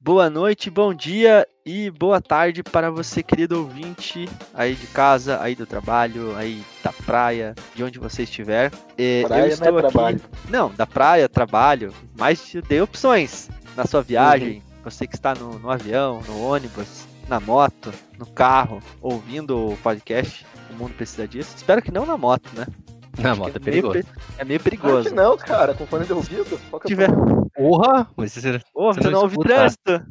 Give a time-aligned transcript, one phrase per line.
[0.00, 5.54] Boa noite, bom dia e boa tarde para você, querido ouvinte, aí de casa, aí
[5.54, 8.70] do trabalho, aí da praia, de onde você estiver.
[8.98, 9.90] É, Praia eu estou não é aqui.
[9.92, 10.20] trabalho.
[10.50, 14.62] Não, da praia, trabalho, mas te dei opções na sua viagem.
[14.84, 20.44] Você que está no, no avião, no ônibus, na moto, no carro, ouvindo o podcast.
[20.70, 21.54] O mundo precisa disso.
[21.56, 22.66] Espero que não na moto, né?
[23.18, 23.92] Na Acho moto que é perigoso.
[23.94, 24.06] meio,
[24.38, 25.08] é meio Claro perigoso.
[25.08, 26.58] que não, cara, com fone de ouvido.
[26.70, 27.50] Qual que Se é o tiver.
[27.54, 28.10] Porra!
[28.16, 28.60] Mas você...
[28.74, 30.04] Ô, Você você não não ouve trânsito.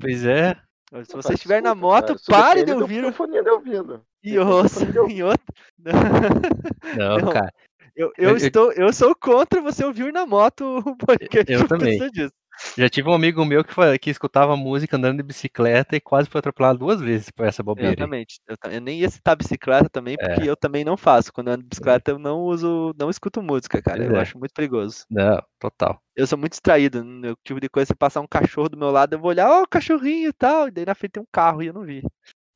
[0.00, 0.56] Pois é.
[1.04, 4.00] Se você estiver na moto, cara, pare de ouvir do fone de ouvido.
[4.24, 5.44] e ouça em outro.
[6.96, 7.32] Não, Não.
[7.32, 7.52] cara.
[7.94, 11.52] Eu, eu, Eu- eu- estou, eu sou contra você ouvir na moto o podcast.
[11.52, 11.98] Eu por também.
[12.10, 12.32] disso.
[12.76, 16.28] Já tive um amigo meu que, fa- que escutava música andando de bicicleta e quase
[16.28, 17.90] foi atropelado duas vezes por essa bobeira.
[17.90, 18.40] Exatamente.
[18.48, 21.32] Eu, eu nem ia citar bicicleta também, porque eu também não faço.
[21.32, 23.98] Quando eu ando de bicicleta, eu não uso, não escuto música, cara.
[23.98, 24.20] Pois Eu é.
[24.20, 25.04] acho muito perigoso.
[25.10, 26.00] Não, total.
[26.16, 27.00] Eu sou muito distraído.
[27.00, 29.64] O tipo de coisa, se passar um cachorro do meu lado, eu vou olhar, ó,
[29.66, 30.68] cachorrinho e tal.
[30.68, 32.02] E daí na frente tem um carro e eu não vi.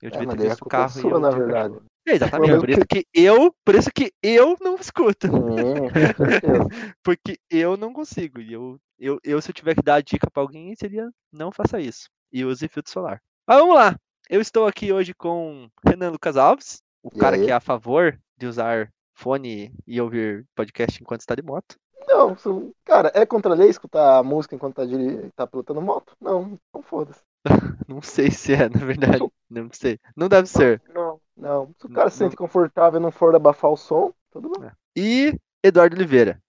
[0.02, 1.74] Eu É, devia mas ter visto o é carro e sua, eu na verdade.
[1.74, 1.86] cachorro.
[2.08, 2.12] É,
[2.58, 2.58] exatamente.
[2.58, 5.28] Por isso que eu, por isso que eu não escuto.
[5.28, 5.88] Hum.
[7.04, 8.40] Porque eu não consigo.
[8.40, 11.50] E eu, eu, eu, se eu tiver que dar a dica pra alguém, seria não
[11.52, 12.08] faça isso.
[12.32, 13.20] E use filtro solar.
[13.46, 13.96] Mas vamos lá.
[14.30, 17.44] Eu estou aqui hoje com Renan Lucas Alves, o E cara aí?
[17.44, 21.76] que é a favor de usar fone e ouvir podcast enquanto está de moto.
[22.08, 22.36] Não,
[22.84, 25.30] cara, é contra a lei escutar música enquanto tá, diri...
[25.36, 26.14] tá pilotando moto?
[26.20, 27.20] Não, não foda-se.
[27.88, 29.24] Não sei se é, na verdade.
[29.50, 29.98] Não sei.
[30.16, 30.80] Não deve ser.
[30.94, 31.74] Não, não.
[31.78, 32.26] Se o Não, cara se não.
[32.28, 34.70] sente confortável e não for abafar o som, tudo bem.
[34.96, 36.40] E Eduardo Oliveira.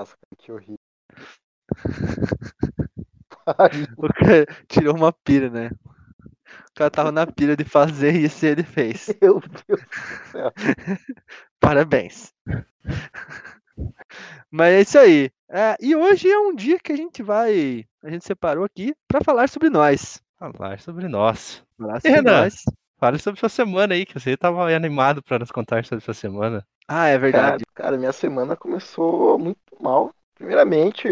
[0.00, 0.78] Nossa, que horrível.
[3.98, 5.70] O cara tirou uma pira, né?
[6.70, 9.10] O cara tava na pira de fazer isso e ele fez.
[9.20, 10.52] Meu Deus do céu.
[11.60, 12.32] Parabéns.
[14.50, 15.30] Mas é isso aí.
[15.50, 17.84] É, e hoje é um dia que a gente vai.
[18.02, 20.22] A gente separou aqui para falar sobre nós.
[20.38, 21.62] Falar sobre nós.
[21.76, 22.40] Falar E, sobre Renan?
[22.42, 22.62] nós.
[22.98, 26.66] Fale sobre sua semana aí, que você tava animado pra nos contar sobre sua semana.
[26.90, 27.64] Ah, é Cara, verdade.
[27.74, 30.12] cara, minha semana começou muito mal.
[30.34, 31.08] Primeiramente,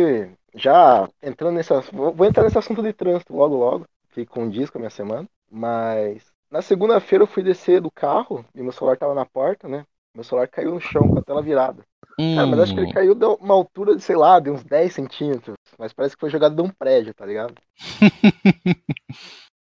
[0.55, 4.71] já entrando nesse assunto, vou vou entrar nesse assunto de trânsito logo logo, que condiz
[4.71, 5.29] com a minha semana.
[5.51, 9.85] Mas na segunda-feira eu fui descer do carro e meu celular tava na porta, né?
[10.15, 11.83] Meu celular caiu no chão com a tela virada.
[12.31, 14.65] Cara, mas acho que ele Hum, caiu de uma altura de, sei lá, de uns
[14.65, 15.57] 10 centímetros.
[15.79, 17.55] Mas parece que foi jogado de um prédio, tá ligado?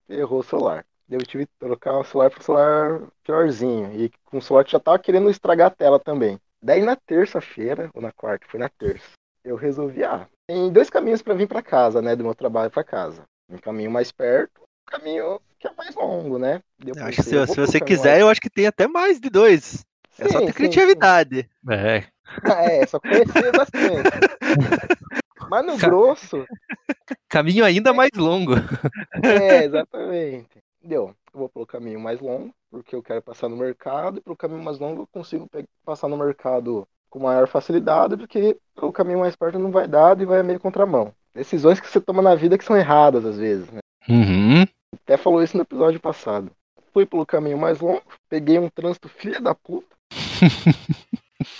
[0.09, 0.83] Errou o celular.
[1.09, 3.93] Eu tive que trocar o celular pro celular piorzinho.
[3.93, 6.39] E com o celular que já tava querendo estragar a tela também.
[6.61, 9.11] Daí na terça-feira, ou na quarta, foi na terça,
[9.43, 12.15] eu resolvi, ah, tem dois caminhos pra vir pra casa, né?
[12.15, 13.23] Do meu trabalho pra casa.
[13.47, 16.61] Um caminho mais perto, um caminho que é mais longo, né?
[16.85, 19.29] Eu acho que se, se você quiser, mais- eu acho que tem até mais de
[19.29, 19.85] dois.
[20.17, 21.49] É só Sim, ter sim, criatividade.
[21.69, 22.07] é, sim.
[22.47, 24.09] Ah, é, só conhecer bastante.
[25.49, 26.47] Mas no grosso,
[27.29, 28.53] caminho ainda mais longo.
[29.23, 30.64] É, exatamente.
[30.85, 31.15] Deu.
[31.33, 34.63] Eu vou pelo caminho mais longo, porque eu quero passar no mercado, e pelo caminho
[34.63, 35.49] mais longo eu consigo
[35.83, 40.25] passar no mercado com maior facilidade, porque o caminho mais perto não vai dar e
[40.25, 41.13] vai meio contramão.
[41.33, 43.79] Decisões que você toma na vida que são erradas às vezes, né?
[44.07, 44.63] Uhum.
[44.93, 46.51] Até falou isso no episódio passado.
[46.93, 49.95] Fui pelo caminho mais longo, peguei um trânsito filha da puta.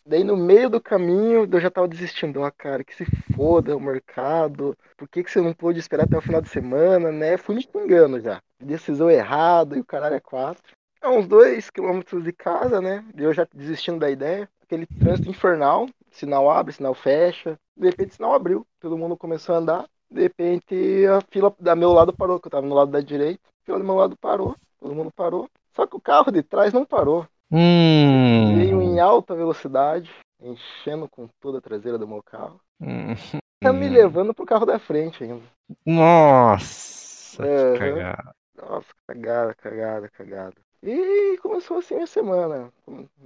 [0.06, 2.44] Daí no meio do caminho eu já tava desistindo.
[2.44, 4.78] Ah, cara, que se foda o mercado.
[4.97, 7.38] Por que, que você não pôde esperar até o final de semana, né?
[7.38, 8.41] Fui me xingando já.
[8.59, 10.63] Decisão errada e o caralho é quatro.
[11.01, 13.06] A uns dois quilômetros de casa, né?
[13.16, 14.50] Eu já desistindo da ideia.
[14.62, 15.88] Aquele trânsito infernal.
[16.12, 17.57] Sinal abre, sinal fecha.
[17.78, 18.66] De repente sinal abriu.
[18.79, 19.85] Todo mundo começou a andar.
[20.09, 23.41] De repente a fila da meu lado parou, que eu tava no lado da direita.
[23.47, 24.56] A fila do meu lado parou.
[24.79, 25.50] Todo mundo parou.
[25.75, 27.28] Só que o carro de trás não parou.
[27.51, 28.81] Veio Hum.
[28.81, 32.59] em alta velocidade, enchendo com toda a traseira do meu carro.
[32.81, 33.13] Hum.
[33.61, 35.41] Tá me levando pro carro da frente ainda.
[35.85, 38.35] Nossa, que cagada.
[38.56, 40.56] Nossa, cagada, cagada, cagada.
[40.83, 42.71] E começou assim a semana,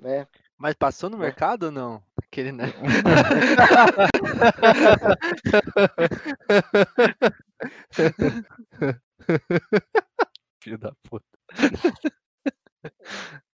[0.01, 0.27] né?
[0.57, 2.01] Mas passou no mercado ou não?
[2.21, 2.65] Aquele, né?
[10.61, 11.25] Filho da puta.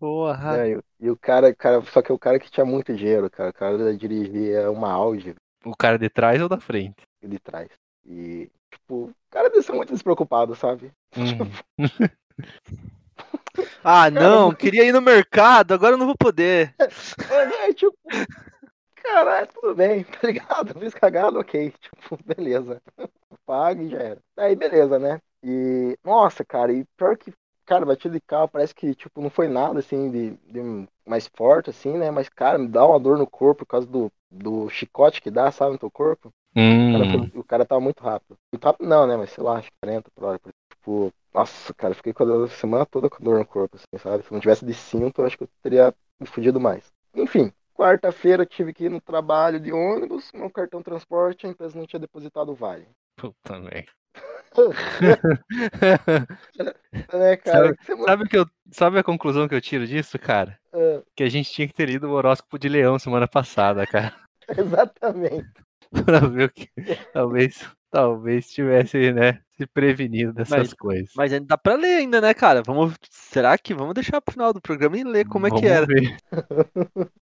[0.00, 0.56] Porra.
[0.56, 3.50] É, e, e o cara, cara, só que o cara que tinha muito dinheiro, cara.
[3.50, 7.02] O cara dirigia uma Audi O cara de trás ou da frente?
[7.22, 7.68] de trás.
[8.06, 10.90] E, tipo, o cara deve ser muito despreocupado, sabe?
[11.16, 11.78] Uhum.
[13.84, 16.74] Ah, não, queria ir no mercado, agora eu não vou poder.
[16.78, 17.96] É, é, tipo,
[18.96, 20.78] caralho, tudo bem, tá ligado?
[20.78, 21.72] Fiz cagada, ok.
[21.80, 22.80] Tipo, beleza.
[23.46, 24.18] Paga e já era.
[24.36, 25.20] Aí, beleza, né?
[25.42, 27.32] E, nossa, cara, e pior que
[27.70, 31.70] cara, batida de carro parece que, tipo, não foi nada, assim, de, de mais forte,
[31.70, 32.10] assim, né?
[32.10, 35.50] Mas, cara, me dá uma dor no corpo por causa do, do chicote que dá,
[35.52, 36.28] sabe, no teu corpo.
[36.28, 38.36] O cara, Hum, foi- o cara tava muito rápido.
[38.52, 39.16] Muito rápido não, né?
[39.16, 40.40] Mas sei lá, acho que 40 por hora.
[40.70, 44.02] Tipo, nossa, cara, fiquei com a dor- a semana toda com dor no corpo, assim,
[44.02, 44.24] sabe?
[44.24, 46.92] Se não tivesse de cinto, eu acho que eu teria me fudido mais.
[47.14, 51.86] Enfim, quarta-feira tive que ir no trabalho de ônibus, meu cartão transporte, a empresa não
[51.86, 52.86] tinha depositado o vale.
[53.16, 53.92] puta merda.
[57.12, 57.74] Né, cara?
[57.76, 58.06] Que semana...
[58.08, 60.58] Sabe, que eu, sabe a conclusão que eu tiro disso, cara?
[60.72, 64.14] Ah, Que a gente tinha que ter lido o horóscopo de leão semana passada, cara.
[64.56, 65.46] exatamente.
[66.04, 66.68] pra ver o que.
[67.12, 71.10] Talvez, talvez tivesse, né, se prevenido dessas Mas- coisas.
[71.16, 72.62] Mas ainda dá pra ler ainda, né, cara?
[72.66, 72.94] Vamos.
[73.10, 75.86] Será que vamos deixar pro final do programa e ler como é que Vamos era?
[75.86, 76.16] ver.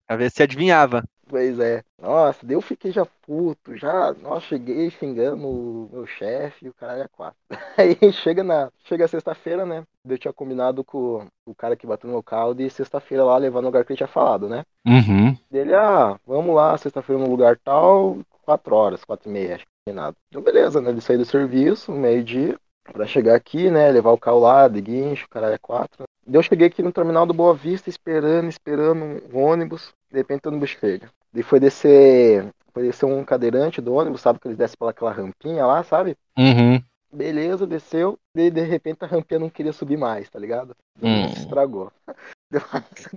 [0.07, 1.05] Pra ver se adivinhava.
[1.29, 1.83] Pois é.
[2.01, 6.75] Nossa, daí eu fiquei já puto, já, nossa, cheguei xingando o meu chefe e o
[6.75, 7.39] caralho é quatro.
[7.77, 9.85] Aí chega na, chega sexta-feira, né?
[10.09, 13.61] Eu tinha combinado com o cara que bateu no meu carro de sexta-feira lá levar
[13.61, 14.65] no lugar que ele tinha falado, né?
[14.87, 15.37] Uhum.
[15.51, 19.71] Dele, ah, vamos lá, sexta-feira no lugar tal, quatro horas, quatro e meia, acho que
[19.89, 20.17] combinado.
[20.29, 20.91] Então beleza, né?
[20.91, 22.59] Ele saiu do serviço, meio-dia,
[22.93, 23.91] pra chegar aqui, né?
[23.91, 26.05] Levar o carro lá, de guincho, caralho é quatro.
[26.31, 29.93] Eu cheguei aqui no terminal do Boa Vista, esperando, esperando um ônibus.
[30.11, 31.11] De repente o ônibus chega.
[31.33, 34.39] Daí foi descer, foi descer um cadeirante do ônibus, sabe?
[34.39, 36.17] Que eles descem pelaquela rampinha lá, sabe?
[36.39, 36.83] Uhum.
[37.13, 38.19] Beleza, desceu.
[38.35, 40.77] Daí de repente a rampinha não queria subir mais, tá ligado?
[41.03, 41.29] Hum.
[41.29, 41.93] Se estragou.
[42.51, 42.63] Deu,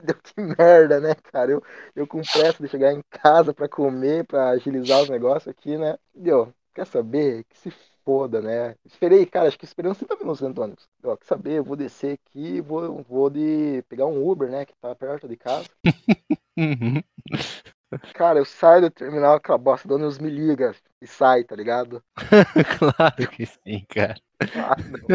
[0.03, 1.53] deu que merda, né, cara?
[1.53, 1.63] Eu,
[1.95, 5.97] eu com pressa de chegar em casa pra comer, pra agilizar os negócios aqui, né?
[6.13, 7.45] Deu, quer saber?
[7.45, 7.71] Que se
[8.03, 8.75] foda, né?
[8.85, 10.85] Esperei, cara, acho que esperei uns 30 minutos dentro do ônibus.
[11.01, 11.59] Deu, quer saber?
[11.59, 14.65] Eu vou descer aqui, vou, vou de pegar um Uber, né?
[14.65, 15.69] Que tá perto de casa.
[18.13, 22.01] Cara, eu saio do terminal, aquela bosta do ônibus me liga e sai, tá ligado?
[22.79, 24.15] claro que sim, cara.
[24.55, 25.07] Ah, não.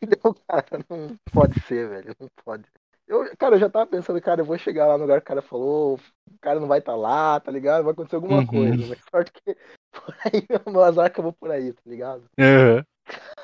[0.00, 2.14] Não, cara, não pode ser, velho.
[2.20, 2.64] Não pode.
[3.06, 5.26] Eu, cara, eu já tava pensando, cara, eu vou chegar lá no lugar que o
[5.28, 7.82] cara falou, o cara não vai estar lá, tá ligado?
[7.82, 8.46] Vai acontecer alguma Uhum.
[8.46, 8.86] coisa.
[8.86, 9.56] Mas sorte que
[9.92, 12.24] por aí, meu azar acabou por aí, tá ligado?
[12.38, 12.84] Uhum.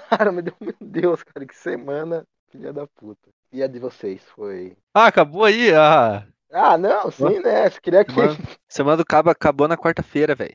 [0.09, 3.29] Cara, meu Deus, meu Deus, cara, que semana, filha da puta.
[3.53, 4.77] E a de vocês foi.
[4.95, 5.75] Ah, acabou aí?
[5.75, 7.69] Ah, Ah, não, sim, né?
[7.69, 8.13] Você queria que.
[8.13, 8.37] Semana,
[8.69, 10.55] semana do Cabo acabou na quarta-feira, velho.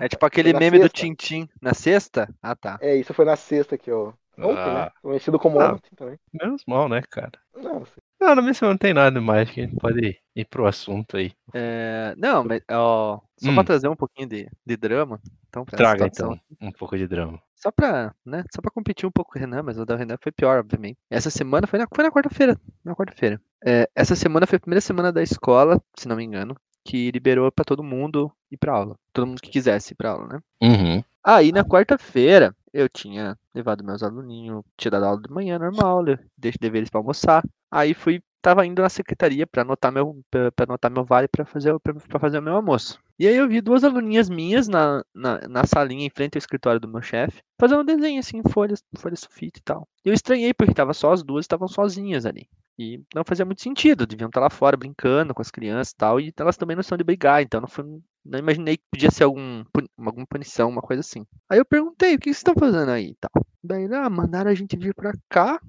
[0.00, 0.98] É tipo aquele meme do sexta.
[0.98, 1.48] Tintim.
[1.62, 2.28] Na sexta?
[2.42, 2.78] Ah, tá.
[2.80, 4.12] É, isso foi na sexta que eu.
[4.36, 4.80] Ontem, né?
[4.88, 4.92] Ah.
[5.00, 5.74] Conhecido como Ah.
[5.74, 6.18] ontem também.
[6.32, 7.30] menos mal, né, cara?
[7.56, 8.00] Não, sim.
[8.24, 11.16] Não, na minha semana não tem nada mais que a gente pode ir pro assunto
[11.16, 11.32] aí.
[11.52, 13.54] É, não, mas ó, só Hum.
[13.54, 15.20] pra trazer um pouquinho de, de drama.
[15.48, 16.40] Então, Traga situação.
[16.50, 17.38] então um pouco de drama.
[17.54, 18.42] Só pra, né?
[18.54, 20.96] Só pra competir um pouco com o Renan, mas o da Renan foi pior, obviamente.
[21.10, 22.58] Essa semana foi na, foi na quarta-feira.
[22.84, 23.40] Na quarta-feira.
[23.64, 27.50] É, essa semana foi a primeira semana da escola, se não me engano, que liberou
[27.52, 28.96] pra todo mundo ir pra aula.
[29.12, 30.40] Todo mundo que quisesse ir pra aula, né?
[30.62, 31.04] Uhum.
[31.22, 36.04] Aí na quarta-feira eu tinha levado meus aluninhos, tinha dado aula de manhã normal,
[36.36, 37.42] deixei deveres pra almoçar.
[37.74, 41.74] Aí fui, tava indo na secretaria pra anotar meu, pra anotar meu vale pra fazer,
[41.80, 43.02] pra fazer o meu almoço.
[43.18, 46.78] E aí eu vi duas aluninhas minhas na, na, na salinha em frente ao escritório
[46.78, 49.88] do meu chefe, fazendo um desenho assim, folhas, folhas sulfite e tal.
[50.04, 52.48] Eu estranhei porque tava só as duas, estavam sozinhas ali.
[52.78, 56.20] E não fazia muito sentido, deviam estar lá fora brincando com as crianças e tal,
[56.20, 57.84] e elas também não são de brigar, então não foi,
[58.24, 59.64] não imaginei que podia ser algum,
[59.98, 61.26] alguma punição, uma coisa assim.
[61.50, 63.44] Aí eu perguntei, o que vocês estão fazendo aí e tal?
[63.64, 65.60] Daí, ah, mandaram a gente vir pra cá,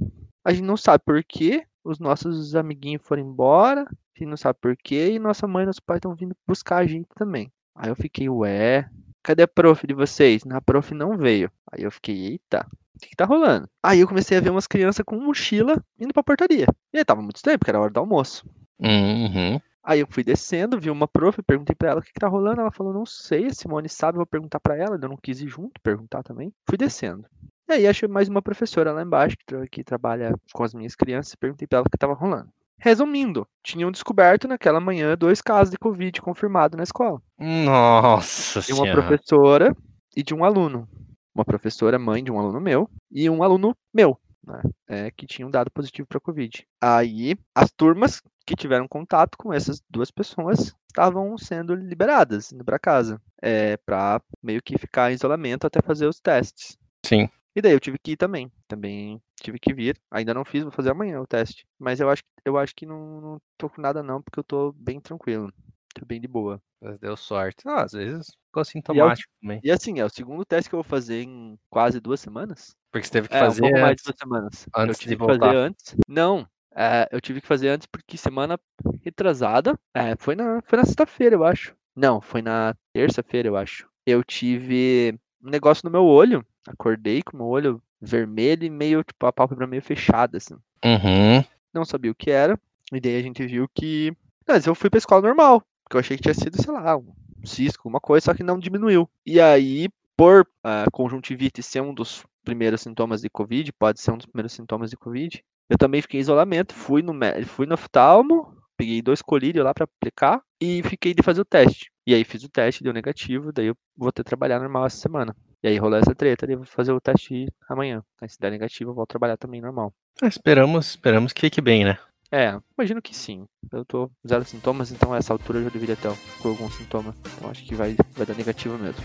[0.43, 3.85] a gente não sabe por quê, os nossos amiguinhos foram embora,
[4.17, 6.87] gente não sabe por quê, e nossa mãe e nosso pai estão vindo buscar a
[6.87, 7.51] gente também.
[7.75, 8.89] Aí eu fiquei, ué,
[9.21, 10.43] cadê a prof de vocês?
[10.49, 11.51] A prof não veio.
[11.71, 12.65] Aí eu fiquei, eita,
[12.95, 13.67] o que, que tá rolando?
[13.83, 16.67] Aí eu comecei a ver umas crianças com mochila indo pra portaria.
[16.93, 18.49] E aí tava muito estranho, porque era hora do almoço.
[18.79, 19.59] Uhum.
[19.83, 22.61] Aí eu fui descendo, vi uma prof, perguntei pra ela o que, que tá rolando.
[22.61, 24.97] Ela falou, não sei, a Simone sabe, vou perguntar pra ela.
[24.99, 26.51] Eu não quis ir junto, perguntar também.
[26.67, 27.27] Fui descendo.
[27.67, 30.95] E aí achei mais uma professora lá embaixo que, tra- que trabalha com as minhas
[30.95, 32.49] crianças e perguntei pra ela o que tava rolando.
[32.77, 37.21] Resumindo, tinham descoberto naquela manhã dois casos de Covid confirmados na escola.
[37.39, 39.01] Nossa De uma senhora.
[39.01, 39.75] professora
[40.15, 40.87] e de um aluno.
[41.33, 44.61] Uma professora, mãe de um aluno meu, e um aluno meu, né?
[44.87, 46.65] é, que tinham dado positivo para Covid.
[46.81, 52.79] Aí, as turmas que tiveram contato com essas duas pessoas estavam sendo liberadas, indo para
[52.79, 56.77] casa, é, para meio que ficar em isolamento até fazer os testes.
[57.05, 57.27] Sim.
[57.55, 58.51] E daí eu tive que ir também.
[58.67, 59.99] Também tive que vir.
[60.11, 61.65] Ainda não fiz, vou fazer amanhã o teste.
[61.79, 64.71] Mas eu acho, eu acho que não, não tô com nada não, porque eu tô
[64.73, 65.51] bem tranquilo.
[65.93, 66.61] Tô bem de boa.
[66.81, 67.63] Mas deu sorte.
[67.65, 69.63] Ah, às vezes ficou sintomático também.
[69.63, 72.75] E assim, é o segundo teste que eu vou fazer em quase duas semanas.
[72.91, 74.65] Porque você teve que É, fazer um pouco mais de duas semanas.
[74.75, 75.53] antes eu de tive que voltar.
[75.53, 75.95] fazer antes.
[76.07, 78.59] Não, é, eu tive que fazer antes porque semana
[79.01, 81.75] retrasada, é, foi na, foi na sexta-feira, eu acho.
[81.95, 83.87] Não, foi na terça-feira, eu acho.
[84.05, 86.45] Eu tive um negócio no meu olho.
[86.67, 90.55] Acordei com o meu olho vermelho e meio, tipo, a pálpebra meio fechada, assim.
[90.83, 91.43] Uhum.
[91.73, 92.59] Não sabia o que era.
[92.91, 94.15] E daí a gente viu que.
[94.47, 95.63] Mas eu fui pra escola normal.
[95.83, 98.59] Porque eu achei que tinha sido, sei lá, um cisco, uma coisa, só que não
[98.59, 99.09] diminuiu.
[99.25, 104.17] E aí, por a conjuntivite ser um dos primeiros sintomas de Covid, pode ser um
[104.17, 107.13] dos primeiros sintomas de Covid, eu também fiquei em isolamento, fui no,
[107.47, 111.91] fui no oftalmo, peguei dois colírios lá pra aplicar e fiquei de fazer o teste.
[112.05, 114.97] E aí fiz o teste, deu negativo, daí eu vou ter que trabalhar normal essa
[114.97, 115.35] semana.
[115.65, 118.03] E aí rolou essa treta, eu vou fazer o teste amanhã.
[118.21, 119.91] Aí se der negativo, eu volto trabalhar também normal.
[120.21, 121.97] Ah, Esperamos, esperamos que fique bem, né?
[122.31, 123.47] É, imagino que sim.
[123.71, 127.15] Eu tô zero sintomas, então a essa altura eu já deveria ter com algum sintoma.
[127.35, 129.03] Então acho que vai, vai dar negativo mesmo.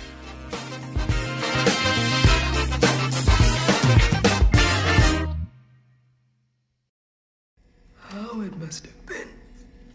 [7.96, 9.28] How it must have been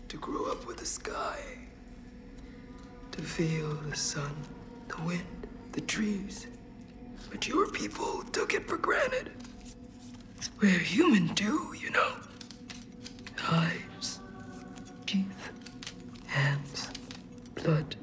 [0.08, 1.38] to grow up with the sky,
[3.12, 4.32] to feel the sun,
[4.88, 6.48] the wind, the trees.
[7.30, 9.32] But your people took it for granted.
[10.62, 12.14] We're human too, you know.
[13.48, 14.20] Eyes,
[15.06, 15.52] teeth,
[16.28, 16.90] hands,
[17.56, 17.96] blood.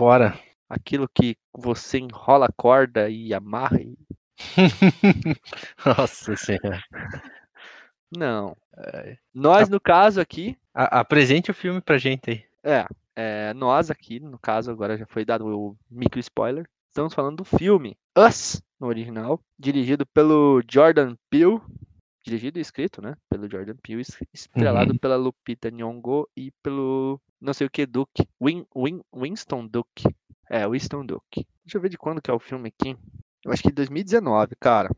[0.00, 0.08] Nós?
[0.08, 0.38] Bora.
[0.68, 3.96] Aquilo que você enrola a corda e amarra e.
[5.84, 6.82] Nossa senhora.
[8.16, 8.56] Não.
[9.34, 12.44] Nós, no caso aqui, A- apresente o filme pra gente aí.
[12.64, 16.66] é, é, nós aqui, no caso, agora já foi dado o micro spoiler.
[16.88, 21.60] Estamos falando do filme Us, no original, dirigido pelo Jordan Peele.
[22.24, 23.16] Dirigido e escrito, né?
[23.28, 24.98] Pelo Jordan Peele, es- estrelado Uhum.
[24.98, 30.04] pela Lupita Nyong'o e pelo não sei o que Duke, Win, Win, Winston Duke.
[30.48, 31.46] É, Winston Duke.
[31.64, 32.96] Deixa eu ver de quando que é o filme aqui.
[33.44, 34.90] Eu acho que 2019, cara.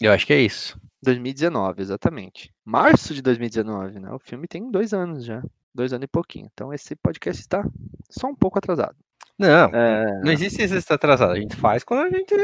[0.00, 0.78] Eu acho que é isso.
[1.02, 2.52] 2019, exatamente.
[2.64, 4.12] Março de 2019, né?
[4.12, 5.42] O filme tem dois anos já.
[5.74, 6.48] Dois anos e pouquinho.
[6.52, 7.64] Então esse podcast está
[8.10, 8.96] só um pouco atrasado.
[9.38, 11.32] Não, É, não existe esse atrasado.
[11.32, 12.34] A gente faz quando a gente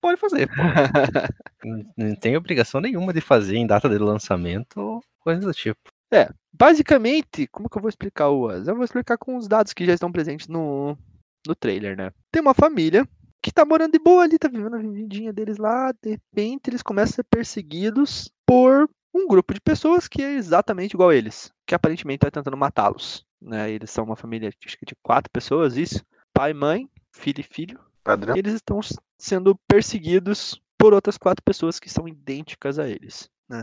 [0.00, 0.48] pode fazer.
[1.96, 5.95] não tem obrigação nenhuma de fazer em data de lançamento ou coisa do tipo.
[6.52, 8.66] Basicamente, como que eu vou explicar o Us?
[8.66, 10.96] Eu vou explicar com os dados que já estão presentes no,
[11.46, 12.10] no trailer, né?
[12.32, 13.06] Tem uma família
[13.42, 16.82] que tá morando de boa ali, tá vivendo a vidinha deles lá, de repente eles
[16.82, 21.52] começam a ser perseguidos por um grupo de pessoas que é exatamente igual a eles,
[21.66, 23.70] que aparentemente tá tentando matá-los, né?
[23.70, 27.78] Eles são uma família, acho que de quatro pessoas, isso, pai, mãe, filho e filho,
[28.02, 28.36] Padrão.
[28.36, 28.80] eles estão
[29.18, 33.62] sendo perseguidos por outras quatro pessoas que são idênticas a eles, né?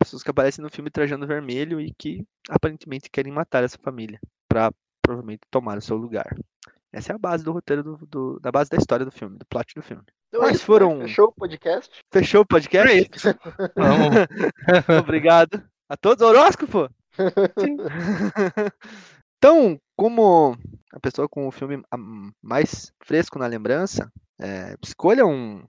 [0.00, 4.72] Pessoas que aparecem no filme trajando vermelho e que aparentemente querem matar essa família para
[5.02, 6.34] provavelmente tomar o seu lugar.
[6.92, 9.46] Essa é a base do roteiro do, do- da base da história do filme, do
[9.46, 10.02] plot do filme.
[10.28, 11.06] Então Mas é isso, foram- né?
[11.06, 11.90] Fechou o podcast?
[12.12, 13.28] Fechou o podcast?
[13.76, 14.16] Vamos.
[15.06, 16.26] Obrigado a todos.
[16.26, 16.88] Horóscopo!
[19.38, 20.56] então, como
[20.92, 21.96] a pessoa com o filme ah,
[22.42, 25.62] mais fresco na lembrança, é, escolha um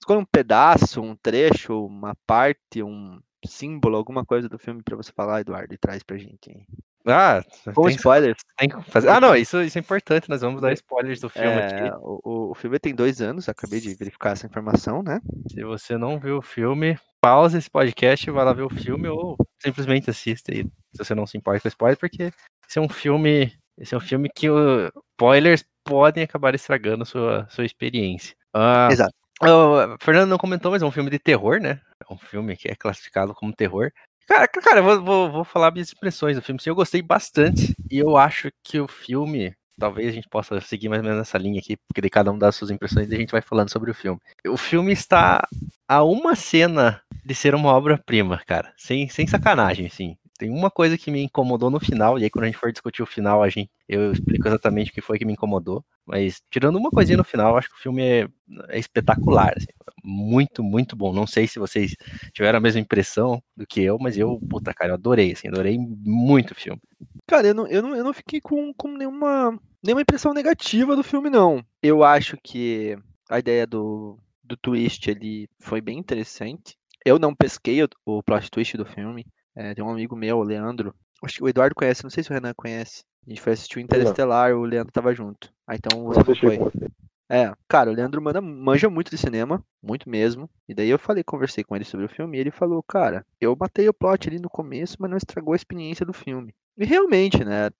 [0.00, 5.12] escolha um pedaço, um trecho, uma parte, um símbolo, alguma coisa do filme para você
[5.12, 6.50] falar, Eduardo, e traz pra gente.
[6.50, 6.62] aí.
[7.04, 7.42] Ah,
[7.74, 8.38] Com tem, spoilers.
[8.56, 9.08] tem que fazer.
[9.08, 10.28] Ah, não, isso, isso é importante.
[10.28, 11.96] Nós vamos dar spoilers do filme É, aqui.
[12.00, 15.20] o, o- o filme tem dois anos, acabei de verificar essa informação, né?
[15.50, 19.36] Se você não viu o filme, pausa esse podcast, vai lá ver o filme ou
[19.60, 20.62] simplesmente assista aí,
[20.94, 22.30] se você não se importa com spoiler, porque
[22.68, 27.48] esse é um filme, esse é um filme que os spoilers podem acabar estragando sua
[27.50, 28.36] sua experiência.
[28.54, 29.14] Ah, Exato.
[29.50, 31.80] O Fernando não comentou, mas é um filme de terror, né?
[32.08, 33.90] É um filme que é classificado como terror.
[34.26, 36.60] Cara, cara, eu vou, vou, vou falar minhas impressões do filme.
[36.60, 40.88] Sim, eu gostei bastante e eu acho que o filme, talvez a gente possa seguir
[40.88, 43.14] mais ou menos nessa linha aqui, porque daí cada um dá as suas impressões e
[43.14, 44.20] a gente vai falando sobre o filme.
[44.46, 45.46] O filme está
[45.88, 48.72] a uma cena de ser uma obra-prima, cara.
[48.76, 50.16] Sem, sem sacanagem, assim.
[50.42, 53.00] Tem uma coisa que me incomodou no final, e aí quando a gente for discutir
[53.00, 55.84] o final, a gente, eu explico exatamente o que foi que me incomodou.
[56.04, 58.28] Mas tirando uma coisinha no final, acho que o filme é,
[58.70, 59.54] é espetacular.
[59.56, 59.68] Assim,
[60.02, 61.12] muito, muito bom.
[61.12, 61.94] Não sei se vocês
[62.32, 65.78] tiveram a mesma impressão do que eu, mas eu, puta, cara, eu adorei, assim, adorei
[65.78, 66.80] muito o filme.
[67.24, 71.04] Cara, eu não, eu não, eu não fiquei com, com nenhuma, nenhuma impressão negativa do
[71.04, 71.64] filme, não.
[71.80, 72.98] Eu acho que
[73.30, 76.76] a ideia do, do twist ali foi bem interessante.
[77.06, 79.24] Eu não pesquei o, o plot twist do filme.
[79.54, 80.94] É, tem um amigo meu, o Leandro.
[81.22, 83.04] Acho que o Eduardo conhece, não sei se o Renan conhece.
[83.26, 85.52] A gente foi assistir o Interestelar, o Leandro tava junto.
[85.66, 86.58] Ah, então você não foi.
[87.30, 90.50] É, cara, o Leandro manda, manja muito de cinema, muito mesmo.
[90.68, 93.56] E daí eu falei, conversei com ele sobre o filme e ele falou, cara, eu
[93.58, 96.52] matei o plot ali no começo, mas não estragou a experiência do filme.
[96.76, 97.70] E realmente, né?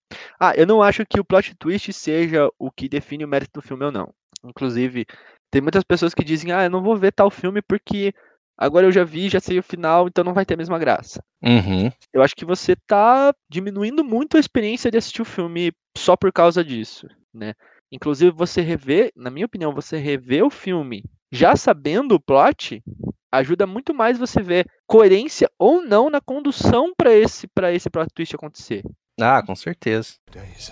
[0.41, 3.67] Ah, eu não acho que o plot twist seja o que define o mérito do
[3.67, 4.15] filme ou não.
[4.45, 5.07] Inclusive,
[5.51, 8.15] tem muitas pessoas que dizem, ah, eu não vou ver tal filme porque
[8.57, 11.23] agora eu já vi, já sei o final, então não vai ter a mesma graça.
[11.43, 11.91] Uhum.
[12.13, 16.33] Eu acho que você tá diminuindo muito a experiência de assistir o filme só por
[16.33, 17.55] causa disso, né?
[17.91, 22.83] Inclusive, você rever, na minha opinião, você rever o filme já sabendo o plot,
[23.31, 28.09] ajuda muito mais você ver coerência ou não na condução para esse para esse plot
[28.15, 28.83] twist acontecer.
[29.21, 30.15] Ah, com certeza.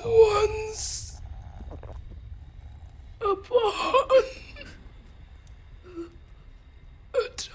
[0.04, 1.20] Once
[3.20, 3.72] upon
[7.14, 7.50] a time.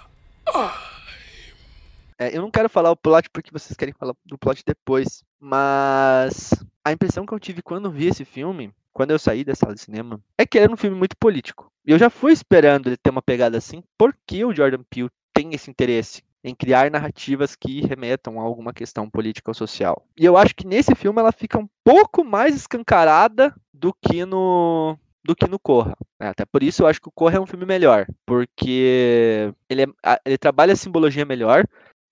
[2.25, 6.51] É, eu não quero falar o plot porque vocês querem falar do plot depois, mas
[6.83, 9.81] a impressão que eu tive quando vi esse filme quando eu saí da sala de
[9.81, 11.69] cinema, é que era um filme muito político.
[11.85, 15.53] E eu já fui esperando ele ter uma pegada assim, porque o Jordan Peele tem
[15.53, 20.07] esse interesse em criar narrativas que remetam a alguma questão política ou social.
[20.17, 24.97] E eu acho que nesse filme ela fica um pouco mais escancarada do que no
[25.25, 25.97] do que no Corra.
[26.19, 29.81] É, até por isso eu acho que o Corra é um filme melhor, porque ele,
[29.81, 31.65] é, ele trabalha a simbologia melhor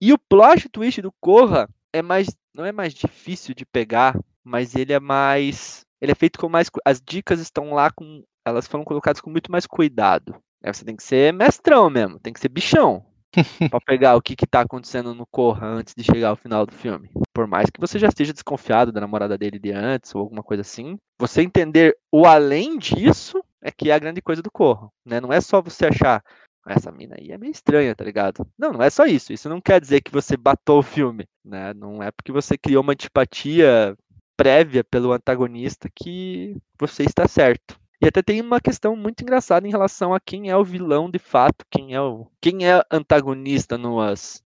[0.08, 4.76] e o plot twist do Corra é mais não é mais difícil de pegar, mas
[4.76, 6.70] ele é mais ele é feito com mais.
[6.84, 8.22] As dicas estão lá com.
[8.46, 10.36] Elas foram colocadas com muito mais cuidado.
[10.62, 13.06] Aí você tem que ser mestrão mesmo, tem que ser bichão.
[13.72, 16.74] para pegar o que, que tá acontecendo no Corra antes de chegar ao final do
[16.74, 17.10] filme.
[17.34, 20.62] Por mais que você já esteja desconfiado da namorada dele de antes ou alguma coisa
[20.62, 24.90] assim, você entender o além disso é que é a grande coisa do Corra.
[25.06, 25.22] Né?
[25.22, 26.22] Não é só você achar,
[26.66, 28.48] essa mina aí é meio estranha, tá ligado?
[28.58, 29.34] Não, não é só isso.
[29.34, 31.74] Isso não quer dizer que você batou o filme, né?
[31.74, 33.98] Não é porque você criou uma antipatia
[34.38, 37.80] prévia pelo antagonista que você está certo.
[38.02, 41.20] E até tem uma questão muito engraçada em relação a quem é o vilão de
[41.20, 44.44] fato, quem é o quem é antagonista no Us.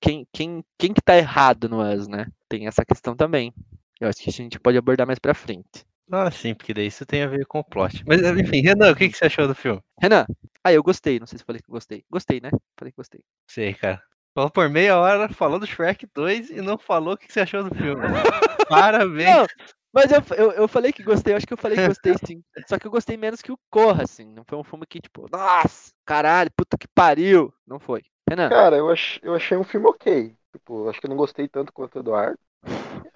[0.00, 2.26] Quem, quem, quem que tá errado no Us, né?
[2.48, 3.52] Tem essa questão também.
[4.00, 5.84] Eu acho que a gente pode abordar mais pra frente.
[6.10, 8.02] Ah, sim, porque daí isso tem a ver com o plot.
[8.06, 9.80] Mas, enfim, Renan, o que, que você achou do filme?
[10.00, 10.26] Renan,
[10.64, 11.18] ah, eu gostei.
[11.18, 12.04] Não sei se falei que gostei.
[12.10, 12.50] Gostei, né?
[12.78, 13.20] Falei que gostei.
[13.46, 14.02] Sei, cara.
[14.34, 17.64] Falou por meia hora, falou do Shrek 2 e não falou o que você achou
[17.64, 18.02] do filme.
[18.68, 19.28] Parabéns.
[19.28, 19.46] Não,
[19.92, 22.42] mas eu, eu, eu falei que gostei, eu acho que eu falei que gostei sim.
[22.68, 24.32] Só que eu gostei menos que o Corra, assim.
[24.32, 27.52] Não foi um filme que, tipo, nossa, caralho, puta que pariu.
[27.66, 28.02] Não foi.
[28.28, 28.48] Renan.
[28.48, 30.36] Cara, eu, ach, eu achei um filme ok.
[30.52, 32.38] Tipo, acho que eu não gostei tanto quanto o Eduardo.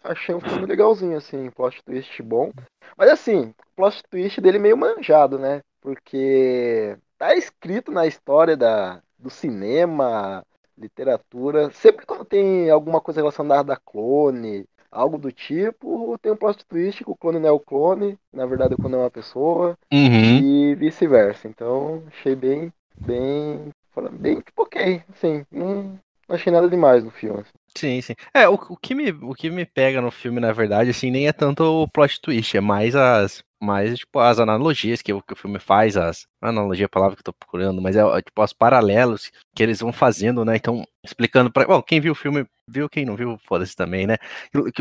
[0.02, 2.52] Achei um filme legalzinho, assim, plot twist bom.
[2.96, 5.62] Mas assim, o plot twist dele meio manjado, né?
[5.80, 10.44] Porque tá escrito na história da, do cinema,
[10.76, 11.70] literatura.
[11.70, 17.02] Sempre quando tem alguma coisa relacionada a clone, algo do tipo, tem um plot twist
[17.02, 20.38] que o clone não é o clone, na verdade o clone é uma pessoa, uhum.
[20.70, 21.48] e vice-versa.
[21.48, 23.70] Então, achei bem, bem,
[24.12, 27.40] bem tipo ok, assim, não, não achei nada demais no filme.
[27.40, 27.63] Assim.
[27.76, 28.14] Sim, sim.
[28.32, 31.26] É, o, o, que me, o que me pega no filme, na verdade, assim, nem
[31.26, 35.37] é tanto o plot twist, é mais as, mais, tipo, as analogias que, que o
[35.37, 38.52] filme faz, as, analogia é a palavra que eu tô procurando, mas é, tipo, os
[38.52, 42.88] paralelos que eles vão fazendo, né, então, explicando pra, bom, quem viu o filme, viu,
[42.88, 44.18] quem não viu, foda-se também, né,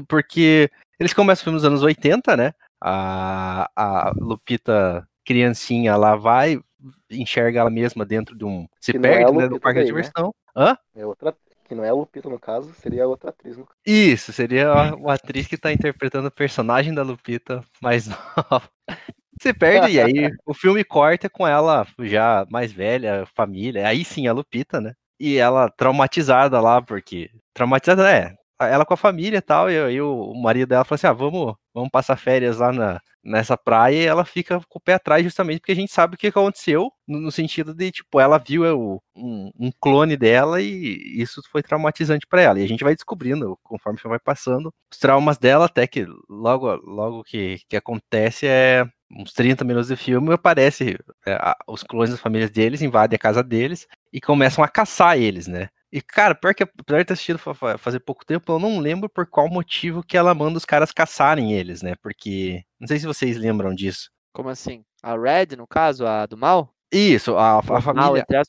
[0.08, 6.60] porque eles começam o filme nos anos 80, né, a, a Lupita criancinha lá vai,
[7.10, 9.92] enxerga ela mesma dentro de um, se que perde, é né, no parque de né?
[9.92, 10.34] diversão.
[10.56, 10.64] Né?
[10.64, 10.78] Hã?
[10.96, 13.58] É outra, que não é a Lupita no caso, seria outra atriz.
[13.58, 13.68] No...
[13.86, 18.70] Isso, seria a, atriz que tá interpretando o personagem da Lupita mais nova.
[19.42, 24.28] Se perde, e aí o filme corta com ela já mais velha, família, aí sim
[24.28, 24.94] a Lupita, né?
[25.20, 27.30] E ela traumatizada lá, porque.
[27.54, 28.36] Traumatizada é,
[28.68, 31.56] ela com a família e tal, e aí o, marido dela falou assim: ah, vamos,
[31.74, 35.60] vamos passar férias lá na, nessa praia, e ela fica com o pé atrás justamente
[35.60, 39.02] porque a gente sabe o que aconteceu, no, no sentido de, tipo, ela viu o,
[39.16, 42.60] um, um, clone dela e isso foi traumatizante para ela.
[42.60, 47.24] E a gente vai descobrindo, conforme vai passando, os traumas dela, até que logo, logo
[47.24, 52.50] que, que acontece é uns 30 minutos de filme, aparece é, os clones das famílias
[52.50, 55.70] deles, invadem a casa deles e começam a caçar eles, né?
[55.94, 59.28] E, cara, pior que apesar de ter assistido fazer pouco tempo, eu não lembro por
[59.28, 61.94] qual motivo que ela manda os caras caçarem eles, né?
[62.02, 62.64] Porque.
[62.80, 64.10] Não sei se vocês lembram disso.
[64.34, 64.84] Como assim?
[65.04, 66.74] A Red, no caso, a do mal?
[66.92, 68.26] Isso, a, a família.
[68.28, 68.44] Mal.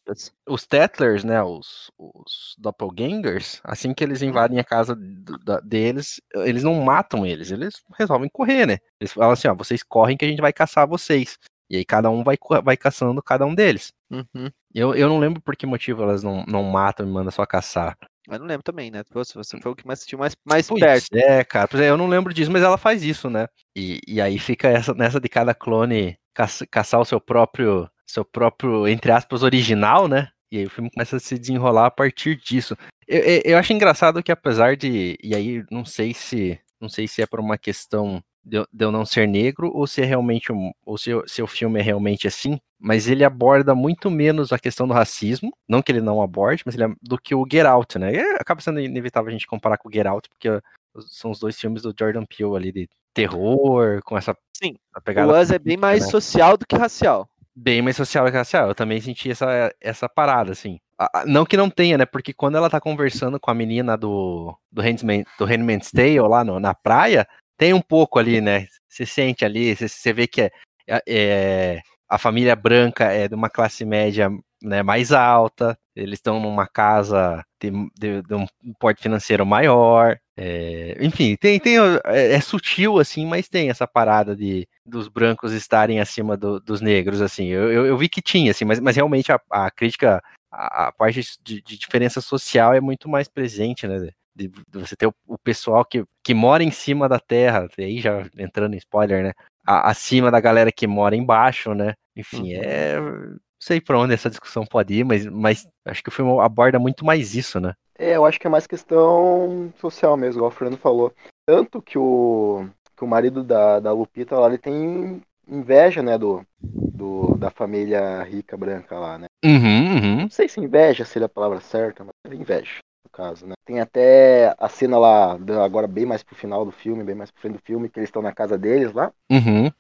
[0.49, 1.43] Os Tettlers, né?
[1.43, 4.97] Os, os doppelgangers, assim que eles invadem a casa
[5.45, 8.79] da, deles, eles não matam eles, eles resolvem correr, né?
[8.99, 11.39] Eles falam assim: ó, vocês correm que a gente vai caçar vocês.
[11.69, 13.93] E aí cada um vai, vai caçando cada um deles.
[14.11, 14.51] Uhum.
[14.75, 17.97] Eu, eu não lembro por que motivo elas não, não matam e mandam só caçar.
[18.29, 19.03] Eu não lembro também, né?
[19.25, 21.15] Se você foi o que mais assistiu mais, mais Pois perto.
[21.15, 21.69] é, cara.
[21.69, 23.47] Pois é, eu não lembro disso, mas ela faz isso, né?
[23.77, 28.25] E, e aí fica essa, nessa de cada clone caça, caçar o seu próprio, seu
[28.25, 30.29] próprio, entre aspas, original, né?
[30.51, 32.77] E aí o filme começa a se desenrolar a partir disso.
[33.07, 35.17] Eu, eu, eu acho engraçado que apesar de.
[35.23, 36.59] E aí, não sei se.
[36.81, 40.05] Não sei se é por uma questão de eu, não ser negro ou se é
[40.05, 44.53] realmente um, ou se, se o filme é realmente assim, mas ele aborda muito menos
[44.53, 47.47] a questão do racismo, não que ele não aborde, mas ele é, do que o
[47.51, 48.15] Get Out, né?
[48.15, 50.61] E acaba sendo inevitável a gente comparar com o Get Out, porque
[51.09, 54.77] são os dois filmes do Jordan Peele ali de terror, com essa Sim.
[54.93, 56.11] a pegada O Us é bem mais né?
[56.11, 57.29] social do que racial.
[57.57, 58.69] bem mais social que racial.
[58.69, 60.79] Eu também senti essa, essa parada, assim.
[61.27, 62.05] Não que não tenha, né?
[62.05, 66.45] Porque quando ela tá conversando com a menina do, do, Handmaid, do Handmaid's Tale lá
[66.45, 68.67] no- na praia, tem um pouco ali, né?
[68.89, 70.51] Você sente ali, você- vê que é,
[70.87, 74.31] é- é- a família branca é de uma classe média
[74.63, 78.47] né, mais alta, eles estão numa casa de, de- de um
[78.79, 80.19] porte financeiro maior.
[80.37, 85.53] é, enfim, tem, tem, é, é sutil, assim, mas tem essa parada de dos brancos
[85.53, 87.47] estarem acima do- dos negros, assim.
[87.49, 90.93] Eu, eu, eu vi que tinha, assim, mas, mas realmente a, a crítica, a, a
[90.93, 94.11] parte de, de diferença social é muito mais presente, né?
[94.35, 97.85] De, de você ter o, o pessoal que, que mora em cima da terra, e
[97.85, 99.33] aí já entrando em spoiler, né?
[99.67, 101.95] A- acima da galera que mora embaixo, né?
[102.17, 102.63] Enfim, Uhum.
[102.63, 103.01] é.
[103.01, 106.79] Não sei pra onde essa discussão pode ir, mas, mas acho que o filme aborda
[106.79, 107.75] muito mais isso, né?
[107.97, 111.13] É, eu acho que é mais questão social mesmo, igual o Fernando falou.
[111.47, 112.67] Tanto que o,
[112.97, 118.23] que o marido da, da Lupita lá, ele tem inveja, né, do, do, da família
[118.23, 119.27] rica branca lá, né?
[119.45, 120.23] Uhum, uhum.
[120.23, 122.79] Não sei se inveja seria a palavra certa, mas inveja,
[123.15, 123.55] caso, né?
[123.65, 127.41] Tem até a cena lá, agora bem mais pro final do filme, bem mais pro
[127.41, 129.13] fim do filme, que eles estão na casa deles lá.
[129.31, 129.71] Uhum.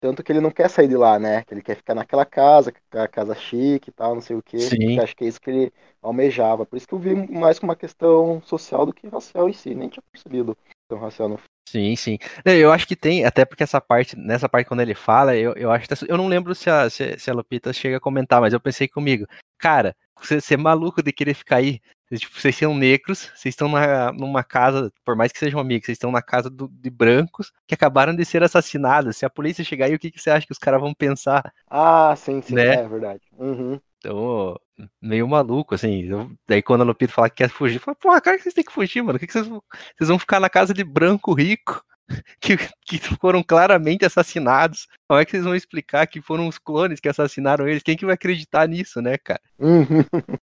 [0.00, 1.44] Tanto que ele não quer sair de lá, né?
[1.44, 2.72] Que ele quer ficar naquela casa,
[3.12, 4.58] casa chique e tal, não sei o quê.
[4.58, 4.96] Sim.
[4.96, 6.66] Eu acho que é isso que ele almejava.
[6.66, 9.72] Por isso que eu vi mais como uma questão social do que racial em si.
[9.72, 10.58] Nem tinha percebido
[10.98, 12.18] racial no Sim, sim.
[12.44, 15.52] Não, Eu acho que tem, até porque essa parte, nessa parte quando ele fala, eu,
[15.54, 18.40] eu acho que, eu não lembro se a, se, se a Lupita chega a comentar,
[18.40, 19.24] mas eu pensei comigo,
[19.56, 21.80] cara, você, você é maluco de querer ficar aí,
[22.12, 25.94] tipo, vocês são negros, vocês estão na, numa casa, por mais que sejam amigos, vocês
[25.94, 29.86] estão na casa do- de brancos que acabaram de ser assassinados, se a polícia chegar
[29.86, 31.52] aí, o que, que você acha que os caras vão pensar?
[31.68, 32.74] Ah, sim, sim, Né?
[32.74, 33.22] é verdade.
[33.38, 33.80] Uhum.
[34.00, 34.58] Então,
[35.00, 36.02] meio maluco, assim.
[36.04, 38.64] Eu- daí quando a Lupita fala que quer fugir, fala, porra, cara, que vocês têm
[38.64, 39.16] que fugir, mano.
[39.16, 39.62] O que, que vocês, vão-
[39.96, 41.84] vocês vão ficar na casa de branco rico
[42.40, 44.88] que, que foram claramente assassinados?
[45.06, 47.82] Como é que vocês vão explicar que foram os clones que assassinaram eles?
[47.82, 49.40] Quem que vai acreditar nisso, né, cara?
[49.58, 50.04] Uhum.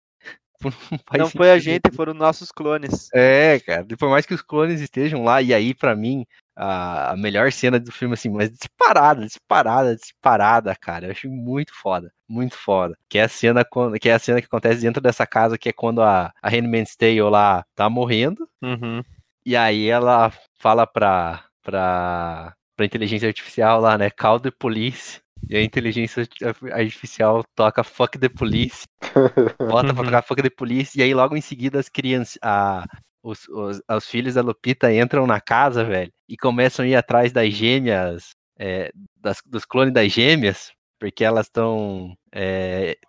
[1.13, 3.09] Não, Não foi a gente, foram nossos clones.
[3.13, 6.25] É, cara, por mais que os clones estejam lá, e aí, pra mim,
[6.57, 11.07] a, melhor cena do filme, assim, mas disparada, disparada, disparada, cara.
[11.07, 12.97] Eu achei muito foda, muito foda.
[13.09, 15.69] Que é a cena, quando, que, é a cena que acontece dentro dessa casa, que
[15.69, 19.03] é quando a, a Handmaid's Tale lá tá morrendo, Uhum.
[19.45, 25.21] e aí ela fala pra, pra, pra inteligência artificial lá, né, call the police.
[25.51, 28.87] E a inteligência arti- artificial toca fuck the police
[29.59, 30.05] bota pra Uhum.
[30.07, 32.87] tocar Fuck the Police, e aí logo em seguida as crianças, a,
[33.23, 37.33] os, os, os filhos da Lupita entram na casa, velho, e começam a ir atrás
[37.33, 42.15] das gêmeas, é, das, dos clones das gêmeas, porque elas estão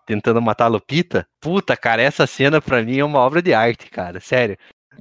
[0.06, 1.26] tentando matar a Lupita.
[1.40, 4.58] Puta, cara, essa cena pra mim é uma obra de arte, cara, sério.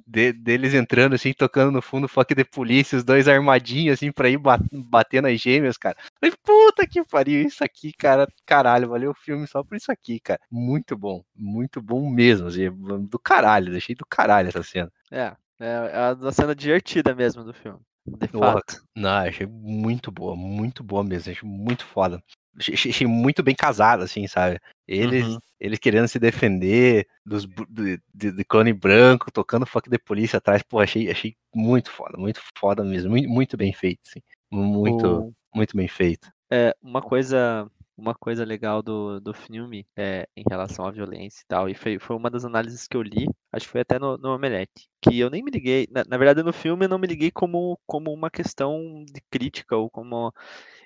[0.07, 4.29] De- deles entrando assim, tocando no fundo Fuck the Police, os dois armadinhos assim pra
[4.29, 5.97] ir ba- bater nas gêmeas, cara.
[6.21, 10.19] Falei, puta que pariu, isso aqui, cara, caralho, valeu o filme só por isso aqui,
[10.19, 10.41] cara.
[10.51, 12.69] Muito bom, muito bom mesmo, assim,
[13.09, 14.91] do caralho, deixei do caralho essa cena.
[15.13, 17.79] É, é é uma cena divertida mesmo do filme.
[18.07, 18.83] De fato.
[18.95, 22.23] Não, achei muito boa, muito boa mesmo, achei muito foda.
[22.57, 24.61] Achei, achei- muito bem casado, assim, sabe?
[24.87, 25.39] Eles, Uhum.
[25.59, 30.63] eles querendo se defender dos, de, de, de clone branco, tocando fuck de polícia atrás,
[30.63, 34.21] pô, achei, achei muito foda, muito foda mesmo, muito, muito bem feito, assim.
[34.51, 36.31] Muito, O- muito bem feito.
[36.51, 41.47] É, uma coisa, uma coisa legal do, do filme é, em relação à violência e
[41.47, 44.17] tal, e foi, foi uma das análises que eu li, acho que foi até no,
[44.19, 47.07] no Omelete, que eu nem me liguei, na, na verdade no filme eu não me
[47.07, 50.33] liguei como, como uma questão de crítica, ou como.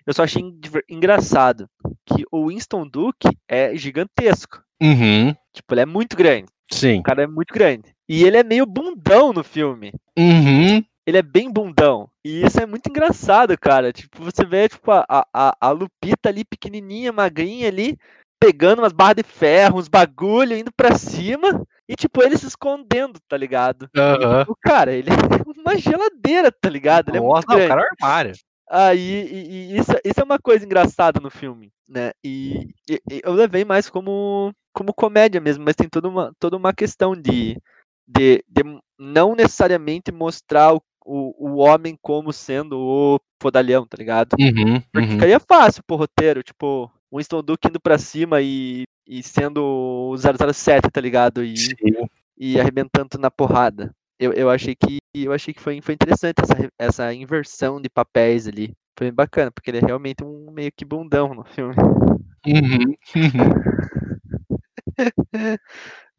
[0.06, 0.42] Eu só achei
[0.88, 1.68] engraçado
[2.06, 4.62] que o Winston Duke é gigantesco.
[4.80, 5.34] Uhum.
[5.52, 6.48] Tipo, ele é muito grande.
[6.70, 7.00] Sim.
[7.00, 7.94] O cara é muito grande.
[8.08, 9.92] E ele é meio bundão no filme.
[10.18, 10.82] Uhum.
[11.08, 12.06] Ele é bem bundão.
[12.22, 13.90] E isso é muito engraçado, cara.
[13.94, 17.96] Tipo, você vê, tipo, a, a, a Lupita ali, pequenininha, magrinha ali,
[18.38, 21.64] pegando umas barras de ferro, uns bagulho, indo pra cima.
[21.88, 23.88] E, tipo, ele se escondendo, tá ligado?
[23.96, 24.44] Aham.
[24.46, 25.08] O cara, ele
[25.48, 27.08] é uma geladeira, tá ligado?
[27.08, 28.32] Ele é muito o cara é um armário.
[28.70, 29.00] Aí,
[29.32, 32.10] e, e isso, isso é uma coisa engraçada no filme, né?
[32.22, 36.54] E, e- e eu levei mais como, como comédia mesmo, mas tem toda uma, toda
[36.54, 37.56] uma questão de,
[38.06, 38.62] de, de
[38.98, 44.36] não necessariamente mostrar o, o, o homem como sendo o fodalhão, tá ligado?
[44.38, 45.12] Uhum, Porque uhum.
[45.12, 50.90] ficaria fácil pro roteiro, tipo, Winston Duke indo pra cima e, e sendo o 007,
[50.90, 51.42] tá ligado?
[51.42, 51.74] E, Sim.
[52.36, 53.90] e arrebentando na porrada.
[54.20, 58.46] Eu, eu achei que eu achei que foi, foi interessante essa, essa inversão de papéis
[58.46, 58.74] ali.
[58.96, 61.74] Foi bem bacana, porque ele é realmente um meio que bundão no filme.
[62.46, 63.78] Uhum, uhum.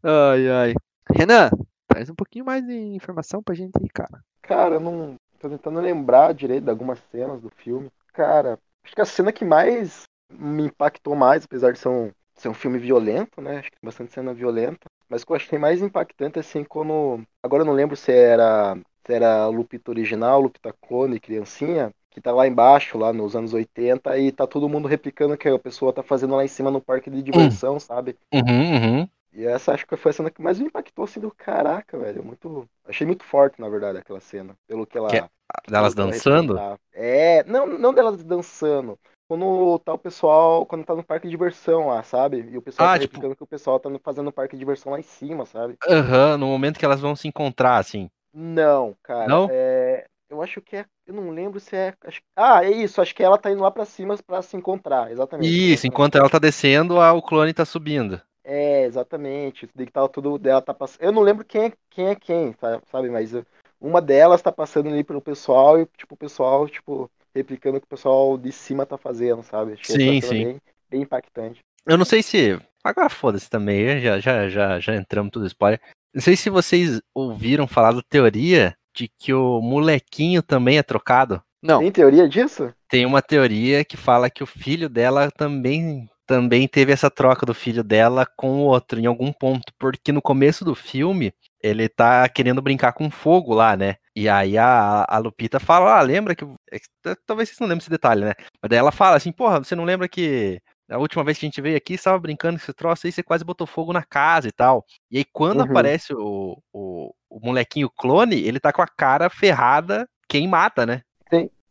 [0.02, 0.73] Ai, ai.
[1.13, 1.49] Renan,
[1.89, 4.23] traz um pouquinho mais de informação pra gente aí, cara.
[4.43, 5.15] Cara, eu não.
[5.39, 7.89] tô tentando lembrar direito de algumas cenas do filme.
[8.13, 12.49] Cara, acho que a cena que mais me impactou mais, apesar de ser um, ser
[12.49, 13.58] um filme violento, né?
[13.60, 14.86] Acho que tem bastante cena violenta.
[15.10, 17.21] Mas o que eu achei mais impactante, assim, quando.
[17.43, 18.78] Agora eu não lembro se era.
[19.06, 24.19] Se era Lupita original, Lupita clone, criancinha, que tá lá embaixo, lá nos anos 80,
[24.19, 26.80] e tá todo mundo replicando o que a pessoa tá fazendo lá em cima no
[26.80, 28.15] parque de diversão, sabe?
[28.32, 29.10] Uhum, uhum.
[29.31, 32.23] E essa acho que foi a cena que mais me impactou, assim, do caraca, velho.
[32.23, 32.67] Muito.
[32.85, 34.55] Achei muito forte, na verdade, aquela cena.
[34.67, 35.09] Pelo que ela.
[35.09, 35.29] Que é
[35.67, 36.59] Delas dançando?
[36.93, 38.97] É, não, não delas dançando.
[39.27, 42.47] Quando tá o pessoal, quando tá no parque de diversão lá, sabe?
[42.51, 44.99] E o pessoal Ah, tá tipo- que o pessoal tá fazendo parque de diversão lá
[44.99, 45.77] em cima, sabe?
[45.87, 48.09] Aham, no momento que elas vão se encontrar, assim.
[48.33, 49.27] Não, cara.
[49.27, 49.47] Não?
[49.51, 50.85] É, eu acho que é.
[51.05, 51.93] Eu não lembro se é.
[52.05, 53.01] acho- ah, é isso.
[53.01, 55.11] Acho que ela tá indo lá pra cima pra se encontrar.
[55.11, 55.49] Exatamente.
[55.73, 58.21] Isso, enquanto ela tá descendo, a- o clone tá subindo.
[58.43, 59.65] É, exatamente.
[59.65, 61.04] Isso daí que tava tudo dela tá passando.
[61.04, 63.10] Eu não lembro quem é quem, é quem tá- sabe?
[63.10, 63.45] Mas uh,
[63.80, 67.86] uma delas tá passando ali pelo pessoal e, tipo, o pessoal, tipo, replicando o que
[67.86, 69.73] o pessoal de cima tá fazendo, sabe?
[69.73, 70.43] Achei Sim, sim.
[70.43, 71.60] Bem, bem impactante.
[71.86, 72.60] Eu não sei se.
[72.84, 75.82] Agora foda-se também, já, já, já, já entramos tudo spoiler.
[76.13, 81.41] Não sei se vocês ouviram falar da teoria de que o molequinho também é trocado.
[81.62, 82.73] Não, Tem teoria disso?
[82.89, 87.55] Tem uma teoria que fala que o filho dela também também teve essa troca do
[87.55, 92.29] filho dela com o outro em algum ponto, porque no começo do filme ele tá
[92.29, 93.95] querendo brincar com fogo lá, né?
[94.15, 97.89] E aí a, a Lupita fala, ah, lembra que é talvez vocês não lembrem esse
[97.89, 98.33] detalhe, né?
[98.61, 101.49] Mas daí ela fala assim, porra, você não lembra que a última vez que a
[101.49, 104.03] gente veio aqui, você estava brincando com esse troço aí, você quase botou fogo na
[104.03, 104.85] casa e tal.
[105.09, 105.65] E aí quando Uhum.
[105.65, 111.01] aparece o, o, o molequinho clone, ele tá com a cara ferrada, queimada, né?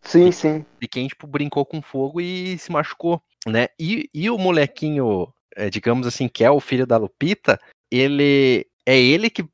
[0.03, 0.65] Sim, sim.
[0.81, 3.69] de quem, tipo, brincou com fogo e se machucou, né?
[3.79, 7.59] E, e o molequinho, é, digamos assim, que é o filho da Lupita,
[7.91, 9.49] ele é ele que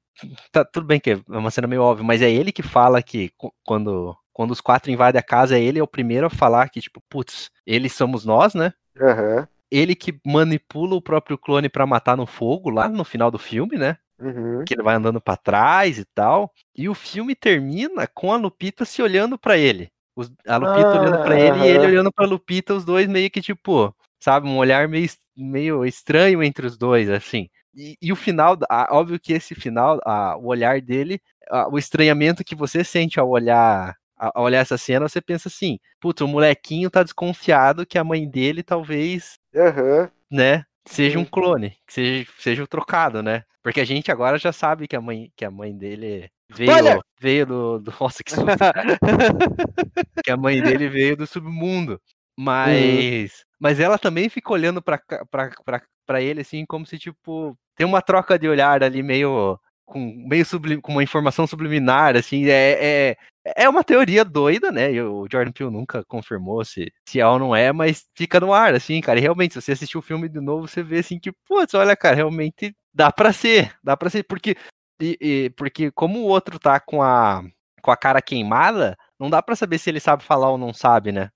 [0.53, 3.33] tá tudo bem que é uma cena meio óbvia, mas é ele que fala que
[3.65, 7.01] quando quando os quatro invadem a casa, ele é o primeiro a falar que tipo,
[7.09, 8.73] putz, eles somos nós, né?
[9.01, 9.47] Aham.
[9.71, 13.77] Ele que manipula o próprio clone pra matar no fogo lá no final do filme,
[13.77, 13.97] né?
[14.19, 14.65] Uhum.
[14.65, 16.53] Que ele vai andando pra trás e tal.
[16.77, 19.91] E o filme termina com a Lupita se olhando pra ele.
[20.17, 23.31] Os- a Lupita Ah, olhando pra ele e ele olhando pra Lupita, os dois meio
[23.31, 27.49] que tipo, sabe, um olhar meio, meio estranho entre os dois, assim.
[27.75, 31.77] E, e o final, ah, óbvio que esse final, ah, o olhar dele, ah, o
[31.79, 36.29] estranhamento que você sente ao olhar, ao olhar essa cena, você pensa assim, putz, o
[36.29, 40.09] molequinho tá desconfiado que a mãe dele talvez Aham.
[40.31, 43.43] né, seja um clone, que seja, seja o trocado, né?
[43.63, 47.01] Porque a gente agora já sabe que a mãe, que a mãe dele veio, Spoiler!
[47.21, 47.93] veio do, do.
[48.01, 48.47] Nossa, que susto!
[50.25, 52.01] que a mãe dele veio do submundo.
[52.39, 53.45] Mas.
[53.59, 54.99] Mas ela também fica olhando pra,
[55.31, 59.59] pra, pra, pra ele, assim, como se, tipo, tem uma troca de olhar ali meio.
[59.87, 63.17] Com, meio sublim, com uma informação subliminar, assim, é, é,
[63.55, 64.91] é uma teoria doida, né?
[64.91, 68.55] E o Jordan Peele nunca confirmou se, se é ou não é, mas fica no
[68.55, 69.19] ar, assim, cara.
[69.19, 71.95] E realmente, se você assistir o filme de novo, você vê assim que, putz, olha,
[71.95, 74.57] cara, realmente dá pra ser, dá pra ser, porque,
[75.01, 77.43] e- e- porque como o outro tá com a,
[77.83, 81.13] com a cara queimada, não dá pra saber se ele sabe falar ou não sabe,
[81.13, 81.31] né?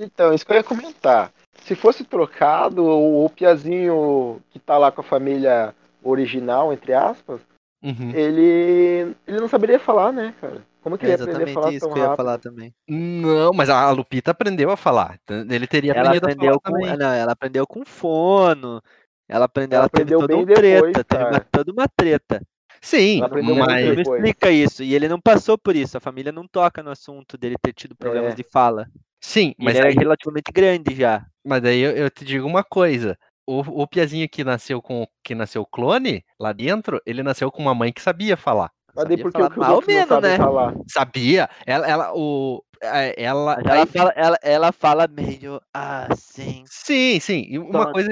[0.00, 1.30] Então, isso que eu ia comentar.
[1.62, 7.40] Se fosse trocado, o, o Piazinho que tá lá com a família original, entre aspas,
[7.82, 8.10] Uhum.
[8.14, 9.14] ele.
[9.26, 10.62] ele não saberia falar, né, cara?
[10.82, 12.74] Como que é ele ia aprender a falar isso tão que eu ia falar também.
[12.88, 15.18] Não, mas a Lupita aprendeu a falar.
[15.28, 16.96] Ele teria Ela aprendido a aprendeu falar com, também.
[16.98, 18.82] não, ela aprendeu com fono.
[19.28, 21.46] Ela aprendeu, Ela ela, teve aprendeu toda bem uma treta, depois, teve uma, cara.
[21.50, 22.42] toda uma treta.
[22.84, 26.90] Sim, mas explica isso, e ele não passou por isso, a família não toca no
[26.90, 28.36] assunto dele ter tido problemas É.
[28.36, 28.86] de fala.
[29.20, 31.24] sim, E mas ele aí, era relativamente grande já.
[31.42, 33.16] mas daí eu, eu te digo uma coisa.
[33.46, 37.74] o, o Piazinho que nasceu com que nasceu clone lá dentro, ele nasceu com uma
[37.74, 38.70] mãe que sabia falar.
[38.94, 40.36] Mas daí Sabia por que falar mal menos, né?
[40.36, 40.74] falar?
[40.86, 41.48] Sabia?
[41.66, 46.64] Ela, ela, o, é, ela, ela aí- fala, ela, ela fala meio assim.
[46.66, 47.44] sim, sim.
[47.48, 48.08] E uma coisa,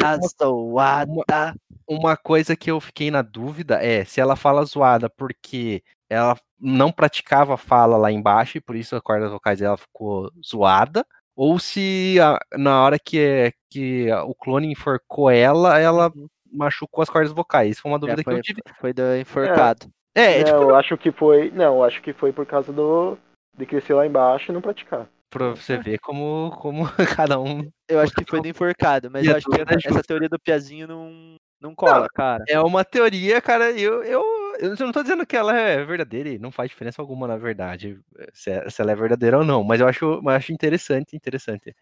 [0.51, 1.55] uma.
[1.95, 6.93] Uma coisa que eu fiquei na dúvida é se ela fala zoada porque ela não
[6.93, 11.59] praticava a fala lá embaixo e por isso a corda vocais dela ficou zoada, ou
[11.59, 16.29] se a- na hora que, é- que o clone enforcou ela, ela Uhum.
[16.53, 17.81] machucou as cordas vocais.
[17.81, 18.61] Foi uma É, dúvida que foi, eu tive.
[18.81, 19.87] foi do enforcado.
[20.15, 21.51] É, é não, tipo, eu acho que foi.
[21.53, 23.17] Não, eu acho que foi por causa do.
[23.57, 25.07] De crescer lá embaixo e não praticar.
[25.31, 26.85] pra você ver como, como
[27.35, 30.03] cada um Eu acho que foi do enforcado, mas E eu acho que é essa,
[30.03, 32.45] teoria do Piazinho não, não cola, cara.
[32.49, 33.71] É uma teoria, cara.
[33.73, 34.23] Eu, eu,
[34.61, 37.99] eu não tô dizendo que ela é verdadeira e não faz diferença alguma, na verdade,
[38.33, 39.65] se, é- se ela é verdadeira ou não.
[39.65, 41.75] Mas eu acho, mas eu acho interessante, interessante.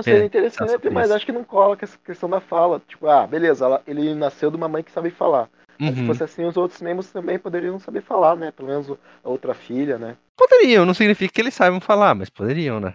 [0.00, 2.80] Não, seria É, interessante, mas acho que não cola com essa questão da fala.
[2.88, 5.48] Tipo, ah, beleza, ela- ele nasceu de uma mãe que sabe falar.
[5.78, 6.06] Mas se Uhum.
[6.08, 8.50] fosse assim, os outros membros também poderiam saber falar, né?
[8.50, 10.16] Pelo menos a outra filha, né?
[10.36, 12.94] Poderiam, não significa que eles saibam falar, mas poderiam, né?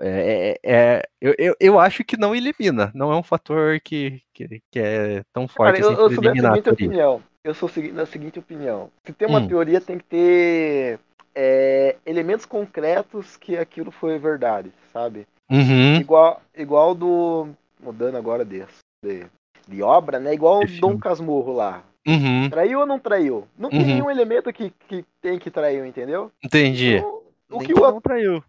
[0.00, 2.90] É, é- é- eu, eu, eu acho que não elimina.
[2.94, 6.14] Não é um fator que, que, que é tão forte Cara, eu, assim eu pra
[6.14, 7.22] sou da seguinte opinião.
[7.44, 8.90] Eu sou da seguinte opinião.
[9.04, 9.48] Se tem uma Hum.
[9.48, 10.98] teoria, tem que ter
[11.34, 15.26] é, elementos concretos que aquilo foi verdade, sabe?
[15.50, 15.96] Uhum.
[16.00, 17.48] Igual, igual do.
[17.80, 18.64] Mudando agora de,
[19.02, 19.26] de,
[19.68, 20.34] de obra, né?
[20.34, 20.98] Igual o Dom filme.
[21.00, 21.82] Casmurro lá.
[22.06, 22.48] Uhum.
[22.50, 23.46] Traiu ou não traiu?
[23.58, 23.86] Não tem Uhum.
[23.86, 26.30] nenhum elemento que, que tem que traiu, entendeu?
[26.42, 26.96] Entendi.
[26.96, 28.42] Então, o Nem que que o não traiu.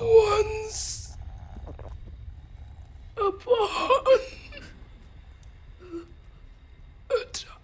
[0.00, 1.14] Once
[3.16, 3.54] upon
[7.10, 7.54] a time.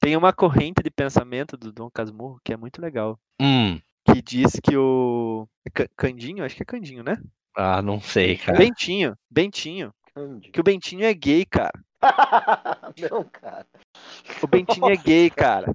[0.00, 3.18] Tem uma corrente de pensamento do Dom Casmurro que é muito legal.
[3.40, 3.80] Hum.
[4.14, 5.48] Que diz que o.
[5.66, 6.44] é Ca- Candinho?
[6.44, 7.16] Acho que é Candinho, né?
[7.56, 8.56] Ah, não sei, cara.
[8.58, 9.16] Bentinho.
[9.30, 9.92] Bentinho.
[10.14, 10.50] Candy.
[10.50, 11.72] Que o Bentinho é gay, cara.
[13.10, 13.66] não, cara.
[14.42, 15.74] O Bentinho é gay, cara.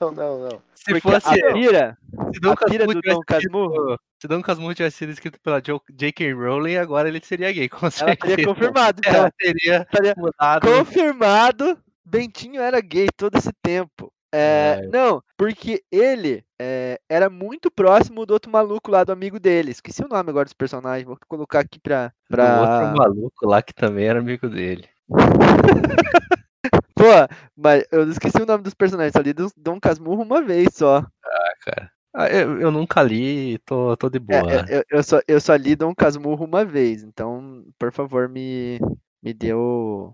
[0.00, 0.62] Não, não, não.
[0.74, 1.28] Se Porque fosse.
[1.44, 1.98] a pira,
[2.34, 5.60] Se Dom a pira Casmurro do Dom Casmurro, se Dom Casmurro tivesse sido escrito pela
[5.60, 6.32] J.K.
[6.34, 8.18] Rowling, agora ele seria gay, com ela certeza.
[8.36, 9.32] teria confirmado, Ela cara.
[9.38, 10.66] teria Estaria mudado.
[10.66, 11.78] confirmado.
[12.04, 14.12] Bentinho era gay todo esse tempo.
[14.32, 14.86] É, É.
[14.88, 19.70] Não, porque ele é, era muito próximo do outro maluco lá, do amigo dele.
[19.70, 21.06] Esqueci o nome agora dos personagens.
[21.06, 22.08] Vou colocar aqui pra.
[22.08, 22.60] Do pra...
[22.60, 24.86] outro maluco lá que também era amigo dele.
[26.94, 27.06] Pô,
[27.56, 29.14] mas eu esqueci o nome dos personagens.
[29.14, 30.98] Só li do Dom Casmurro uma vez só.
[30.98, 31.90] Ah, cara.
[32.12, 34.52] Ah, eu, eu nunca li tô, tô de É, boa.
[34.52, 37.02] é, eu, eu só, eu só li Dom Casmurro uma vez.
[37.02, 38.78] Então, por favor, me,
[39.22, 40.12] me dê o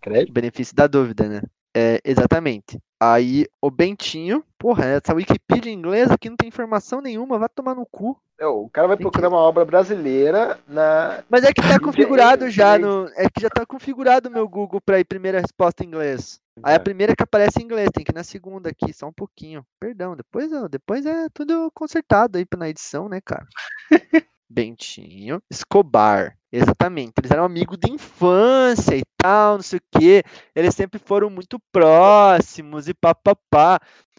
[0.00, 0.32] Crédito?
[0.32, 1.42] benefício da dúvida, né?
[1.78, 2.76] É, exatamente.
[3.00, 7.76] Aí, o Bentinho, porra, essa Wikipedia em inglês aqui não tem informação nenhuma, vai tomar
[7.76, 8.20] no cu.
[8.36, 11.22] É, o cara vai procurar uma obra brasileira na.
[11.28, 13.08] Mas é que tá configurado já no.
[13.16, 16.40] É que já tá configurado o meu Google pra ir primeira resposta em inglês.
[16.62, 16.78] Aí a É.
[16.80, 19.64] primeira que aparece em inglês, tem que ir na segunda aqui, só um pouquinho.
[19.78, 23.46] Perdão, depois, depois é tudo consertado aí na edição, né, cara?
[24.50, 26.37] Bentinho Escobar.
[26.50, 27.12] Exatamente.
[27.18, 30.22] Eles eram amigos de infância e tal, não sei o quê.
[30.54, 33.78] Eles sempre foram muito próximos e papapá.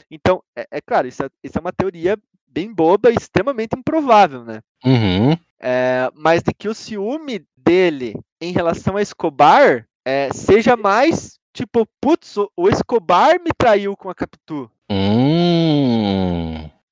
[0.09, 4.43] Então, é, é claro, isso é, isso é uma teoria bem boba e extremamente improvável,
[4.43, 4.59] né?
[4.85, 5.37] Uhum.
[5.59, 11.87] É, mas de que o ciúme dele em relação a Escobar é, seja mais tipo,
[12.01, 15.88] putz, o, o Escobar me traiu com a Capitu, Hum.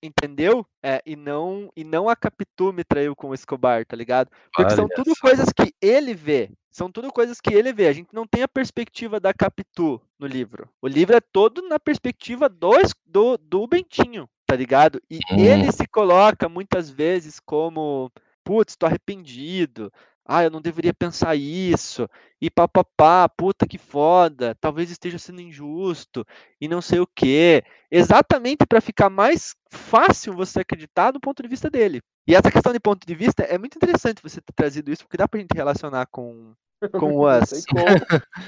[0.01, 0.65] Entendeu?
[0.83, 4.29] É, e não e não a Capitu me traiu com o Escobar, tá ligado?
[4.55, 5.21] Porque são Olha tudo só.
[5.21, 6.51] coisas que ele vê.
[6.71, 7.87] São tudo coisas que ele vê.
[7.87, 10.69] A gente não tem a perspectiva da Capitu no livro.
[10.81, 12.71] O livro é todo na perspectiva do,
[13.05, 15.01] do, do Bentinho, tá ligado?
[15.09, 15.39] E Hum.
[15.39, 18.11] ele se coloca muitas vezes como,
[18.43, 19.91] putz, tô arrependido.
[20.27, 22.07] Ah, eu não deveria pensar isso.
[22.41, 24.55] E papapá, puta que foda.
[24.59, 26.25] Talvez esteja sendo injusto.
[26.59, 27.63] E não sei o quê.
[27.89, 32.01] Exatamente para ficar mais fácil você acreditar do ponto de vista dele.
[32.27, 35.15] E essa questão de ponto de vista é muito interessante você ter trazido isso, porque
[35.15, 36.53] dá pra gente relacionar com,
[36.99, 37.63] com o Não Us.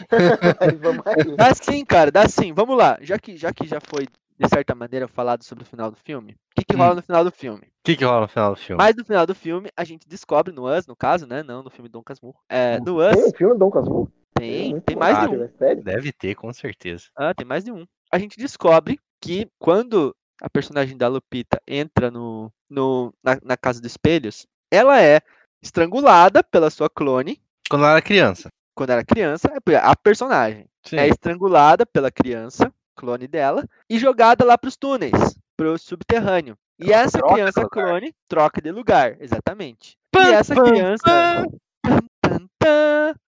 [1.37, 2.51] Dá sim, cara, dá sim.
[2.51, 2.97] Vamos lá.
[3.01, 4.05] Já que, já que já foi,
[4.39, 6.79] de certa maneira, falado sobre o final do filme, o que, que Hum.
[6.79, 7.63] rola no final do filme?
[7.67, 8.81] O que, que rola no final do filme?
[8.81, 11.43] Mas no final do filme, a gente descobre no Us, no caso, né?
[11.43, 12.39] Não no filme Dom Casmurro.
[12.47, 14.11] É, no Tem Us um filme do Dom Casmurro?
[14.33, 15.39] tem, Muito tem mais de massa, um.
[15.39, 15.75] né?
[15.75, 17.05] Deve ter, com certeza.
[17.15, 17.85] Ah, tem mais de um.
[18.11, 23.81] A gente descobre que quando a personagem da Lupita entra no, no, na, na Casa
[23.81, 25.19] dos Espelhos, ela é
[25.61, 28.49] estrangulada pela sua clone Quando ela era criança.
[28.73, 29.49] quando era criança.
[29.69, 30.95] é A personagem Sim.
[30.97, 35.13] é estrangulada pela criança, clone dela, e jogada lá para os túneis,
[35.55, 36.57] para o subterrâneo.
[36.77, 39.97] E essa criança clone troca de lugar, exatamente.
[40.11, 41.45] Pam, e essa pam, criança.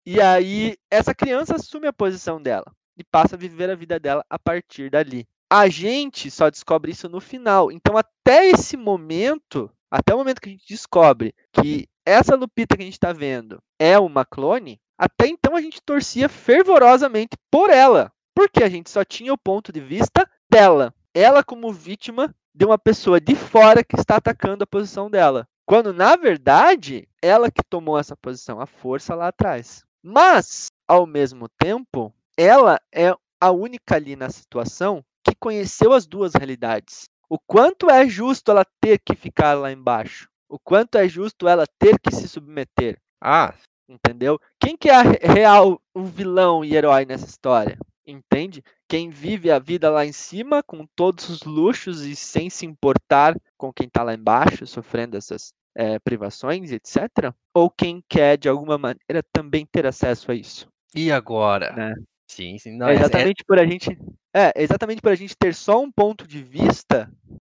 [0.06, 4.24] E aí, essa criança assume a posição dela e passa a viver a vida dela
[4.30, 5.26] a partir dali.
[5.50, 7.72] A gente só descobre isso no final.
[7.72, 12.82] Então, até esse momento, até o momento que a gente descobre que essa Lupita que
[12.82, 18.12] a gente está vendo é uma clone, até então a gente torcia fervorosamente por ela,
[18.36, 20.94] porque a gente só tinha o ponto de vista dela.
[21.14, 25.48] Ela como vítima de uma pessoa de fora que está atacando a posição dela.
[25.64, 29.82] Quando, na verdade, ela que tomou essa posição, a força lá atrás.
[30.04, 36.34] Mas, ao mesmo tempo, ela é a única ali na situação que conheceu as duas
[36.34, 37.04] realidades.
[37.28, 40.28] O quanto é justo ela ter que ficar lá embaixo?
[40.48, 43.00] O quanto é justo ela ter que se submeter?
[43.20, 43.54] Ah,
[43.88, 44.40] Entendeu?
[44.58, 47.78] Quem que é real o vilão e herói nessa história?
[48.06, 48.62] Entende?
[48.88, 53.36] Quem vive a vida lá em cima com todos os luxos e sem se importar
[53.56, 57.34] com quem tá lá embaixo, sofrendo essas eh, privações, etc.
[57.52, 60.68] Ou quem quer de alguma maneira também ter acesso a isso?
[60.96, 61.72] e agora?
[61.72, 61.94] Né?
[62.26, 62.76] Sim, sim.
[62.76, 63.96] Não, é é- exatamente por a gente.
[64.34, 67.10] É, exatamente por a gente ter só um ponto de vista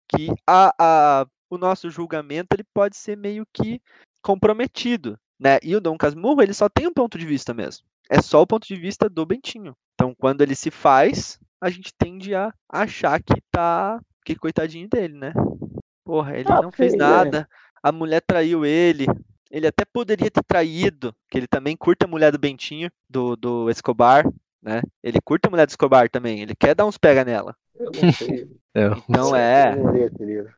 [0.08, 3.80] que a, a, o nosso julgamento ele pode ser meio que
[4.22, 5.18] comprometido.
[5.38, 5.58] Né?
[5.62, 7.86] E o Dom Casmurro ele só tem um ponto de vista mesmo.
[8.10, 9.74] É só o ponto de vista do Bentinho.
[9.94, 14.00] Então, quando ele se faz, a gente tende a achar que tá.
[14.24, 15.32] Que coitadinho dele, né?
[16.04, 16.96] Porra, ele Ah, não fez é.
[16.96, 17.48] nada.
[17.82, 19.06] A mulher traiu ele.
[19.50, 23.70] Ele até poderia ter traído, que ele também curte a mulher do Bentinho, do, do
[23.70, 24.24] Escobar,
[24.62, 24.82] né?
[25.02, 26.40] Ele curte a mulher do Escobar também.
[26.40, 27.56] Ele quer dar uns pega nela.
[27.78, 28.48] Eu não sei.
[28.74, 30.54] Eu- Então é, Eu esse livro.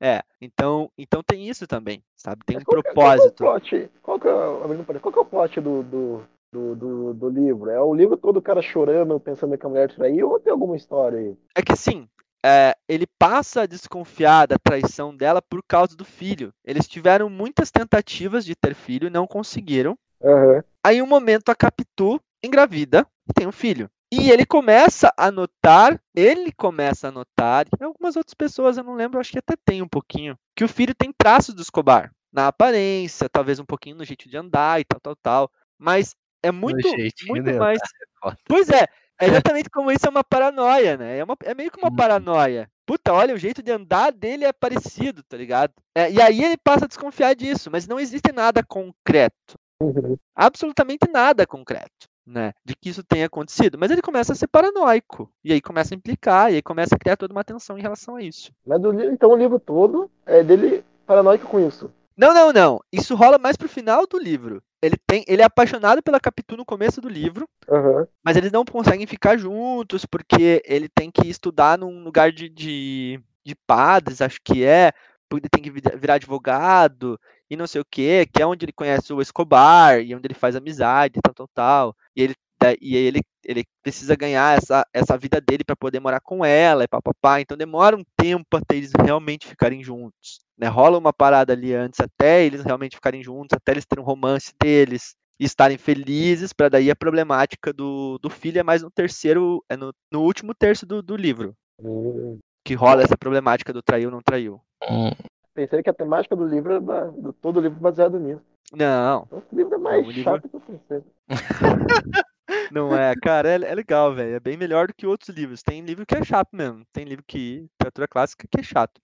[0.00, 0.22] é.
[0.40, 2.42] Então, então tem isso também, sabe?
[2.46, 3.44] Tem um qual é- propósito.
[3.44, 3.90] Qual que é o plot?
[4.02, 7.70] Qual é, é o plot do, do, do, do, do livro?
[7.70, 10.76] É o livro todo o cara chorando, pensando que a mulher traiu, ou tem alguma
[10.76, 11.36] história aí?
[11.56, 12.06] É que assim,
[12.44, 16.52] é, ele passa a desconfiar da traição dela por causa do filho.
[16.64, 19.96] Eles tiveram muitas tentativas de ter filho e não conseguiram.
[20.22, 20.62] Aham.
[20.84, 23.88] Aí, um momento, a Capitu engravida e tem um filho.
[24.12, 28.94] E ele começa a notar, ele começa a notar, e algumas outras pessoas, eu não
[28.94, 32.12] lembro, acho que até tem um pouquinho, que o filho tem traços do Escobar.
[32.30, 35.50] Na aparência, talvez um pouquinho no jeito de andar e tal, tal, tal.
[35.78, 36.88] Mas é muito,
[37.26, 37.78] muito mais.
[38.20, 38.36] foda.
[38.46, 38.86] Pois é,
[39.20, 41.18] é exatamente como isso é uma paranoia, né?
[41.18, 41.96] É, uma- é meio que uma Uhum.
[41.96, 42.68] paranoia.
[42.84, 45.72] Puta, olha, o jeito de andar dele é parecido, tá ligado?
[45.94, 50.16] É, e aí ele passa a desconfiar disso, mas não existe nada concreto Uhum.
[50.34, 53.78] absolutamente nada concreto, né, de que isso tenha acontecido.
[53.78, 56.98] Mas ele começa a ser paranoico e aí começa a implicar e aí começa a
[56.98, 58.52] criar toda uma tensão em relação a isso.
[58.66, 58.80] Mas
[59.12, 61.90] então o livro todo é dele paranoico com isso.
[62.16, 62.80] Não, não, não.
[62.92, 64.62] Isso rola mais pro final do livro.
[64.82, 68.06] Ele tem, ele é apaixonado pela Capitu no começo do livro, Aham.
[68.24, 73.20] mas eles não conseguem ficar juntos porque ele tem que estudar num lugar de, de,
[73.44, 74.92] de padres, acho que é,
[75.28, 77.18] porque ele tem que vi- virar advogado
[77.50, 80.34] e não sei o que, que é onde ele conhece o Escobar e onde ele
[80.34, 81.96] faz amizade, tal, tal, tal.
[82.16, 82.34] E ele
[82.80, 86.84] e aí ele, ele precisa ganhar essa, essa vida dele para poder morar com ela
[86.84, 87.40] e papapá.
[87.40, 90.40] Então demora um tempo até eles realmente ficarem juntos.
[90.56, 90.68] Né?
[90.68, 94.52] Rola uma parada ali antes até eles realmente ficarem juntos, até eles terem um romance
[94.62, 99.64] deles e estarem felizes, para daí a problemática do, do filho é mais no terceiro,
[99.68, 102.38] é no, no último terço do, do livro, Hum.
[102.64, 104.60] que rola essa problemática do traiu ou não traiu.
[104.88, 105.10] Hum,
[105.54, 108.40] Pensei que a temática do livro era da- do todo o livro baseado nisso.
[108.72, 111.02] Não, Então, esse livro é mais o livro- chato que eu pensei.
[112.70, 115.62] não é, cara, é, é legal, velho, é bem melhor do que outros livros.
[115.62, 119.00] Tem livro que é chato mesmo, tem livro que, literatura clássica que é chato.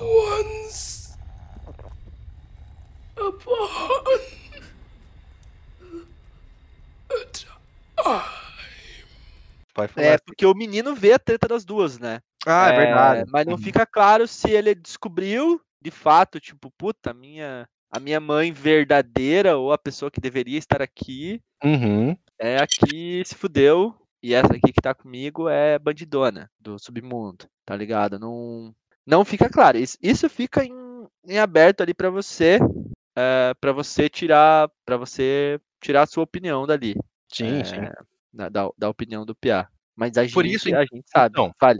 [0.00, 1.16] Once
[3.16, 4.02] upon
[7.10, 7.56] a time.
[9.96, 12.20] É, porque o menino vê a treta das duas, né?
[12.46, 13.30] ah, é, verdade.
[13.30, 13.58] Mas não Uhum.
[13.58, 19.72] fica claro se ele descobriu, de fato, tipo, puta, minha, a minha mãe verdadeira ou
[19.72, 22.16] a pessoa que deveria estar aqui Uhum.
[22.38, 27.46] é a que se fudeu e essa aqui que tá comigo é bandidona do submundo,
[27.64, 28.18] tá ligado?
[28.18, 28.74] Não,
[29.06, 29.78] não fica claro.
[29.78, 30.72] Isso, isso fica em,
[31.26, 32.58] em aberto ali pra você,
[33.16, 36.94] é, para você tirar, para você tirar a sua opinião dali,
[37.32, 37.80] Sim, é, sim.
[38.32, 39.68] da, da, opinião do Piá.
[39.94, 41.32] Mas a Por gente, isso, a gente sabe.
[41.32, 41.78] então, Fale.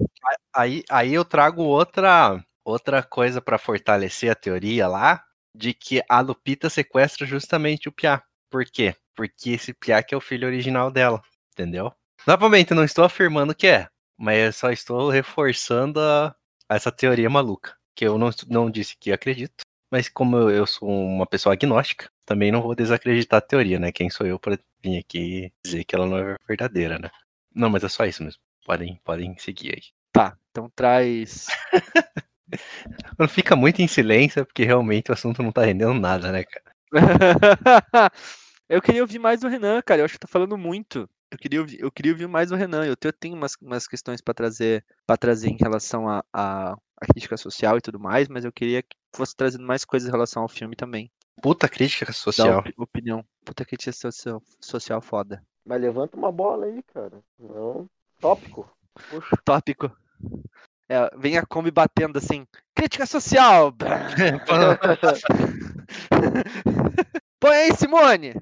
[0.55, 5.23] Aí, aí eu trago outra, outra coisa pra fortalecer a teoria lá,
[5.57, 8.23] de que a Lupita sequestra justamente o Piá.
[8.51, 8.95] Por quê?
[9.15, 11.93] Porque esse Piá que é o filho original dela, entendeu?
[12.27, 13.89] Novamente, não estou afirmando que é,
[14.19, 16.35] mas eu só estou reforçando a-
[16.69, 20.89] essa teoria maluca, que eu não, não disse que acredito, mas como eu, eu sou
[20.89, 23.93] uma pessoa agnóstica, também não vou desacreditar a teoria, né?
[23.93, 27.09] Quem sou eu para vir aqui dizer que ela não é verdadeira, né?
[27.55, 28.41] Não, mas é só isso mesmo.
[28.65, 29.83] Podem, podem seguir aí.
[30.13, 31.47] Tá, então traz.
[33.17, 36.45] Quando fica muito em silêncio é porque realmente o assunto não tá rendendo nada, né,
[36.45, 36.77] cara?
[38.69, 40.01] Eu queria ouvir mais o Renan, cara.
[40.01, 41.09] Eu acho que tá falando muito.
[41.31, 42.85] Eu queria ouvir, eu queria ouvir mais o Renan.
[42.85, 46.73] Eu tenho, eu tenho umas, umas questões para trazer para trazer em relação a, a,
[46.73, 50.13] a crítica social e tudo mais, mas eu queria que fosse trazendo mais coisas em
[50.13, 51.11] relação ao filme também.
[51.43, 52.59] Puta crítica social.
[52.61, 53.25] opi- opinião.
[53.45, 55.45] Puta crítica social, social foda.
[55.65, 57.21] Mas levanta uma bola aí, cara.
[57.39, 57.87] Não.
[58.21, 58.69] Tópico.
[59.11, 59.37] Puxa.
[59.45, 59.93] Tópico.
[60.89, 62.47] É, vem a Kombi batendo assim.
[62.75, 63.73] Crítica social!
[67.41, 68.35] Põe aí, Simone!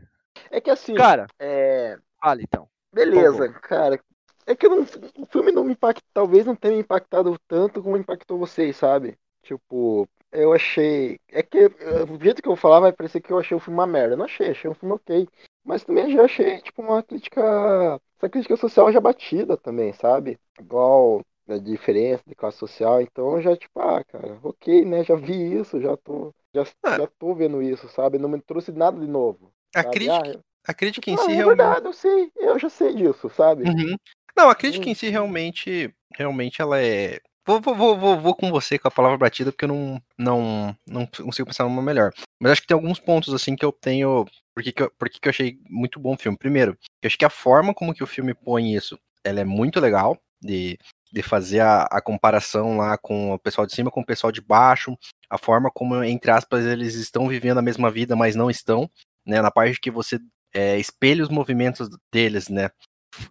[0.50, 1.98] É que assim, Cara, é.
[2.20, 2.68] fala então.
[2.92, 3.98] Beleza, cara.
[4.46, 4.82] É que não,
[5.18, 9.18] o filme não me impacta, talvez não tenha me impactado tanto como impactou vocês, sabe?
[9.42, 11.18] Tipo, eu achei.
[11.28, 11.70] É que eh,
[12.08, 14.14] o jeito que eu falar vai parecer que eu achei o filme uma merda.
[14.14, 15.28] Eu não achei, achei um filme ok.
[15.64, 18.00] Mas também já achei, tipo, uma crítica.
[18.18, 20.38] Essa crítica social já batida também, sabe?
[20.60, 23.00] Igual a diferença de classe social.
[23.00, 25.04] Então já, tipo, ah, cara, ok, né?
[25.04, 26.32] Já vi isso, já tô.
[26.54, 26.98] Já, Ah.
[26.98, 28.18] já tô vendo isso, sabe?
[28.18, 29.52] Não me trouxe nada de novo.
[29.74, 29.94] A sabe?
[29.94, 31.56] crítica, Ah, a crítica em ah, si é realmente.
[31.58, 33.64] verdade, eu sei, eu já sei disso, sabe?
[33.64, 33.96] Uhum.
[34.36, 37.20] Não, a crítica em si realmente, realmente ela é.
[37.46, 41.06] Vou, vou, vou, vou, com você com a palavra batida, porque eu não, não, não
[41.06, 42.10] consigo pensar numa melhor.
[42.40, 44.24] Mas acho que tem alguns pontos assim que eu tenho.
[44.54, 46.38] Por que, eu, por que, que eu achei muito bom o filme?
[46.38, 49.78] Primeiro, eu acho que a forma como que o filme põe isso, ela é muito
[49.78, 50.78] legal de,
[51.14, 54.40] de fazer a, a comparação lá com o pessoal de cima com o pessoal de
[54.40, 54.98] baixo,
[55.30, 58.90] a forma como, entre aspas, eles estão vivendo a mesma vida, mas não estão,
[59.24, 59.40] né?
[59.40, 60.18] Na parte que você
[60.52, 62.68] é, espelha os movimentos deles, né?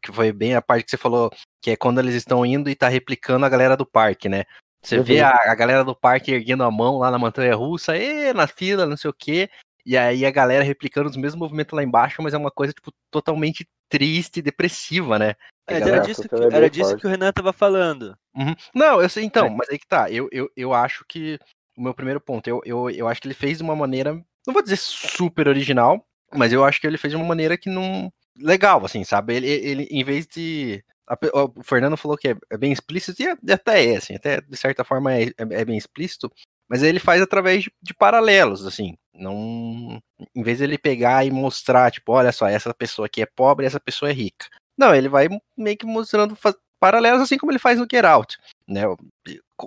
[0.01, 1.29] Que foi bem a parte que você falou,
[1.61, 4.45] que é quando eles estão indo e tá replicando a galera do parque, né?
[4.81, 5.03] Você Uhum.
[5.03, 8.47] vê a, a galera do parque erguendo a mão lá na montanha russa, e na
[8.47, 9.49] fila, não sei o quê.
[9.85, 12.91] E aí a galera replicando os mesmos movimentos lá embaixo, mas é uma coisa, tipo,
[13.11, 15.35] totalmente triste e depressiva, né?
[15.67, 18.17] É, galera- era disso, que, é era disso que o Renan tava falando.
[18.35, 18.55] Uhum.
[18.73, 19.49] Não, eu sei, então, É.
[19.49, 20.09] mas aí que tá.
[20.09, 21.37] Eu, eu, eu acho que
[21.77, 24.13] o meu primeiro ponto, eu, eu, eu acho que ele fez de uma maneira,
[24.45, 27.69] não vou dizer super original, mas eu acho que ele fez de uma maneira que
[27.69, 28.11] não.
[28.37, 29.35] Legal, assim, sabe?
[29.35, 30.83] Ele, ele em vez de.
[31.07, 34.41] a o Fernando falou que é, é bem explícito, e é- até é, assim, até
[34.41, 36.31] de certa forma é, é, é bem explícito,
[36.69, 38.95] mas ele faz através de, de paralelos, assim.
[39.13, 40.01] Não.
[40.35, 43.65] Em vez de ele pegar e mostrar, tipo, olha só, essa pessoa aqui é pobre,
[43.65, 44.47] essa pessoa é rica.
[44.77, 46.35] Não, ele vai meio que mostrando
[46.79, 48.37] paralelos, assim como ele faz no Get Out,
[48.67, 48.85] né?
[48.85, 48.97] Eu-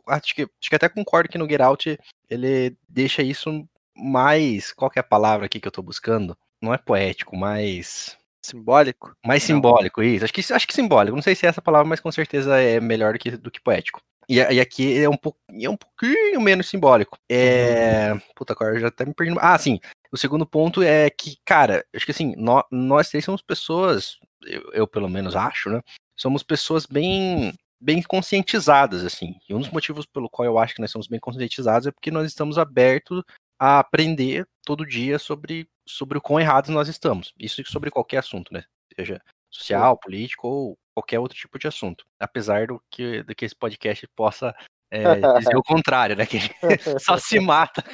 [0.08, 3.66] Acho que, acho que até concordo que no Get Out ele deixa isso
[3.96, 4.72] mais.
[4.72, 6.36] Qual é a palavra aqui que eu tô buscando?
[6.60, 8.16] Não é poético, mais.
[8.44, 9.12] Simbólico.
[9.24, 9.56] Mais Não.
[9.56, 10.24] simbólico, isso.
[10.24, 11.16] Acho que, acho que simbólico.
[11.16, 13.60] Não sei se é essa palavra, mas com certeza é melhor do que, do que
[13.60, 14.00] poético.
[14.28, 17.18] E, e aqui é um, pouco, é um pouquinho menos simbólico.
[17.30, 18.12] É.
[18.34, 19.36] Puta, agora eu já até me perdi.
[19.38, 19.78] Ah, sim.
[20.10, 24.70] O segundo ponto é que, cara, acho que assim, nó- nós três somos pessoas, eu,
[24.72, 25.80] eu pelo menos acho, né?
[26.16, 29.34] Somos pessoas bem bem conscientizadas, assim.
[29.48, 32.10] E um dos motivos pelo qual eu acho que nós somos bem conscientizados é porque
[32.10, 33.22] nós estamos abertos
[33.58, 37.32] a aprender todo dia sobre, sobre o quão errados nós estamos.
[37.38, 38.64] Isso sobre qualquer assunto, né?
[38.94, 39.20] Seja
[39.50, 42.06] social, político ou qualquer outro tipo de assunto.
[42.18, 44.54] Apesar do que, do que esse podcast possa
[44.90, 45.02] é,
[45.38, 46.24] dizer o contrário, né?
[46.24, 46.54] Que a gente
[47.04, 47.84] só se mata,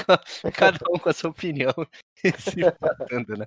[0.54, 1.74] cada um com a sua opinião
[2.22, 3.46] e se matando, né?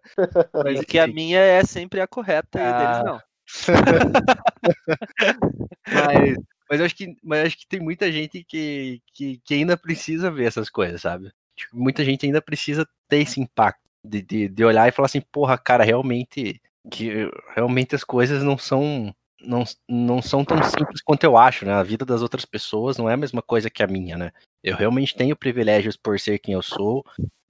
[0.53, 3.03] Mas, Porque a minha é sempre a correta e a deles Ah.
[3.05, 3.21] não.
[5.87, 6.37] mas,
[6.69, 10.29] mas eu acho que, mas acho que tem muita gente que, que, que ainda precisa
[10.29, 11.31] ver essas coisas, sabe?
[11.55, 15.21] Tipo, muita gente ainda precisa ter esse impacto de, de, de olhar e falar assim,
[15.21, 21.23] porra, cara, realmente que realmente as coisas não são não, não são tão simples quanto
[21.23, 21.73] eu acho, né?
[21.73, 24.31] A vida das outras pessoas não é a mesma coisa que a minha, né?
[24.63, 27.03] Eu realmente tenho privilégios por ser quem eu sou.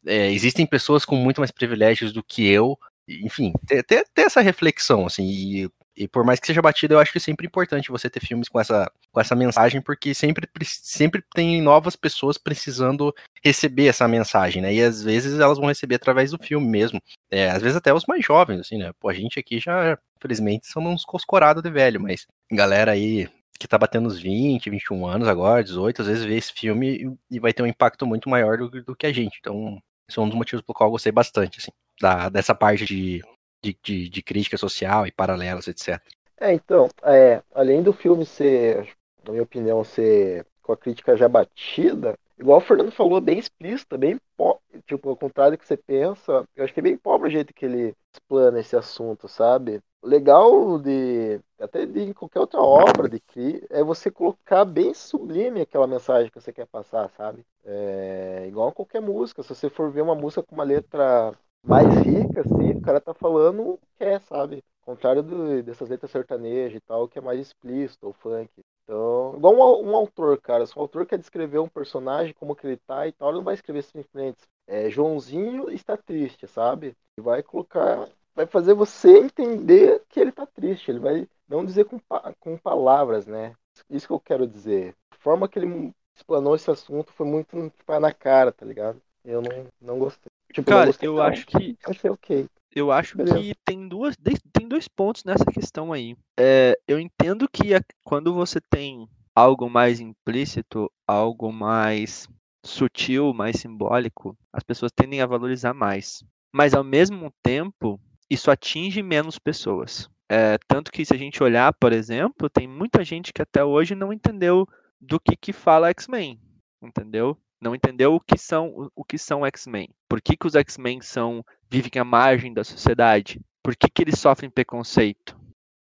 [0.06, 2.78] É, existem pessoas com muito mais privilégios do que eu.
[3.08, 7.00] Enfim, ter, ter, ter essa reflexão, assim, e, e por mais que seja batido, eu
[7.00, 10.46] acho que é sempre importante você ter filmes com essa, com essa mensagem, porque sempre,
[10.48, 14.74] pre- sempre tem novas pessoas precisando receber essa mensagem, né?
[14.74, 17.02] E às vezes elas vão receber através do filme mesmo.
[17.32, 18.92] É, às vezes até os mais jovens, assim, né?
[19.00, 23.68] Pô, a gente aqui já, infelizmente, somos uns coscorados de velho, mas galera aí que
[23.68, 27.54] tá batendo uns 20, 21 anos agora, 18, às vezes vê esse filme e, vai
[27.54, 29.38] ter um impacto muito maior do, do que a gente.
[29.40, 31.72] Então, esse é um dos motivos pelo qual eu gostei bastante, assim,
[32.02, 33.24] da, dessa parte de,
[33.66, 36.04] de, de, de crítica social e paralelos, etc.
[36.40, 38.90] É, então, é, além do filme ser,
[39.24, 43.98] na minha opinião, ser com a crítica já batida, igual o Fernando falou, bem explícita,
[43.98, 47.30] bem po- tipo, ao contrário do que você pensa, eu acho que é bem pobre
[47.30, 49.80] o jeito que ele explana esse assunto, sabe?
[50.02, 55.62] O legal de até de qualquer outra obra de cri é você colocar bem sublime
[55.62, 57.46] aquela mensagem que você quer passar, sabe?
[57.64, 61.34] É, igual a qualquer música, se você for ver uma música com uma letra
[61.66, 64.64] mais rica, assim, o cara tá falando o que é, sabe?
[64.82, 68.50] Contrário do- dessas letras sertanejas e tal, que é mais explícito, ou funk.
[68.84, 70.66] Então, igual um, um autor, cara.
[70.66, 73.44] Se um autor quer descrever um personagem, como que ele tá e tal, ele não
[73.44, 76.96] vai escrever simplesmente é, Joãozinho está triste, sabe?
[77.18, 80.92] Ele vai colocar vai fazer você entender que ele tá triste.
[80.92, 82.00] Ele vai não dizer com,
[82.40, 83.56] com palavras, né?
[83.90, 84.94] Isso que eu quero dizer.
[85.12, 89.02] A forma que ele explanou esse assunto foi muito tipo, na cara, tá ligado?
[89.24, 90.30] Eu não, não gostei.
[90.56, 91.22] Tipo, Cara, eu não.
[91.22, 92.46] acho que Achei ok.
[92.74, 93.40] Eu acho Beleza.
[93.40, 94.16] que tem, duas,
[94.54, 96.16] tem dois pontos nessa questão aí.
[96.40, 102.28] É, eu entendo que a- quando você tem algo mais implícito, algo mais
[102.66, 106.24] sutil, mais simbólico, as pessoas tendem a valorizar mais.
[106.54, 108.00] Mas ao mesmo tempo,
[108.30, 110.10] isso atinge menos pessoas.
[110.30, 113.94] É, tanto que se a gente olhar, por exemplo, tem muita gente que até hoje
[113.94, 114.66] não entendeu
[115.00, 116.40] do que, que fala X-Men.
[116.82, 117.38] Entendeu?
[117.62, 119.90] Não entendeu o que são o- que são X-Men.
[120.10, 123.40] Por que, que os X-Men são vivem à margem da sociedade?
[123.64, 125.38] Por que, que eles sofrem preconceito?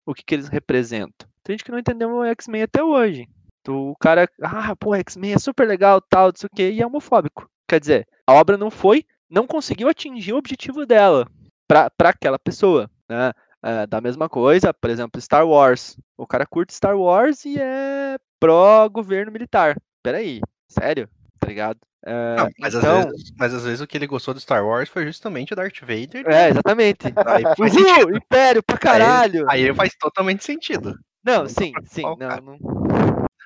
[0.06, 1.28] O que, que eles representam?
[1.42, 3.28] Tem gente que não entendeu o X-Men até hoje.
[3.68, 6.86] O cara, ah, pô, X-Men é super legal, tal, não sei o quê, e é
[6.86, 7.48] homofóbico.
[7.68, 11.26] Quer dizer, a obra não foi, não conseguiu atingir o objetivo dela
[11.68, 13.32] para aquela pessoa, né?
[13.64, 15.96] É, da mesma coisa, por exemplo, Star Wars.
[16.18, 19.76] O cara curte Star Wars e é pró-governo militar.
[20.02, 21.08] Peraí, sério?
[21.43, 21.78] Tá ligado?
[22.05, 24.64] É, Não, mas, então, às vezes, mas às vezes o que ele gostou do Star
[24.64, 26.24] Wars foi justamente o Darth Vader.
[26.26, 26.99] é, exatamente.
[27.26, 28.16] Aí faz Uhul.
[28.16, 29.45] Império pra caralho!
[29.51, 30.97] Aí faz totalmente sentido.
[31.24, 32.59] Não, não sim, sim, não, não,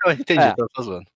[0.07, 0.55] Eu entendi, É.
[0.55, 1.07] tô, tô zoando.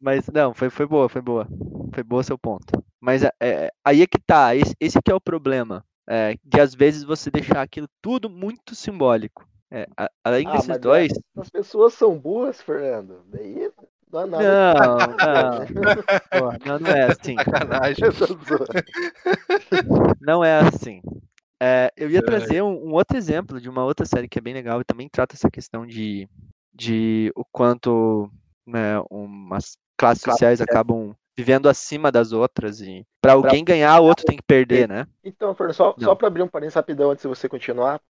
[0.00, 1.46] mas não, foi, foi boa, foi boa.
[1.92, 2.82] Foi boa seu ponto.
[3.00, 5.84] Mas é, é, aí é que tá, esse, esse que é o problema.
[6.10, 9.46] É, de às vezes você deixar aquilo tudo muito simbólico.
[9.70, 11.12] É, a- além Ah, desses mas é- dois.
[11.36, 13.22] As pessoas são burras, Fernando.
[13.26, 13.70] Daí
[14.12, 14.74] não é nada.
[14.74, 15.66] Não, não,
[16.30, 17.34] pô, não, não é assim.
[17.36, 18.04] Sacanagem.
[20.20, 21.00] Não é assim.
[21.60, 24.54] É, eu ia trazer um, um outro exemplo de uma outra série que é bem
[24.54, 26.28] legal e também trata essa questão de,
[26.72, 28.30] de o quanto
[28.64, 34.24] né, umas classes sociais acabam vivendo acima das outras e para alguém ganhar, o outro
[34.24, 35.06] tem que perder, né?
[35.22, 36.08] Então, Fernando, só, Não.
[36.08, 38.00] só pra abrir um parênteses rapidão antes de você continuar.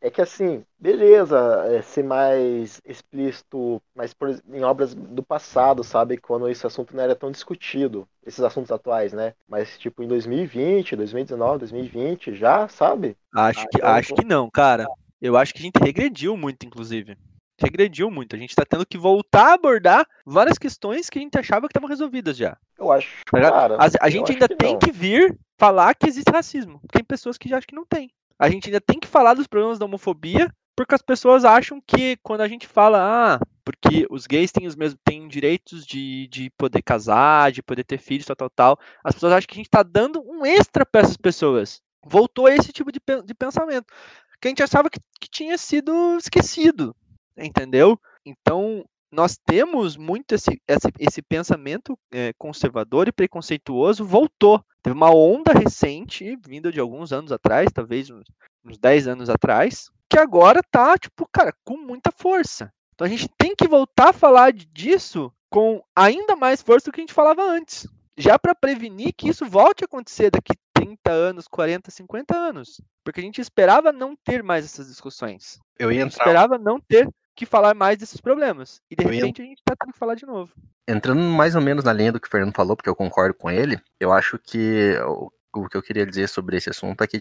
[0.00, 6.16] É que assim, beleza, é, ser mais explícito, mas por em obras do passado, sabe?
[6.16, 9.34] Quando esse assunto não era tão discutido, esses assuntos atuais, né?
[9.46, 13.16] Mas tipo em 2020, 2019, 2020, já, sabe?
[13.34, 14.86] Acho Ah, que, então acho que não, cara.
[15.20, 17.18] Eu acho que a gente regrediu muito, inclusive.
[17.58, 18.36] Regrediu muito.
[18.36, 21.72] A gente tá tendo que voltar a abordar várias questões que a gente achava que
[21.72, 22.56] estavam resolvidas já.
[22.78, 23.76] Eu acho, Tá cara.
[23.76, 24.78] A, a eu gente ainda que tem não.
[24.78, 26.80] que vir falar que existe racismo.
[26.92, 28.10] Tem pessoas que já acham que não tem.
[28.38, 32.16] A gente ainda tem que falar dos problemas da homofobia, porque as pessoas acham que
[32.22, 33.00] quando a gente fala,
[33.34, 37.82] ah, porque os gays têm os mesmos têm direitos de, de poder casar, de poder
[37.82, 40.86] ter filhos, tal, tal, tal, as pessoas acham que a gente está dando um extra
[40.86, 41.82] para essas pessoas.
[42.06, 43.86] Voltou esse tipo de, de pensamento.
[44.40, 46.94] Que a gente achava que, que tinha sido esquecido.
[47.38, 47.98] Entendeu?
[48.24, 54.62] Então, nós temos muito esse, esse, esse pensamento eh, conservador e preconceituoso voltou.
[54.82, 58.26] Teve uma onda recente, vinda de alguns anos atrás, talvez uns,
[58.64, 62.72] uns 10 anos atrás, que agora tá, tipo, cara, com muita força.
[62.94, 67.00] Então a gente tem que voltar a falar disso com ainda mais força do que
[67.00, 67.86] a gente falava antes.
[68.16, 72.80] Já para prevenir que isso volte a acontecer daqui 30 anos, 40, 50 anos.
[73.04, 75.58] Porque a gente esperava não ter mais essas discussões.
[75.78, 78.80] Eu A ia gente entrar esperava não ter que falar mais desses problemas.
[78.90, 80.52] E de Eu ia- repente a gente tá tendo que falar de novo.
[80.88, 83.50] entrando mais ou menos na linha do que o Fernando falou, porque eu concordo com
[83.50, 85.30] ele, eu acho que o,
[85.68, 87.20] que eu queria dizer sobre esse assunto é que,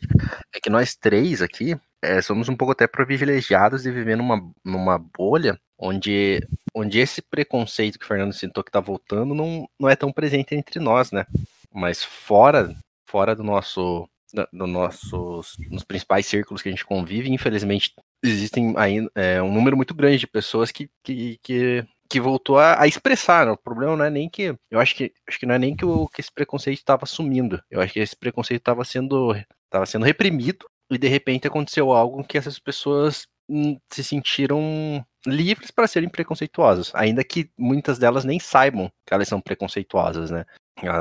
[0.55, 4.97] é que nós três aqui é, somos um pouco até privilegiados de viver numa, numa
[4.97, 6.39] bolha onde,
[6.73, 10.55] onde esse preconceito que o Fernando citou que tá voltando não, não é tão presente
[10.55, 11.25] entre nós, né?
[11.73, 12.73] Mas fora,
[13.07, 14.07] fora do nosso.
[14.51, 19.77] Do nossos, nos principais círculos que a gente convive, infelizmente existem ainda é, um número
[19.77, 23.45] muito grande de pessoas que, que, que que voltou a, a expressar.
[23.45, 23.51] né?
[23.51, 24.55] O problema não é nem que.
[24.71, 27.61] Eu acho que acho que não é nem que, o, que esse preconceito estava sumindo.
[27.69, 29.35] Eu acho que esse preconceito estava sendo,
[29.69, 35.71] tava sendo reprimido e de repente aconteceu algo que essas pessoas hum, se sentiram livres
[35.71, 40.45] para serem preconceituosas, ainda que muitas delas nem saibam que elas são preconceituosas, né?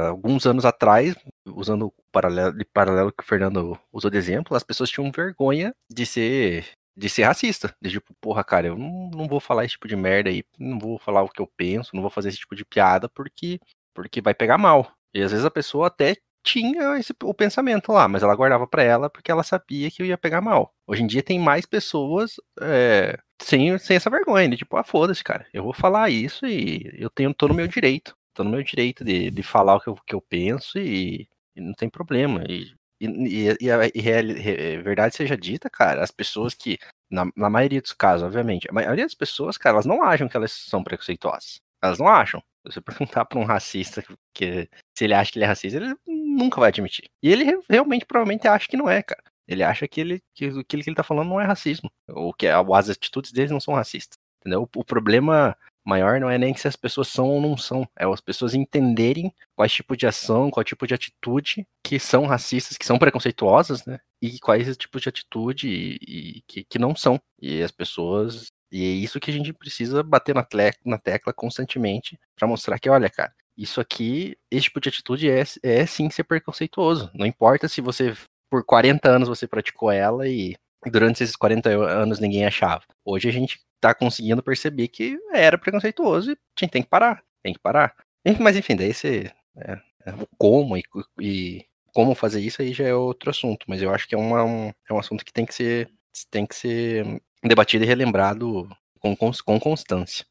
[0.08, 1.14] Alguns anos atrás,
[1.46, 5.74] usando o paralelo, de paralelo que o Fernando usou de exemplo, as pessoas tinham vergonha
[5.90, 6.66] de ser
[6.96, 7.74] de ser racista.
[7.80, 10.78] De tipo, porra, cara, eu não, não vou falar esse tipo de merda aí, não
[10.78, 13.60] vou falar o que eu penso, não vou fazer esse tipo de piada porque,
[13.94, 14.90] porque vai pegar mal.
[15.12, 18.82] E às vezes a pessoa até tinha esse, o pensamento lá, mas ela guardava pra
[18.82, 20.72] ela porque ela sabia que ia pegar mal.
[20.86, 25.24] Hoje em dia tem mais pessoas é, sem, sem essa vergonha, de tipo, ah, foda-se,
[25.24, 28.16] cara, eu vou falar isso e eu tenho, tô no meu direito.
[28.32, 31.26] Tô no meu direito de, de falar o que eu, que eu penso e,
[31.56, 32.44] e não tem problema.
[32.48, 36.78] E e, e, a, e re, verdade seja dita, cara, as pessoas que,
[37.10, 40.36] na, na, maioria dos casos, obviamente, a maioria das pessoas, cara, elas não acham que
[40.36, 41.60] elas são preconceituosas.
[41.82, 42.40] Elas não acham.
[42.66, 44.02] Se você perguntar pra um racista
[44.34, 47.08] que se ele acha que ele é racista, ele nunca vai admitir.
[47.22, 49.22] E ele realmente provavelmente acha que não é, cara.
[49.46, 52.48] Ele acha que ele que aquilo que ele tá falando não é racismo, ou que
[52.48, 54.18] as atitudes deles não são racistas.
[54.40, 54.62] Entendeu?
[54.62, 58.04] O, o problema maior não é nem se as pessoas são ou não são, é
[58.04, 62.84] as pessoas entenderem quais tipo de ação, qual tipo de atitude que são racistas, que
[62.84, 64.00] são preconceituosas, né?
[64.20, 67.20] E quais tipos de atitude e, e que, que não são.
[67.40, 68.50] E as pessoas.
[68.72, 72.78] E é isso que a gente precisa bater na, tle, na tecla constantemente para mostrar
[72.80, 77.10] que, olha, cara, isso aqui, esse tipo de atitude é, é sim ser preconceituoso.
[77.14, 78.14] Não importa se você,
[78.50, 80.56] por 40 anos, você praticou ela e
[80.90, 82.82] durante esses 40 anos ninguém achava.
[83.04, 87.22] Hoje a gente tá conseguindo perceber que era preconceituoso e a gente tem que parar,
[87.42, 87.94] tem que parar.
[88.40, 89.30] Mas enfim, daí você.
[89.56, 89.72] É,
[90.06, 90.82] é, como e,
[91.20, 94.44] e, como fazer isso aí já é outro assunto, mas eu acho que é, uma,
[94.44, 95.88] um, é um assunto que tem que ser,
[96.30, 98.68] tem que ser debatido e relembrado
[99.00, 100.26] com, com, com constância.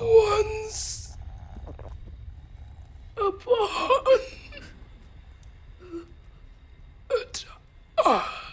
[0.00, 1.16] Once
[3.16, 3.58] upon
[7.10, 8.47] a time.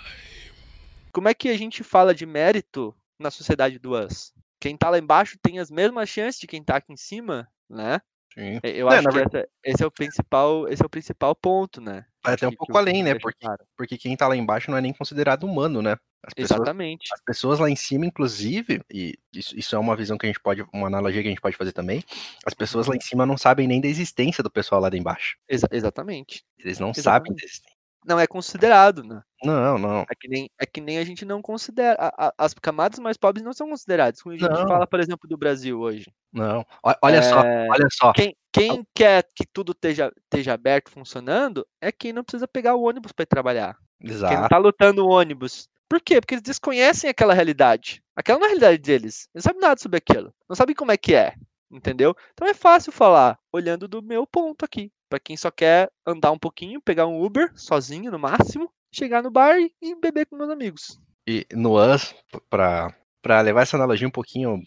[1.15, 4.33] Como é que a gente fala de mérito na sociedade do Us?
[4.59, 8.01] Quem tá lá embaixo tem as mesmas chances de quem tá aqui em cima, né?
[8.33, 8.59] Sim.
[8.61, 12.05] Eu é, acho que essa, esse é o principal, esse é o principal ponto, né?
[12.21, 13.17] Vai até um pouco além, né?
[13.17, 13.47] Porque,
[13.77, 15.95] porque quem tá lá embaixo não é nem considerado humano, né?
[16.21, 17.07] As pessoas, Exatamente.
[17.13, 20.41] As pessoas lá em cima, inclusive, e isso, isso, é uma visão que a gente
[20.41, 22.03] pode, uma analogia que a gente pode fazer também,
[22.45, 23.01] as pessoas lá em uhum.
[23.01, 25.37] cima não sabem nem da existência do pessoal lá de embaixo.
[25.47, 26.43] Exa exatamente.
[26.59, 27.03] Eles não exatamente.
[27.03, 27.74] sabem da existência
[28.05, 29.21] não é considerado, né?
[29.43, 30.01] Não, não.
[30.01, 31.97] É que nem, é que nem a gente não considera.
[31.99, 34.21] A, a, as camadas mais pobres não são consideradas.
[34.21, 34.67] Quando a gente não.
[34.67, 36.05] fala, por exemplo, do Brasil hoje.
[36.31, 36.65] Não.
[37.01, 38.13] Olha é, só, olha só.
[38.13, 42.83] Quem, quem quer que tudo esteja, esteja aberto, funcionando, é quem não precisa pegar o
[42.83, 43.75] ônibus para ir trabalhar.
[44.01, 44.33] Exato.
[44.33, 45.67] Quem não tá lutando o ônibus.
[45.89, 46.19] Por quê?
[46.19, 48.01] Porque eles desconhecem aquela realidade.
[48.15, 49.27] Aquela não é a realidade deles.
[49.33, 50.33] Eles não sabem nada sobre aquilo.
[50.47, 51.33] Não sabem como é que é.
[51.71, 52.15] Entendeu?
[52.33, 54.91] Então é fácil falar, olhando do meu ponto aqui.
[55.09, 59.31] Para quem só quer andar um pouquinho, pegar um Uber sozinho no máximo, chegar no
[59.31, 60.99] bar e beber com meus amigos.
[61.27, 62.15] E US,
[62.49, 64.61] para levar essa analogia um pouquinho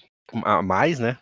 [0.44, 1.18] a mais, né?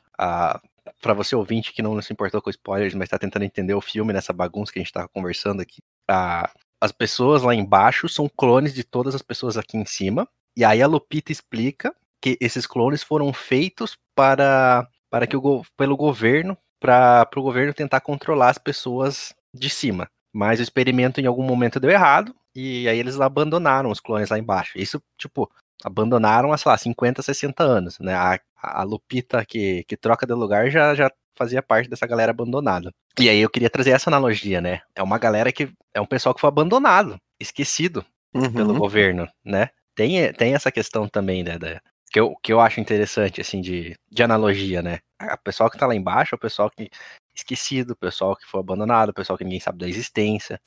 [1.00, 4.12] para você ouvinte que não se importou com spoilers, mas está tentando entender o filme
[4.12, 5.82] nessa bagunça que a gente está conversando aqui.
[6.08, 6.50] A,
[6.80, 10.28] as pessoas lá embaixo são clones de todas as pessoas aqui em cima.
[10.56, 15.96] E aí a Lupita explica que esses clones foram feitos para, para que o, pelo
[15.96, 20.09] governo para o governo tentar controlar as pessoas de cima.
[20.33, 24.39] Mas o experimento em algum momento deu errado e aí eles abandonaram os clones lá
[24.39, 24.79] embaixo.
[24.79, 25.51] Isso, tipo,
[25.85, 28.14] abandonaram há, sei lá, 50, 60 anos, né?
[28.14, 32.91] A, a Lupita que, que troca de lugar já, já fazia parte dessa galera abandonada.
[33.18, 34.81] E aí eu queria trazer essa analogia, né?
[34.95, 38.05] É uma galera que é um pessoal que foi abandonado, esquecido
[38.35, 38.53] uhum.
[38.53, 39.70] pelo governo, né?
[39.95, 41.59] Tem, tem essa questão também, né?
[41.59, 45.00] Da, que, eu, que eu acho interessante, assim, de, de analogia, né?
[45.20, 46.90] o pessoal que tá lá embaixo é o pessoal que
[47.34, 50.61] esquecido, o pessoal que foi abandonado, o pessoal que ninguém sabe da existência.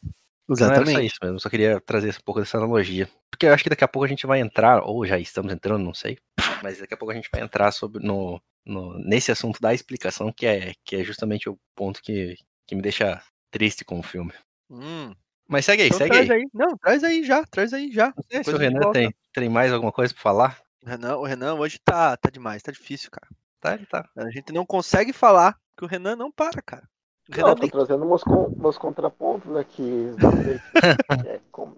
[0.50, 0.86] Exatamente.
[0.86, 3.08] Não era só isso mesmo, eu só queria trazer um pouco dessa analogia.
[3.30, 5.84] Porque eu acho que daqui a pouco a gente vai entrar, ou já estamos entrando,
[5.84, 6.18] não sei,
[6.64, 10.32] mas daqui a pouco a gente vai entrar sobre no, no, nesse assunto da explicação,
[10.32, 12.36] que é, que é justamente o ponto que,
[12.68, 13.22] que me deixa
[13.52, 14.34] triste com o filme.
[14.70, 15.14] Hum.
[15.48, 16.32] Mas segue aí, então segue aí.
[16.32, 16.46] aí.
[16.54, 18.14] Não, traz aí já, traz aí já.
[18.16, 20.62] Não sei se o Renan tem, tem mais alguma coisa pra falar.
[20.84, 23.28] O Renan, o Renan hoje tá, tá demais, tá difícil, cara.
[23.60, 24.08] Tá, ele tá.
[24.16, 26.88] A gente não consegue falar que o Renan não para, cara.
[27.30, 27.70] O Renan não, tô nem...
[27.70, 28.24] trazendo meus,
[28.56, 30.12] meus contrapontos aqui.
[31.28, 31.78] é, como...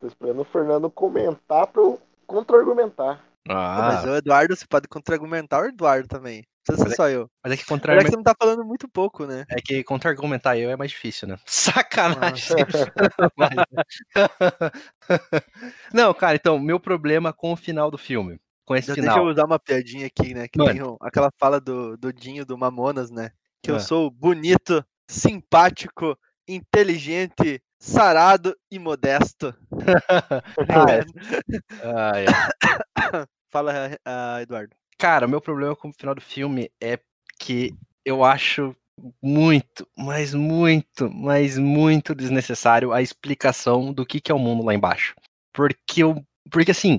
[0.00, 3.24] Tô esperando o Fernando comentar pra eu contra-argumentar.
[3.48, 3.92] Ah.
[3.92, 6.44] Mas o Eduardo, você pode contra-argumentar o Eduardo também.
[6.66, 7.30] Precisa ser é só eu.
[7.44, 9.44] Mas é que contra é que você não tá falando muito pouco, né?
[9.48, 11.38] É que contra-argumentar eu é mais difícil, né?
[11.46, 12.56] Sacanagem.
[15.94, 19.14] não, cara, então, meu problema com o final do filme com esse Já final.
[19.14, 20.48] Deixa eu usar uma piadinha aqui, né?
[20.48, 23.30] Que tem aquela fala do, do Dinho do Mamonas, né?
[23.62, 29.54] Que eu sou bonito, simpático, inteligente, sarado e modesto.
[30.68, 31.00] ah, é.
[31.82, 33.26] ah, é.
[33.50, 34.74] Fala, uh, Eduardo.
[34.98, 36.98] Cara, o meu problema com o final do filme é
[37.38, 37.74] que
[38.04, 38.74] eu acho
[39.22, 44.74] muito, mas muito, mas muito desnecessário a explicação do que, que é o mundo lá
[44.74, 45.14] embaixo.
[45.52, 46.98] Porque eu, porque assim,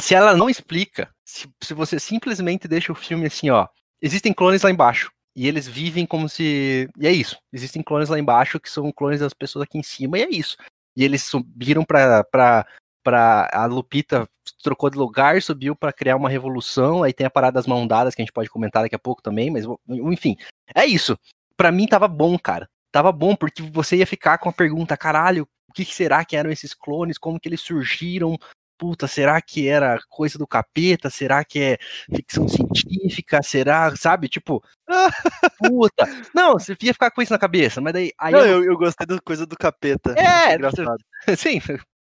[0.00, 3.66] se ela não explica, se, se você simplesmente deixa o filme assim, ó,
[4.02, 5.10] existem clones lá embaixo.
[5.36, 6.88] E eles vivem como se.
[6.98, 7.38] E é isso.
[7.52, 10.56] Existem clones lá embaixo que são clones das pessoas aqui em cima, e é isso.
[10.96, 12.24] E eles subiram pra.
[12.24, 12.66] pra,
[13.02, 14.28] pra a Lupita
[14.62, 17.02] trocou de lugar, subiu para criar uma revolução.
[17.02, 19.22] Aí tem a parada das mãos dadas que a gente pode comentar daqui a pouco
[19.22, 20.36] também, mas enfim.
[20.74, 21.18] É isso.
[21.56, 22.68] Para mim tava bom, cara.
[22.92, 26.50] Tava bom, porque você ia ficar com a pergunta, caralho, o que, será que eram
[26.50, 27.18] esses clones?
[27.18, 28.36] Como que eles surgiram?
[28.80, 31.10] puta, será que era coisa do capeta?
[31.10, 31.78] Será que é
[32.16, 33.42] ficção científica?
[33.42, 34.26] Será, sabe?
[34.26, 34.64] Tipo,
[35.58, 36.08] puta.
[36.34, 38.10] Não, você ia ficar com isso na cabeça, mas daí.
[38.18, 40.14] Aí não, eu, eu gostei da coisa do capeta.
[40.18, 41.04] É, engraçado.
[41.36, 41.60] Sim,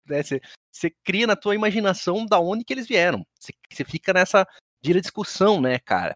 [0.09, 0.41] né, você,
[0.71, 3.25] você cria na tua imaginação da onde que eles vieram.
[3.39, 4.47] Você, você fica nessa
[4.81, 6.15] vira discussão, né, cara?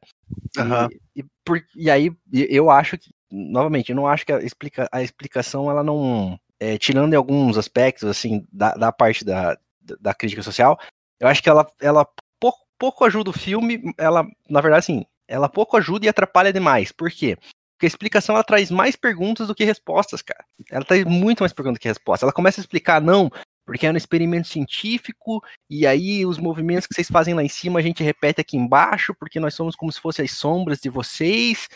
[0.58, 0.90] Aham.
[1.16, 4.88] E, e, por- e aí eu acho que, novamente, eu não acho que a, explica,
[4.92, 6.40] a explicação ela não.
[6.60, 10.80] é, tirando em alguns aspectos, assim, da, da parte da, da da crítica social,
[11.20, 12.08] eu acho que ela, ela
[12.40, 16.92] pouco, pouco ajuda o filme, ela, na verdade, assim, ela pouco ajuda e atrapalha demais.
[16.92, 17.36] Por quê?
[17.74, 20.46] Porque a explicação ela traz mais perguntas do que respostas, cara.
[20.70, 22.24] Ela traz muito mais perguntas do que respostas.
[22.24, 23.30] Ela começa a explicar, não,
[23.72, 27.80] porque é um experimento científico, e aí os movimentos que vocês fazem lá em cima
[27.80, 31.70] a gente repete aqui embaixo, porque nós somos como se fossem as sombras de vocês.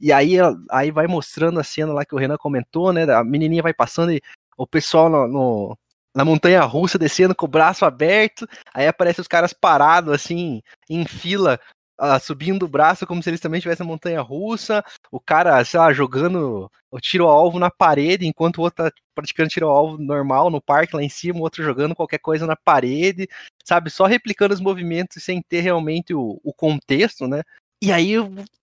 [0.00, 0.36] E aí,
[0.70, 3.02] aí vai mostrando a cena lá que o Renan comentou, né?
[3.12, 4.22] A menininha vai passando e
[4.56, 5.78] o pessoal no, no-
[6.16, 11.04] na montanha russa descendo com o braço aberto, aí aparece os caras parados assim, em
[11.04, 11.60] fila,
[11.98, 15.78] ah, subindo o braço como se eles também estivessem na montanha russa, o cara, sei
[15.78, 19.76] lá, jogando o tiro ao alvo na parede, enquanto o outro tá praticando tiro ao
[19.76, 23.28] alvo normal no parque lá em cima, o outro jogando qualquer coisa na parede,
[23.64, 23.90] sabe?
[23.90, 27.42] Só replicando os movimentos sem ter realmente o, o contexto, né?
[27.82, 28.14] E aí,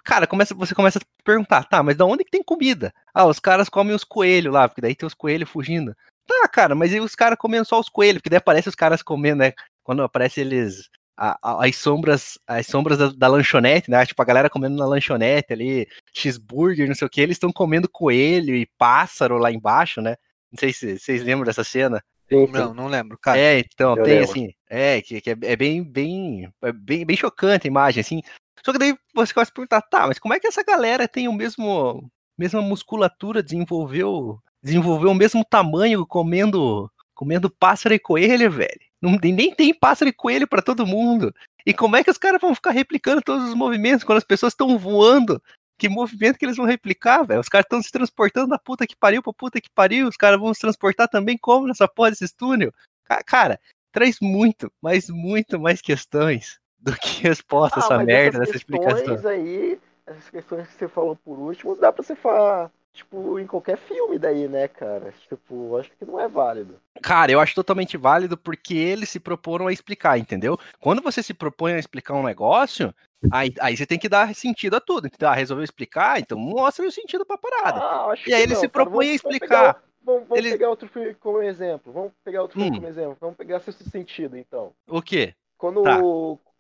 [0.04, 2.94] cara, começa, você começa a perguntar, tá, mas da onde que tem comida?
[3.14, 5.94] Ah, os caras comem os coelhos lá, porque daí tem os coelhos fugindo.
[6.26, 8.20] Tá, cara, mas e os caras comendo só os coelhos?
[8.20, 9.54] Porque daí aparece os caras comendo, né?
[9.84, 10.90] Quando aparece eles.
[11.20, 14.06] A- a- as sombras, as sombras da, da lanchonete, né?
[14.06, 17.90] Tipo, a galera comendo na lanchonete ali, cheeseburger, não sei o que, eles estão comendo
[17.90, 20.16] coelho e pássaro lá embaixo, né?
[20.52, 22.02] Não sei se vocês lembram dessa cena.
[22.30, 22.52] Sim, sim.
[22.54, 23.38] Não, não lembro, cara.
[23.40, 24.30] É, então, Eu tem lembro.
[24.32, 28.22] assim, é, que, que é, é bem, bem, é bem, bem chocante a imagem, assim.
[28.64, 31.28] Só que daí você começa a perguntar, tá, mas como é que essa galera tem
[31.28, 38.89] o mesmo, mesma musculatura, desenvolveu, desenvolveu o mesmo tamanho comendo, comendo pássaro e coelho, velho?
[39.02, 41.34] Não nem tem pássaro e coelho pra todo mundo.
[41.66, 44.54] E como é que os caras vão ficar replicando todos os movimentos quando as pessoas
[44.54, 45.42] estão voando?
[45.78, 47.40] Que movimento que eles vão replicar, velho?
[47.40, 50.08] Os caras estão se transportando da puta que pariu pra puta que pariu.
[50.08, 52.74] Os caras vão se transportar também como nessa porra desses túnel?
[53.06, 53.60] Ca- Cara,
[53.92, 59.30] traz muito, mas muito mais questões do que resposta Ah, essa merda essas dessa explicação.
[59.30, 62.70] aí, essas questões que você falou por último, dá pra você falar,
[63.00, 65.14] tipo, em qualquer filme daí, né, cara?
[65.28, 66.76] Tipo, acho que não é válido.
[67.02, 70.58] Cara, eu acho totalmente válido porque eles se proporam a explicar, entendeu?
[70.80, 72.94] Quando você se propõe a explicar um negócio,
[73.32, 75.08] aí, aí você tem que dar sentido a tudo.
[75.08, 75.30] Entendeu?
[75.30, 76.20] Ah, resolveu explicar?
[76.20, 77.80] Então mostra o sentido pra parada.
[77.80, 78.86] Ah, E aí ele não, se cara.
[78.86, 79.74] propõe a Vamos- vamos explicar.
[79.74, 81.92] pegar- Vamos, vamos Ele- pegar outro filme como exemplo.
[81.94, 82.80] Vamos pegar outro filme Hum.
[82.82, 83.18] como exemplo.
[83.20, 84.72] Vamos pegar Sexto Sentido, então.
[84.88, 85.34] O quê?
[85.58, 86.00] Quando, Tá.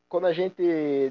[0.10, 0.62] quando a gente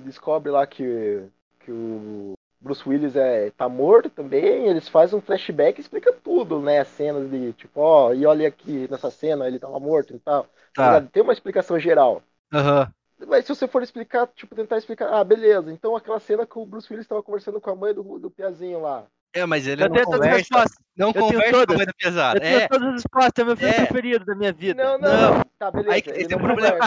[0.04, 1.22] descobre lá que,
[1.60, 6.60] que o Bruce Willis é, tá morto também, eles fazem um flashback e explica tudo,
[6.60, 6.80] né?
[6.80, 10.44] As cenas de tipo, ó, e olha aqui nessa cena, ele tava morto e tal.
[10.74, 11.00] tá Tá.
[11.00, 12.22] Tem uma explicação geral.
[12.52, 12.92] Aham.
[13.26, 16.64] Mas se você for explicar, tipo, tentar explicar, ah, beleza, então aquela cena que o
[16.64, 19.06] Bruce Willis estava conversando com a mãe do, do Piazinho lá.
[19.34, 22.36] É, mas ele Eu não tenho todas as conversa, não tenho conversa com a pesado.
[22.38, 23.76] Eu tenho É, todas as respostas, é meu filme É.
[23.86, 24.82] preferido da minha vida.
[24.82, 25.42] Não, não, Não.
[25.58, 25.92] Tá, beleza.
[25.92, 26.78] Aí, ele esse é problema.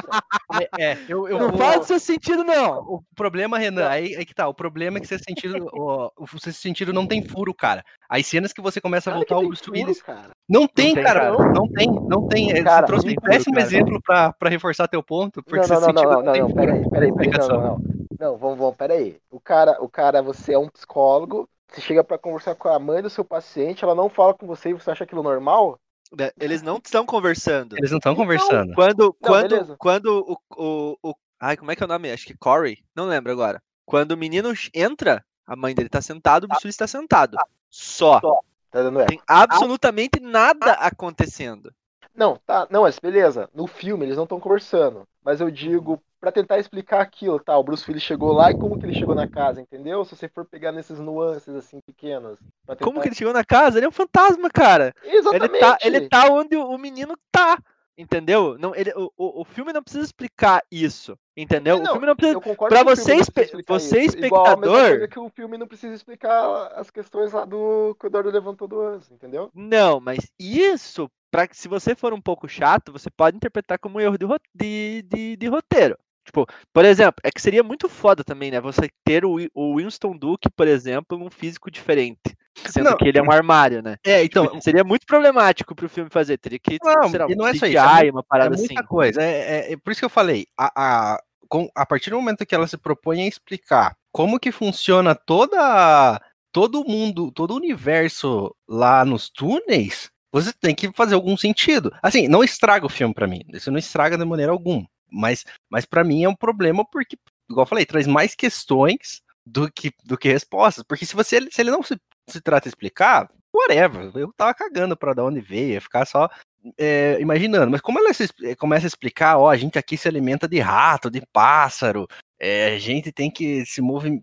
[0.79, 2.79] é, é, eu, eu não vou- faz o seu sentido, não.
[2.79, 4.47] O problema, Renan, aí, aí que tá.
[4.47, 7.83] O problema é que você sentido, o, o seu sentido não tem furo, cara.
[8.09, 10.01] As cenas que você começa a voltar o tem Bruce Willis.
[10.01, 10.29] cara.
[10.49, 11.31] Não tem, cara.
[11.31, 12.63] Não tem, não tem.
[12.63, 13.65] Cara, você trouxe um péssimo cara.
[13.67, 16.89] exemplo pra, pra reforçar teu ponto, porque Não, seu não, não, sentido não, não, peraí,
[16.89, 17.77] peraí, peraí, não, não.
[18.19, 19.17] Não, vamos, vamos, peraí.
[19.29, 23.01] O cara, o cara, você é um psicólogo, você chega pra conversar com a mãe
[23.01, 25.79] do seu paciente, ela não fala com você e você acha aquilo normal?
[26.11, 27.77] Né, Eles não estão conversando.
[27.77, 28.73] Eles não estão conversando.
[28.75, 29.75] Quando, quando, beleza.
[29.77, 31.15] quando o, o, o.
[31.39, 32.11] Ai, como é que é o nome?
[32.11, 32.83] Acho que Corey.
[32.93, 33.63] Não lembro agora.
[33.85, 37.37] Quando o menino entra, a mãe dele tá sentado, o Bruce Willis tá sentado.
[37.69, 38.19] Só.
[38.19, 39.05] Tá dando.
[39.05, 41.73] Tem absolutamente nada acontecendo.
[42.13, 43.49] Não, tá, não, mas beleza.
[43.53, 45.07] No filme eles não estão conversando.
[45.23, 47.57] Mas eu digo, pra tentar explicar aquilo, tá?
[47.57, 50.05] O Bruce Willis chegou lá e como que ele chegou na casa, entendeu?
[50.05, 52.37] Se você for pegar nesses nuances assim pequenas.
[52.65, 53.79] pra Como tentar- que ele chegou na casa?
[53.79, 54.93] Ele é um fantasma, cara.
[55.03, 55.59] Ele Exatamente.
[55.59, 57.57] tá, ele tá onde o menino tá.
[57.97, 58.55] Entendeu?
[58.57, 59.11] Não, ele, o,
[59.41, 61.15] o, filme não precisa explicar isso.
[61.35, 61.77] Entendeu?
[61.77, 62.37] Não, o filme não precisa.
[62.37, 64.17] Eu concordo Pra você espe- você isso.
[64.17, 68.07] Igual espectador- coisa que o filme não precisa explicar as questões lá do que o
[68.07, 69.51] Eduardo levantou do antes, entendeu?
[69.53, 73.97] Não, mas isso, pra, que- se você for um pouco chato, você pode interpretar como
[73.97, 75.97] um erro de, de, de, de roteiro.
[76.31, 78.61] Tipo, por exemplo, é que seria muito foda também, né?
[78.61, 82.21] Você ter o, o Winston Duke, por exemplo, num físico diferente.
[82.55, 82.97] Sendo Não.
[82.97, 83.97] que ele é um armário, né?
[84.05, 86.37] É, então, Tipo, seria muito problemático pro filme fazer.
[86.37, 88.55] Teria que, Não, sei lá, e não é um só isso, é uma é parada
[88.55, 88.67] assim.
[88.67, 89.21] muita coisa.
[89.21, 90.45] É, é- é por isso que eu falei.
[90.57, 90.71] A,
[91.15, 95.13] a, com- a partir do momento que ela se propõe a explicar como que funciona
[95.15, 96.21] toda
[96.53, 101.91] todo mundo, todo o universo lá nos túneis, você tem que fazer algum sentido.
[102.01, 103.41] Assim, não estraga o filme pra mim.
[103.53, 104.85] Isso não estraga de maneira alguma.
[105.11, 107.17] Mas, mas para mim é um problema porque,
[107.49, 110.83] igual eu falei, traz mais questões do que, do que respostas.
[110.87, 111.99] Porque se você se ele não se,
[112.29, 114.11] se trata de explicar, whatever.
[114.15, 116.29] Eu tava cagando pra de onde veio, ia ficar só
[116.77, 117.71] é, imaginando.
[117.71, 121.11] Mas como ela se, começa a explicar, ó, a gente aqui se alimenta de rato,
[121.11, 122.07] de pássaro,
[122.39, 124.21] é, a gente tem que se, movi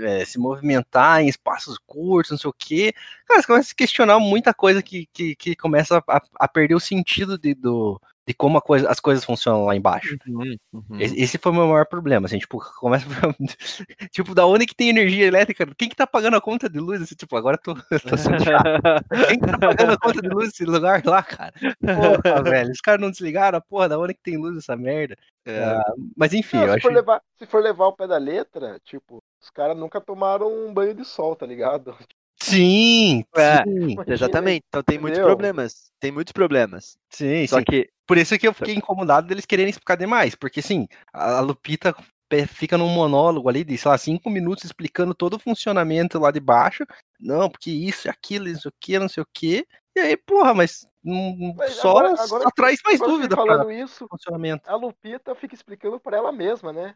[0.00, 2.92] é, se movimentar em espaços curtos, não sei o quê.
[3.26, 6.74] Cara, você começa a se questionar muita coisa que, que, que começa a, a perder
[6.74, 10.14] o sentido de, do, de como coisa, as coisas funcionam lá embaixo.
[10.28, 11.00] Uhum, uhum.
[11.00, 13.06] Esse foi o meu maior problema, assim, tipo, começa
[14.12, 15.66] tipo, da onde que tem energia elétrica?
[15.78, 17.00] Quem que tá pagando a conta de luz?
[17.00, 18.16] Assim, tipo, agora eu tô, tô
[19.26, 21.54] Quem que tá pagando a conta de luz nesse lugar lá, cara?
[21.80, 25.16] Porra, velho, os caras não desligaram a porra, da onde que tem luz essa merda?
[25.46, 25.78] É.
[25.78, 26.82] Uh, mas enfim, não, eu se acho...
[26.82, 30.72] For levar, se for levar o pé da letra, tipo, os caras nunca tomaram um
[30.72, 31.96] banho de sol, tá ligado?
[32.40, 33.96] Sim, é, sim.
[34.06, 34.64] exatamente.
[34.68, 35.90] Então tem muitos problemas.
[35.98, 36.96] Tem muitos problemas.
[37.10, 37.64] Sim, Só sim.
[37.64, 37.90] que.
[38.06, 40.36] Por isso que eu fiquei incomodado deles quererem explicar demais.
[40.36, 41.94] Porque, assim, a Lupita
[42.46, 46.40] fica num monólogo ali de, sei lá, cinco minutos explicando todo o funcionamento lá de
[46.40, 46.86] baixo.
[47.18, 49.66] Não, porque isso, aquilo, isso aqui, não sei o quê.
[49.96, 54.06] E aí, porra, mas, mas só, agora, agora, só traz mais agora dúvida falando isso,
[54.08, 54.62] funcionamento.
[54.70, 56.94] A Lupita fica explicando para ela mesma, né?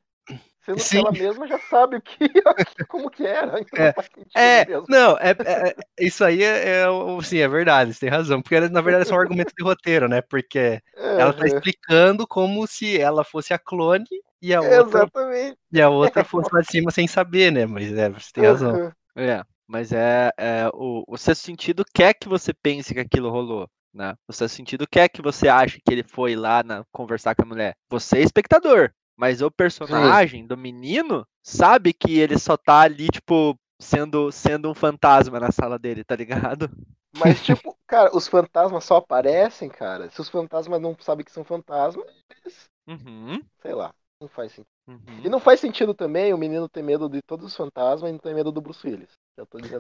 [0.65, 0.91] Sendo Sim.
[0.91, 2.19] que ela mesma já sabe o que,
[2.89, 3.61] como que era.
[3.61, 3.79] Então
[4.35, 5.75] É, É, não, é, é- é-
[6.07, 9.05] isso aí é, é, o- sim, é verdade, você tem razão, porque na verdade é
[9.07, 10.23] só um argumento de roteiro, né?
[10.23, 10.81] Porque
[11.33, 11.47] ela tá Aham.
[11.47, 14.05] explicando como se ela fosse a clone
[14.41, 15.59] e a outra, Exatamente.
[15.73, 17.67] e a outra fosse lá de cima sem saber, né?
[17.67, 18.71] Mas é, você tem razão.
[18.71, 18.93] Aham.
[19.17, 23.69] É, mas é, é o, o seu sentido quer que você pense que aquilo rolou.
[23.93, 24.15] Né?
[24.27, 27.47] O seu sentido quer que você ache que ele foi lá na, conversar com a
[27.47, 27.75] mulher.
[27.91, 28.91] Você é espectador.
[29.17, 34.75] Mas o personagem do menino sabe que ele só tá ali, tipo, sendo, sendo um
[34.75, 36.71] fantasma na sala dele, tá ligado?
[37.19, 40.11] Mas, tipo, cara, os fantasmas só aparecem, cara.
[40.11, 44.67] Se os fantasmas não sabem que são fantasmas, eles, Uhum, sei lá, não faz sentido.
[44.89, 45.21] uhum.
[45.25, 48.19] E não faz sentido também o menino ter medo de todos os fantasmas e não
[48.19, 49.11] ter medo do Bruce Willis.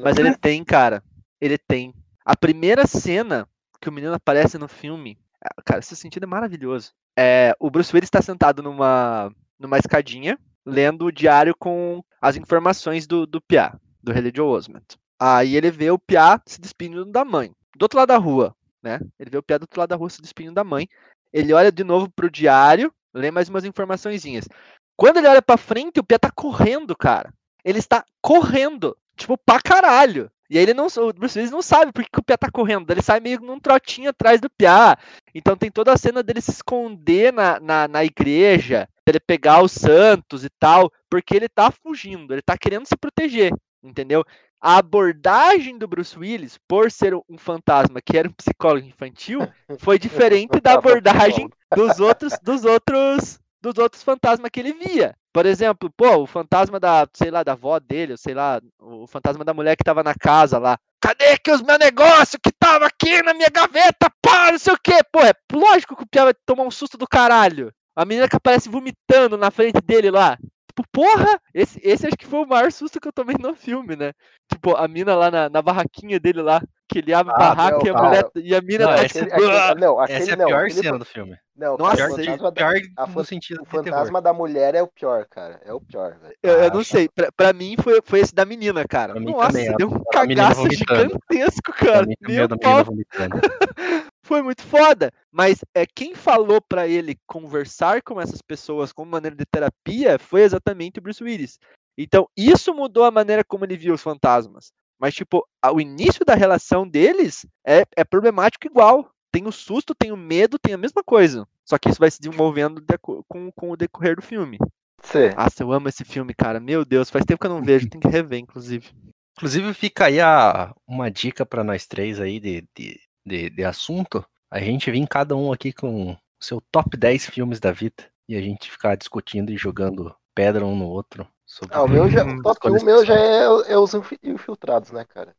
[0.03, 0.20] Mas assim.
[0.20, 1.03] ele tem, cara.
[1.41, 1.93] Ele tem.
[2.24, 3.49] A primeira cena
[3.80, 6.93] que o menino aparece no filme, ah, cara, esse sentido é maravilhoso.
[7.18, 13.06] É, o Bruce Willis está sentado numa, numa escadinha, lendo o diário com as informações
[13.06, 14.96] do, do Pia, do Haley Joe Osment.
[15.20, 18.98] Aí ele vê o Pia se despedindo da mãe, do outro lado da rua, né?
[19.18, 20.88] Ele vê o Pia do outro lado da rua se despedindo da mãe.
[21.32, 24.48] Ele olha de novo pro diário, lê mais umas informaçõezinhas.
[24.96, 27.32] Quando ele olha pra frente, o Pia tá correndo, cara.
[27.64, 30.30] Ele está correndo, tipo, pra caralho.
[30.51, 32.51] E aí ele não, o Bruce Willis não sabe por que que o Pia tá
[32.51, 32.90] correndo.
[32.90, 34.97] Ele sai meio num trotinho atrás do Pia.
[35.34, 39.72] Então tem toda a cena dele se esconder na, na, na igreja, ele pegar os
[39.72, 44.24] santos e tal, porque ele tá fugindo, ele tá querendo se proteger, entendeu?
[44.61, 49.40] A abordagem do Bruce Willis, por ser um fantasma que era um psicólogo infantil,
[49.80, 55.16] foi diferente da abordagem dos outros, dos outros, dos outros fantasmas que ele via.
[55.33, 59.45] Por exemplo, pô, o fantasma da, sei lá, da avó dele, sei lá, o fantasma
[59.45, 60.78] da mulher que tava na casa lá.
[61.01, 64.12] Cadê que os meus negócios que tava aqui na minha gaveta?
[64.20, 64.99] Pá, não sei o quê.
[65.11, 67.72] Pô, é lógico que o Pia vai tomar um susto do caralho.
[67.97, 70.39] A menina que aparece vomitando na frente dele lá.
[70.74, 71.38] Tipo, porra!
[71.52, 74.12] Esse, esse acho que foi o maior susto que eu tomei no filme, né?
[74.50, 77.86] Tipo, a mina lá na, na barraquinha dele lá, que ele abre Ah, barraco não,
[77.86, 78.06] e, a cara.
[78.08, 80.36] mulher, e a mina Não, tá esse- tipo, Aquele- "Ah!" não, aquele Essa é a
[80.36, 81.36] não, pior aquele cena fan- do filme.
[81.54, 82.24] Não, Nossa, cara, sim.
[82.24, 85.60] fantasma, da, Pior a no sentido o fantasma da mulher é o pior, cara.
[85.66, 86.34] É o pior, velho.
[86.42, 86.90] Eu, eu não Acho.
[86.90, 89.14] sei, pra, pra mim foi, foi esse da menina, cara.
[89.20, 92.06] Nossa, também, a- deu um a cagaço gigantesco, cara.
[92.10, 92.82] é Meu da pau.
[94.22, 95.12] foi muito foda.
[95.30, 100.42] Mas é quem falou pra ele conversar com essas pessoas como maneira de terapia foi
[100.42, 101.58] exatamente o Bruce Willis.
[101.96, 104.72] Então, isso mudou a maneira como ele via os fantasmas.
[104.98, 109.10] Mas, tipo, o início da relação deles é, é problemático igual.
[109.32, 111.46] Tem o susto, tem o medo, tem a mesma coisa.
[111.64, 112.82] Só que isso vai se desenvolvendo
[113.28, 114.58] com, com o decorrer do filme.
[115.02, 115.34] Cê.
[115.34, 116.60] Nossa, eu amo esse filme, cara.
[116.60, 118.90] Meu Deus, faz tempo que eu não vejo, tem que rever, inclusive.
[119.36, 124.24] Inclusive, fica aí a, uma dica pra nós três aí de, de, de, de assunto.
[124.50, 128.04] A gente vir cada um aqui com o seu top 10 filmes da vida.
[128.28, 131.26] E a gente ficar discutindo e jogando pedra um no outro.
[131.46, 134.18] Sobre Ah, o meu já, o top escolhas 1 meu já é, é os infi-
[134.22, 135.34] infiltrados, né, cara?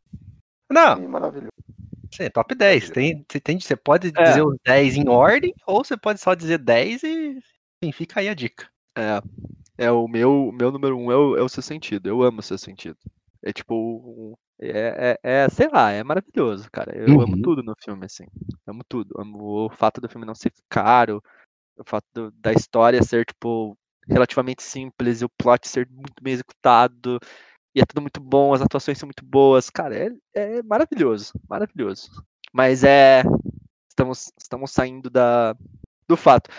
[0.69, 1.51] Não, Que maravilhoso.
[2.11, 2.89] sim, top 10.
[2.89, 4.23] Tem, você, tem, você pode É.
[4.23, 7.39] dizer os 10 em ordem, ou você pode só dizer 10 e
[7.81, 8.67] enfim, fica aí a dica.
[8.95, 9.21] É,
[9.86, 12.07] é o meu, meu número um é o, é o seu sentido.
[12.07, 12.97] Eu amo o seu sentido.
[13.44, 16.96] É tipo, é, é, é, sei lá, é maravilhoso, cara.
[16.98, 17.41] Eu amo Uhum.
[17.41, 18.26] tudo no filme, assim.
[18.66, 19.14] Amo tudo.
[19.20, 21.22] Amo o fato do filme não ser caro,
[21.78, 23.78] o fato do- da história ser, tipo,
[24.08, 27.20] relativamente simples e o plot ser muito bem executado.
[27.76, 29.70] E é tudo muito bom, as atuações são muito boas.
[29.70, 32.10] Cara, é, é maravilhoso, maravilhoso.
[32.54, 33.24] Mas é.
[33.89, 35.56] Estamos, estamos saindo da,
[36.08, 36.50] do fato.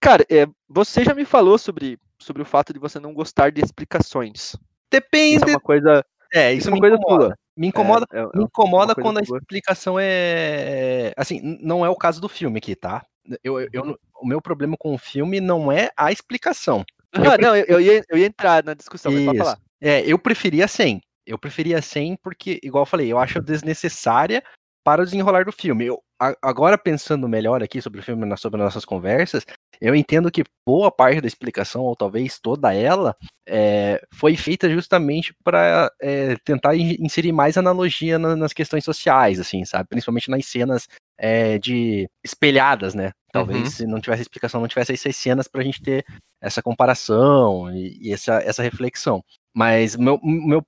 [0.00, 3.60] Cara, é, você já me falou sobre, sobre o fato de você não gostar de
[3.60, 4.38] explicações.
[4.52, 5.44] Isso é Depende.
[5.50, 7.26] uma coisa, É, isso isso é me coisa incomoda.
[7.28, 7.38] tua.
[7.56, 9.38] Me incomoda, É, é- me incomoda quando a boa.
[9.38, 11.12] explicação é.
[11.16, 13.04] Assim, não é o caso do filme aqui, tá?
[13.42, 16.84] Eu, eu- eu- o meu problema com o filme não é a explicação.
[17.36, 19.58] Ah, não, eu, eu ia, eu ia entrar na discussão, mas pode falar.
[19.80, 21.00] É, eu preferia sem.
[21.24, 24.42] Eu preferia sem porque, igual eu falei, eu acho desnecessária
[24.82, 25.86] para o desenrolar do filme.
[25.86, 26.02] Eu,
[26.42, 29.44] agora pensando melhor aqui sobre o filme, sobre nossas conversas,
[29.80, 33.14] eu entendo que boa parte da explicação, ou talvez toda ela,
[33.46, 35.90] é, foi feita justamente para
[36.44, 39.88] tentar in- inserir mais analogia na- nas questões sociais, assim, sabe?
[39.88, 40.86] Principalmente nas cenas
[41.18, 43.12] é, de espelhadas, né?
[43.32, 43.66] Talvez Uhum.
[43.66, 46.04] se não tivesse explicação, não tivesse essas cenas pra gente ter
[46.42, 49.22] essa comparação e, e essa, essa reflexão.
[49.54, 50.66] Mas meu, meu,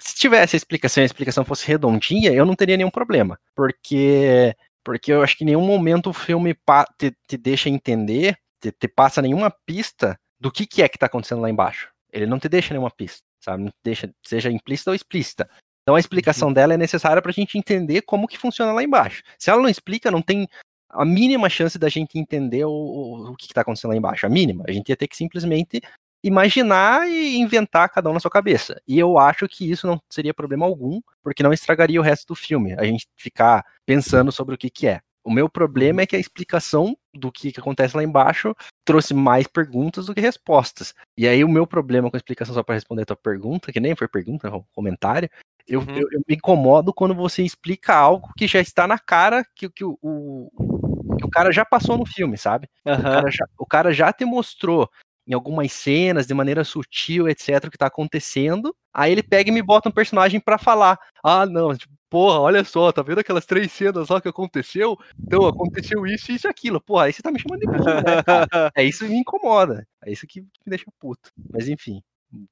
[0.00, 3.38] se tivesse a explicação e a explicação fosse redondinha, eu não teria nenhum problema.
[3.54, 4.54] Porque,
[4.84, 6.56] porque eu acho que em nenhum momento o filme
[6.98, 11.06] te, te deixa entender, te, te passa nenhuma pista do que, que é que tá
[11.06, 11.88] acontecendo lá embaixo.
[12.12, 13.62] Ele não te deixa nenhuma pista, sabe?
[13.62, 15.48] Não te deixa, seja implícita ou explícita.
[15.82, 19.22] Então a explicação dela é necessária pra gente entender como que funciona lá embaixo.
[19.38, 20.48] Se ela não explica, não tem
[20.90, 24.26] a mínima chance da gente entender o, o, o que está acontecendo lá embaixo.
[24.26, 24.64] A mínima.
[24.66, 25.80] A gente ia ter que simplesmente
[26.22, 28.80] imaginar e inventar cada um na sua cabeça.
[28.86, 32.34] E eu acho que isso não seria problema algum, porque não estragaria o resto do
[32.34, 32.74] filme.
[32.74, 35.00] A gente ficar pensando sobre o que, que é.
[35.24, 38.54] O meu problema é que a explicação do que, que acontece lá embaixo
[38.84, 40.94] trouxe mais perguntas do que respostas.
[41.18, 43.80] E aí o meu problema com a explicação, só para responder a tua pergunta, que
[43.80, 45.28] nem foi pergunta, é um comentário,
[45.66, 45.96] eu, Uhum.
[45.96, 49.84] eu, eu me incomodo quando você explica algo que já está na cara que, que
[49.84, 52.68] o, o, que o cara já passou no filme, sabe?
[52.84, 53.02] O Aham.
[53.02, 54.88] cara, já, o cara já te mostrou
[55.26, 58.74] em algumas cenas, de maneira sutil, etc, o que tá acontecendo.
[58.94, 60.98] Aí ele pega e me bota um personagem pra falar.
[61.22, 64.96] Ah, não, tipo, porra, olha só, tá vendo aquelas três cenas lá que aconteceu?
[65.18, 66.80] Então, aconteceu isso, isso e aquilo.
[66.80, 68.70] Porra, aí você tá me chamando de burro, né?
[68.74, 69.86] É isso que me incomoda.
[70.04, 71.30] É isso que me deixa puto.
[71.52, 72.00] Mas enfim,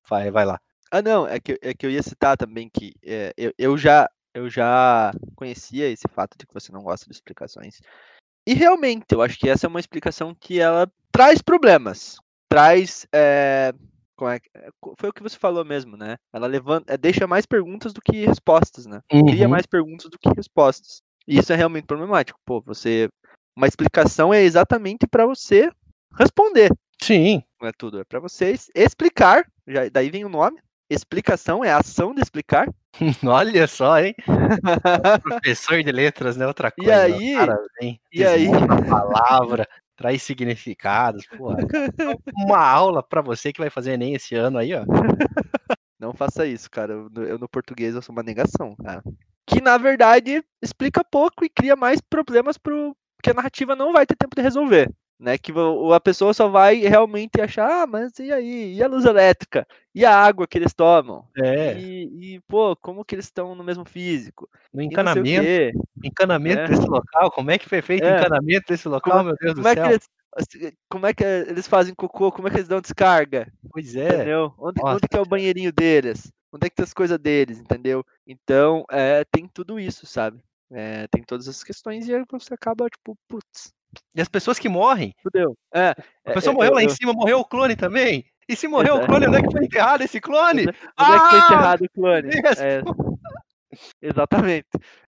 [0.08, 0.60] vai, vai lá.
[0.90, 4.08] Ah, não, é que, é que eu ia citar também que é, eu, eu, já,
[4.34, 7.80] eu já conhecia esse fato de que você não gosta de explicações.
[8.46, 12.16] E realmente, eu acho que essa é uma explicação que ela traz problemas.
[12.54, 13.06] Traz.
[13.12, 13.74] é,
[14.16, 16.16] como é é, foi o que você falou mesmo, né?
[16.32, 19.00] Ela levanta, é, deixa mais perguntas do que respostas, né?
[19.08, 19.50] Cria Uhum.
[19.50, 21.02] mais perguntas do que respostas.
[21.26, 22.38] E isso é realmente problemático.
[22.44, 23.08] Pô, você.
[23.56, 25.70] Uma explicação é exatamente para você
[26.18, 27.42] responder Sim.
[27.60, 30.58] não é tudo, é para vocês explicar, já, daí vem o nome,
[30.94, 32.68] explicação é a ação de explicar.
[33.24, 34.14] Olha só, hein?
[35.22, 36.46] Professor de letras, né?
[36.46, 37.02] Outra E coisa.
[37.02, 41.26] aí- o cara vem, e aí- a palavra, traz significados.
[41.36, 41.92] Porra, cara,
[42.46, 44.84] uma aula pra você que vai fazer Enem esse ano aí, ó.
[45.98, 46.92] Não faça isso, cara.
[46.92, 49.02] Eu, no- eu no português eu sou uma negação, cara.
[49.46, 54.04] Que na verdade explica pouco e cria mais problemas pro que a narrativa não vai
[54.06, 54.90] ter tempo de resolver.
[55.18, 55.52] Né, que
[55.94, 58.74] a pessoa só vai realmente achar, ah, mas e aí?
[58.74, 59.64] E a luz elétrica?
[59.94, 61.24] E a água que eles tomam?
[61.40, 64.48] É, E, e, pô, como que eles estão no mesmo físico?
[64.72, 66.66] no encanamento, encanamento É.
[66.68, 68.14] desse local, como é que foi feito o É.
[68.18, 69.90] encanamento desse local, meu Deus do Como é, que céu?
[69.90, 72.32] eles, assim, como é que eles fazem cocô?
[72.32, 73.46] Como é que eles dão descarga?
[73.70, 74.14] Pois é.
[74.14, 74.52] Entendeu?
[74.58, 76.32] Onde, Nossa, onde que é o banheirinho deles?
[76.52, 78.04] Onde é que tá as coisas deles, entendeu?
[78.26, 80.40] Então, é, tem tudo isso, sabe?
[80.72, 83.72] É, tem todas essas questões e aí você acaba, tipo, putz,
[84.14, 85.56] E as pessoas que morrem, fudeu.
[85.74, 85.94] É,
[86.26, 88.24] a pessoa é, morreu eu- lá em eu- cima, morreu o clone também.
[88.48, 90.62] E se morreu o clone, onde é que foi enterrado esse clone?
[90.62, 91.44] Onde é onde é que foi Ah!
[91.46, 92.30] enterrado o clone?
[92.58, 92.82] É,
[94.02, 94.66] exatamente.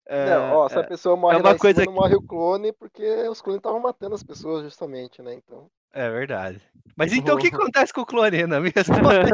[0.09, 2.14] É, não, ó, se a é, pessoa morre uma lá em coisa cima, não morre
[2.14, 5.34] o clone, porque os clones estavam matando as pessoas, justamente, né?
[5.34, 5.68] Então.
[5.93, 6.61] É verdade.
[6.97, 8.61] Mas então o que acontece com o clone, Renan?
[8.61, 9.30] Me responde.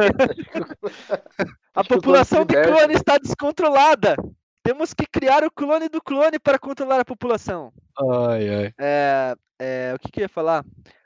[1.74, 4.16] a que população de clone está descontrolada.
[4.62, 7.72] Temos que criar o clone do clone para controlar a população.
[7.98, 8.74] Ai, ai.
[8.80, 10.64] É, é, o que, que eu ia falar?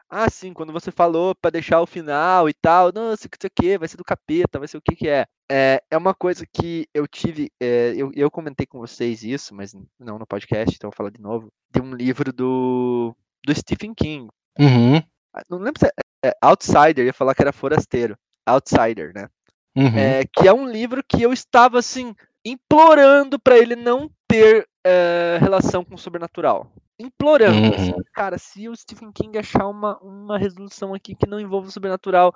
[0.08, 3.76] Ah, sim, quando você falou pra deixar o final e tal, não, sei o que,
[3.76, 5.26] vai ser do capeta, vai ser o que que é.
[5.50, 9.74] É, é uma coisa que eu tive, é, eu, eu comentei com vocês isso, mas
[9.98, 13.94] não no podcast, então eu vou falar de novo, de um livro do, do Stephen
[13.94, 14.28] King.
[14.58, 14.98] Uhum,
[15.34, 18.16] Ah, Não lembro se é, é Outsider, ia falar que era Forasteiro.
[18.46, 19.28] Outsider, né?
[19.76, 19.98] uhum.
[19.98, 22.14] É, que é um livro que eu estava assim
[22.50, 26.70] implorando para ele não ter é, relação com o sobrenatural.
[26.98, 27.74] Implorando, Uhum.
[27.74, 31.70] assim, cara, se o Stephen King achar uma, uma resolução aqui que não envolva o
[31.70, 32.32] sobrenatural,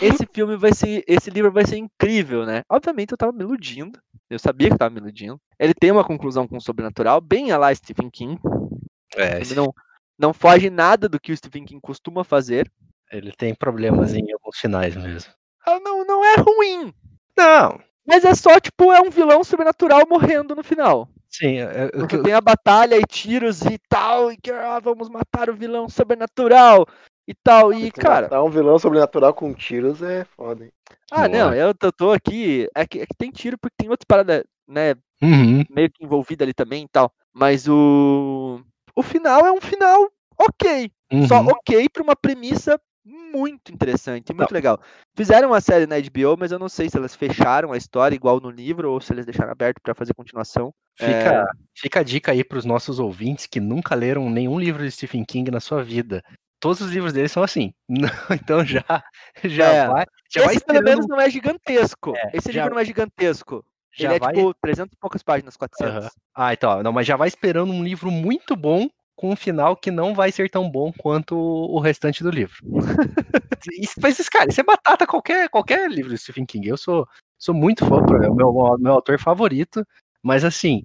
[0.00, 2.62] esse filme vai ser, esse livro vai ser incrível, né?
[2.68, 5.38] Obviamente eu tava me iludindo, eu sabia que eu tava me iludindo.
[5.58, 8.40] Ele tem uma conclusão com o sobrenatural, bem a lá Stephen King.
[9.14, 9.72] É, Ele não,
[10.18, 12.70] não foge nada do que o Stephen King costuma fazer.
[13.10, 15.32] ele tem problemas em alguns finais mesmo.
[15.64, 16.92] Ah, Não, não é ruim,
[17.36, 21.08] Não, mas é só, tipo, é um vilão sobrenatural morrendo no final.
[21.28, 24.36] sim, é- é o que Você eu- tem a batalha e tiros e tal, e
[24.36, 26.86] que ah, vamos matar o vilão sobrenatural
[27.26, 27.72] e tal.
[27.72, 30.72] E, cara, Matar um vilão sobrenatural com tiros é foda, hein?
[31.10, 32.68] ah, não, eu tô, tô aqui.
[32.74, 34.44] É que, é que tem tiro porque tem outras paradas.
[34.68, 35.64] né, Uhum.
[35.70, 37.12] meio que envolvida ali também e tal.
[37.32, 38.60] Mas o.
[38.94, 40.08] O final é um final
[40.38, 40.90] ok.
[41.28, 41.48] Só uhum.
[41.48, 44.80] ok pra uma premissa muito interessante, muito legal.
[45.16, 48.40] Fizeram uma série na HBO, mas eu não sei se elas fecharam a história igual
[48.40, 50.72] no livro ou se eles deixaram aberto pra fazer continuação.
[50.96, 55.24] Fica, fica a dica aí pros nossos ouvintes que nunca leram nenhum livro de Stephen
[55.24, 56.22] King na sua vida.
[56.60, 57.72] Todos os livros dele são assim.
[58.30, 58.84] Então já,
[59.44, 59.88] já É.
[59.88, 60.06] vai.
[60.32, 62.12] Já vai Esse pelo esperando- menos não é gigantesco.
[62.16, 63.64] É, Esse já- livro não é gigantesco.
[63.94, 66.04] já Ele é vai- tipo 300 e poucas páginas, 400.
[66.04, 66.10] Aham.
[66.34, 69.90] Ah, então, não, mas já vai esperando um livro muito bom com um final que
[69.90, 72.56] não vai ser tão bom quanto o restante do livro.
[73.78, 76.68] isso, mas, isso, cara, isso é batata qualquer, qualquer livro do Stephen King.
[76.68, 77.06] Eu sou,
[77.38, 79.86] sou muito fã, é o meu, meu autor favorito,
[80.22, 80.84] mas assim,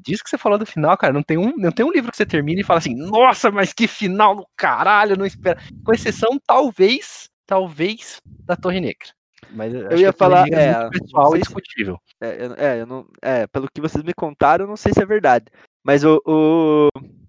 [0.00, 2.16] disso que você falou do final, cara, não tem um, não tem um livro que
[2.16, 5.60] você termina e fala assim, nossa, mas que final do caralho, eu não espero.
[5.84, 9.08] Com exceção, talvez, talvez, da Torre Negra.
[9.50, 11.98] Mas acho que ia falar, é, não pessoal se- discutível.
[12.20, 15.00] É, eu, é, eu não, é, pelo que vocês me contaram, eu não sei se
[15.00, 15.46] é verdade.
[15.82, 16.20] Mas o.
[16.26, 16.88] o-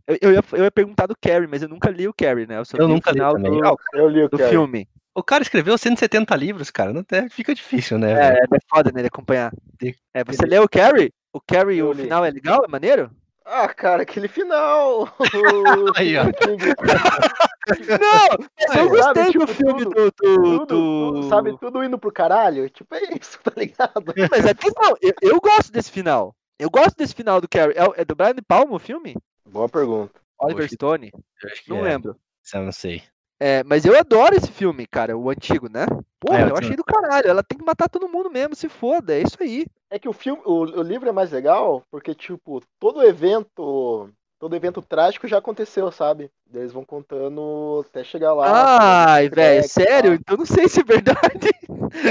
[0.09, 2.63] eu, eu, ia, eu ia perguntar do Carrie, mas eu nunca li o Carrie, né?
[2.65, 3.51] só Eu o nunca li final também.
[3.61, 4.51] do, Ah, Eu li o do Carrie.
[4.51, 4.87] filme.
[5.15, 6.93] O cara escreveu 170 livros, cara.
[6.93, 8.11] Não é, fica difícil, né?
[8.11, 8.47] É, velho?
[8.53, 9.51] é foda nele acompanhar.
[9.77, 11.11] Tem- É, você leu o Carrie?
[11.33, 12.03] O Carrie, Eu o li.
[12.03, 12.63] final é legal?
[12.63, 13.11] É maneiro?
[13.45, 15.11] Ah, cara, aquele final.
[15.97, 16.23] Aí, ó.
[16.25, 18.47] Não!
[18.67, 20.05] Mas eu Sabe, gostei tipo, do filme tudo, do.
[20.05, 22.69] do, Tudo, do- tudo, sabe, tudo indo pro caralho.
[22.69, 24.03] Tipo, é isso, tá ligado?
[24.31, 26.35] Mas atenção, eu, eu gosto desse final.
[26.57, 27.73] Eu gosto desse final do Carrie.
[27.75, 29.15] É, é do Brian De Palma o filme?
[29.51, 30.19] Boa pergunta.
[30.39, 31.11] Oliver Poxa, Stone?
[31.43, 31.89] Eu acho que Não é.
[31.91, 32.15] lembro.
[32.53, 33.03] Eu não sei.
[33.39, 35.85] É, mas eu adoro esse filme, cara, o antigo, né?
[36.19, 37.27] Porra, É, eu eu achei do caralho.
[37.27, 39.65] Ela tem que matar todo mundo mesmo, se foda, é isso aí.
[39.89, 44.09] É que o filme, o, o livro é mais legal porque, tipo, todo evento.
[44.37, 46.31] Todo evento trágico já aconteceu, sabe?
[46.53, 49.09] Eles vão contando até chegar lá.
[49.09, 50.11] Ai, velho, sério?
[50.11, 50.13] tal.
[50.13, 51.49] Então não sei se é verdade.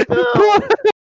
[0.07, 0.33] Não,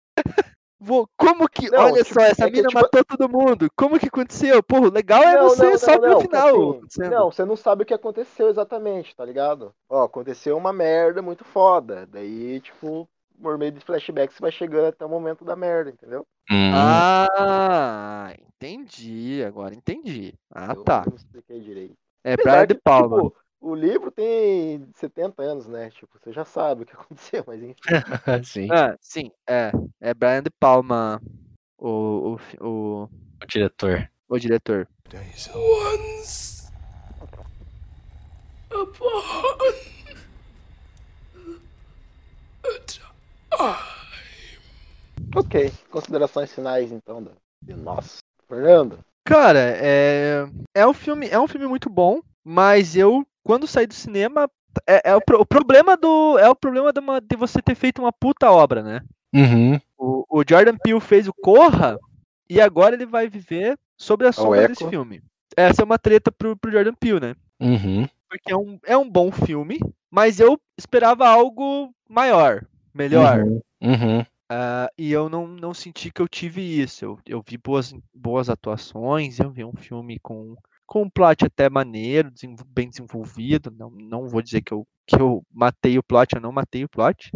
[0.84, 1.70] Vou- Como que.
[1.70, 3.68] Não, olha tipo, só, essa é mina tipo- matou todo mundo.
[3.76, 4.62] Como que aconteceu?
[4.62, 6.80] Porra, o legal é não, você não, só não, ver não, o final.
[6.86, 9.74] assim, não, você não sabe o que aconteceu exatamente, tá ligado?
[9.88, 12.06] Ó, aconteceu uma merda muito foda.
[12.06, 13.08] Daí, tipo,
[13.40, 16.26] por meio de flashback, você vai chegando até o momento da merda, entendeu?
[16.50, 19.42] Hum, Ah, entendi.
[19.46, 20.34] Agora entendi.
[20.54, 21.04] Ah, Eu tá.
[21.08, 21.94] não expliquei direito.
[22.22, 23.16] É Apesar Brian De que, Palma.
[23.16, 25.88] tipo, o livro tem 70 anos, né?
[25.90, 27.74] Tipo, você já sabe o que aconteceu, mas enfim.
[28.44, 29.72] sim, Ah, sim, é.
[30.00, 31.20] É Brian De Palma,
[31.78, 33.02] o, o, o,
[33.42, 34.10] o diretor.
[34.28, 34.86] o diretor.
[35.54, 36.70] Once
[38.70, 39.22] upon
[42.64, 43.04] a time.
[45.36, 47.26] Ok, considerações finais então
[47.62, 48.18] de nós.
[48.46, 53.86] Fernando, Cara, é, é um filme, é um filme muito bom, mas eu quando saí
[53.86, 54.50] do cinema
[54.86, 58.00] é, é o, o problema do é o problema de, uma- de você ter feito
[58.02, 59.00] uma puta obra, né?
[59.32, 59.80] Uhum.
[59.96, 61.98] O, o Jordan Peele fez o Corra
[62.48, 64.68] e agora ele vai viver sobre a sombra Eco.
[64.68, 65.22] desse filme.
[65.56, 67.36] Essa é uma treta pro, pro Jordan Peele, né?
[67.60, 68.08] Uhum.
[68.28, 69.78] Porque é um, é um bom filme,
[70.10, 73.38] mas eu esperava algo maior, melhor.
[73.40, 73.60] Uhum.
[73.80, 74.26] Uhum.
[74.48, 77.04] Ah, e eu não, não senti que eu tive isso.
[77.04, 80.56] Eu, eu vi boas, boas atuações, eu vi um filme com,
[80.86, 82.30] com um plot até maneiro,
[82.68, 83.70] bem desenvolvido.
[83.70, 86.88] Não, não vou dizer que eu, que eu matei o plot, eu não matei o
[86.88, 87.30] plot.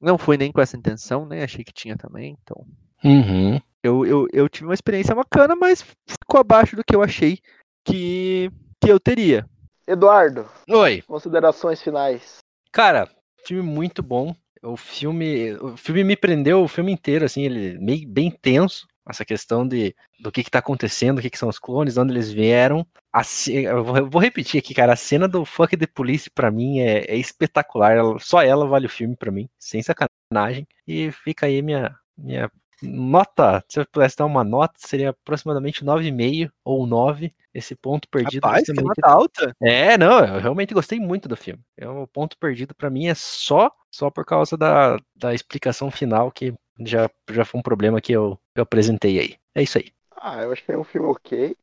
[0.00, 1.42] Não foi nem com essa intenção, né?
[1.42, 2.36] Achei que tinha também.
[2.42, 2.66] Então,
[3.04, 3.60] Uhum.
[3.82, 7.38] eu, eu, eu tive uma experiência bacana, mas ficou abaixo do que eu achei
[7.84, 8.50] que,
[8.80, 9.48] que eu teria.
[9.86, 11.02] Eduardo, Oi.
[11.06, 12.38] considerações finais.
[12.72, 13.08] Cara,
[13.46, 14.34] filme muito bom.
[14.62, 18.86] O filme, o filme me prendeu o filme inteiro, assim, ele meio bem tenso.
[19.08, 22.00] Essa questão de do que que tá acontecendo, o que que são os clones, de
[22.00, 22.86] onde eles vieram.
[23.12, 26.50] A eu, vou, eu vou repetir aqui, cara, a cena do Fuck the Police pra
[26.50, 27.92] mim é, é espetacular.
[27.96, 30.66] Ela- só ela vale o filme pra mim, sem sacanagem.
[30.86, 32.50] E fica aí minha, minha
[32.82, 33.64] nota.
[33.68, 37.32] Se eu pudesse dar uma nota, seria aproximadamente 9,5 ou 9.
[37.54, 38.44] Esse ponto perdido.
[38.44, 39.56] Rapaz, que nota alta.
[39.62, 41.62] é, não, eu realmente gostei muito do filme.
[41.76, 46.30] É o ponto perdido pra mim é só só por causa da, da explicação final
[46.30, 49.36] que já, já foi um problema que eu, eu apresentei aí.
[49.54, 49.92] É isso aí.
[50.16, 51.56] Ah, eu acho que é um filme ok.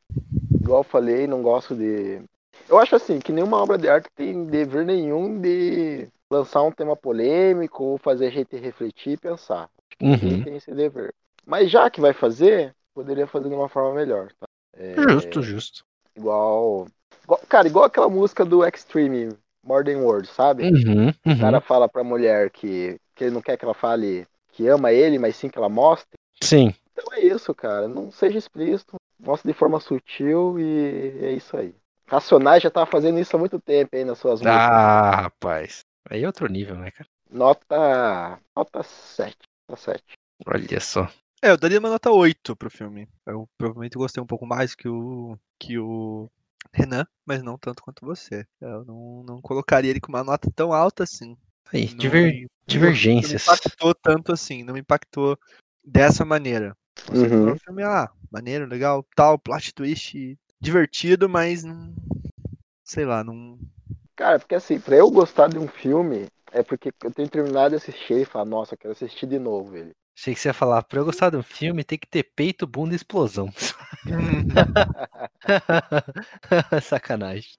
[0.62, 2.22] Igual eu falei, não gosto de.
[2.70, 6.96] Eu acho assim, que nenhuma obra de arte tem dever nenhum de lançar um tema
[6.96, 9.70] polêmico ou fazer a gente refletir e pensar.
[10.00, 10.44] Ninguém Uhum.
[10.44, 11.14] tem esse dever.
[11.46, 14.32] Mas já que vai fazer, poderia fazer de uma forma melhor.
[14.40, 14.48] Tá?
[14.76, 15.86] É, Justo, justo.
[16.16, 16.88] igual,
[17.24, 19.30] igual- Cara, igual aquela música do Extreme,
[19.64, 20.64] More Than Words, sabe?
[20.64, 21.40] Uhum, O uhum.
[21.40, 25.18] cara fala pra mulher que, que ele não quer que ela fale que ama ele,
[25.18, 26.18] mas sim que ela mostre.
[26.42, 26.74] Sim.
[27.04, 27.88] Então é isso, cara.
[27.88, 31.76] Não seja explícito, mostre de forma sutil e é isso aí.
[32.08, 34.62] Racionais já tava fazendo isso há muito tempo aí nas suas músicas.
[34.68, 35.82] Ah, rapaz.
[36.10, 37.10] Aí é outro nível, né, cara?
[37.30, 38.40] Nota.
[38.56, 39.36] Nota 7.
[39.68, 40.04] Nota 7.
[40.46, 41.10] Olha só.
[41.42, 43.08] É, eu daria uma nota 8 pro filme.
[43.26, 46.30] Eu provavelmente gostei um pouco mais que o, que o
[46.72, 48.46] Renan, mas não tanto quanto você.
[48.62, 51.36] Eu não, não colocaria ele com uma nota tão alta assim.
[51.72, 53.46] Aí, Não- diver- não- divergências.
[53.46, 55.38] Não me impactou tanto assim, não me impactou
[55.84, 56.76] dessa maneira.
[57.10, 57.52] Você Uhum.
[57.52, 61.94] o filme, ah, maneiro, legal, tal, plot twist, divertido, mas não.
[62.84, 63.58] Sei lá, não.
[64.16, 67.76] Cara, porque assim, pra eu gostar de um filme, é porque eu tenho terminado de
[67.78, 69.92] assistir e falar, nossa, eu quero assistir de novo ele.
[70.16, 72.68] Achei que você ia falar, pra eu gostar de um filme tem que ter peito,
[72.68, 73.50] bunda e explosão.
[76.84, 77.50] Sacanagem.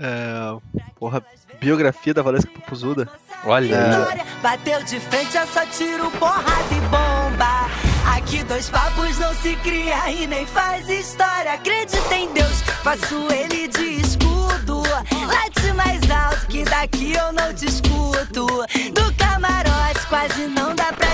[0.00, 0.58] É,
[0.96, 1.22] porra,
[1.60, 3.06] biografia da Valesca Popozuda.
[3.44, 3.90] Olha aí.
[3.90, 7.81] Vitória, Bateu de frente, é só tiro, porrada e bomba.
[8.06, 11.54] Aqui dois papos não se cria e nem faz história.
[11.54, 14.82] Acredita em Deus, faço ele de escudo.
[15.26, 18.46] Late mais alto que daqui eu não te escuto.
[18.92, 21.11] Do camarote quase não dá pra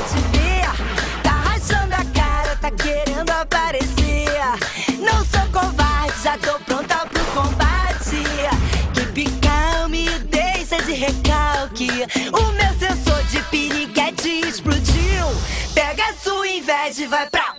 [16.98, 17.56] sua inveja e vai pra.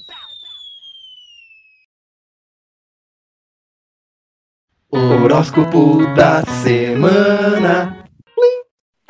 [4.91, 8.03] Horóscopo da semana.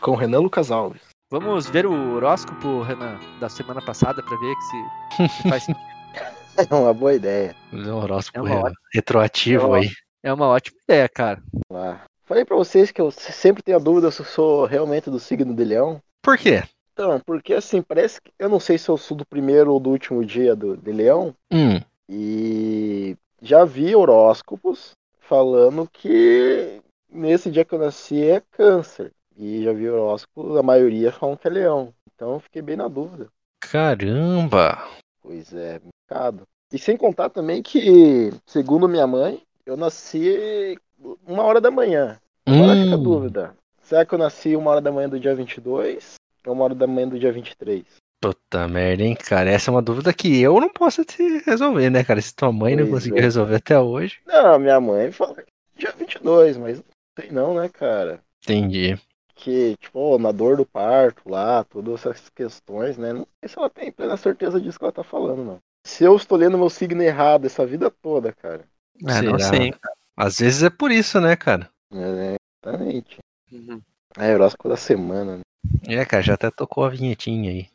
[0.02, 1.02] Com Renan Lucas Alves.
[1.32, 5.90] Vamos ver o horóscopo, Renan, da semana passada pra ver que se, se faz sentido.
[6.70, 7.56] É uma boa ideia.
[7.72, 9.90] Um horóscopo É uma re- retroativo aí.
[10.22, 11.42] É uma ótima ideia, cara.
[11.72, 12.02] Lá.
[12.26, 15.56] Falei pra vocês que eu sempre tenho a dúvida se eu sou realmente do signo
[15.56, 16.02] de leão.
[16.22, 16.64] Por quê?
[17.00, 18.30] Então, porque assim, parece que.
[18.38, 21.34] Eu não sei se eu sou do primeiro ou do último dia do, de leão.
[21.50, 29.14] Hum, E já vi horóscopos falando que nesse dia que eu nasci é câncer.
[29.38, 31.94] E já vi horóscopos, a maioria falam que é leão.
[32.14, 33.28] Então eu fiquei bem na dúvida.
[33.62, 34.86] caramba.
[35.22, 36.44] Pois é, mercado.
[36.74, 40.78] E sem contar também que, segundo minha mãe, eu nasci
[41.26, 42.20] uma hora da manhã.
[42.46, 43.56] Agora fica a Hum, dúvida.
[43.82, 46.88] Será que eu nasci uma hora da manhã do dia 22 ou uma hora da
[46.88, 47.84] manhã do dia 23?
[48.22, 49.50] puta merda, hein, cara.
[49.50, 52.22] Essa é uma dúvida que eu não posso te resolver, né, cara?
[52.22, 53.22] Se tua mãe não Pois conseguiu é.
[53.22, 54.20] resolver até hoje.
[54.26, 55.46] Não, minha mãe fala que
[55.78, 56.86] dia 22, mas não
[57.20, 58.22] sei não, né, cara?
[58.44, 59.00] Entendi.
[59.36, 63.14] Que, tipo, na dor do parto lá, todas essas questões, né?
[63.14, 65.60] Não sei se ela tem plena certeza disso que ela tá falando, não.
[65.88, 68.66] Se eu estou lendo meu signo errado essa vida toda, cara.
[69.02, 69.50] É, não Será?
[69.50, 69.74] sei.
[70.18, 71.70] Às vezes é por isso, né, cara?
[71.94, 73.18] É, exatamente.
[73.50, 73.82] Uhum.
[74.18, 75.42] É, horóscopo da semana, né?
[75.88, 77.68] É, cara, já até tocou a vinhetinha aí.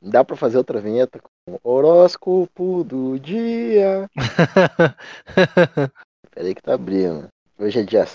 [0.00, 4.08] Dá pra fazer outra vinheta com horóscopo do dia.
[6.30, 7.28] Peraí que tá abrindo.
[7.58, 8.06] Hoje é dia.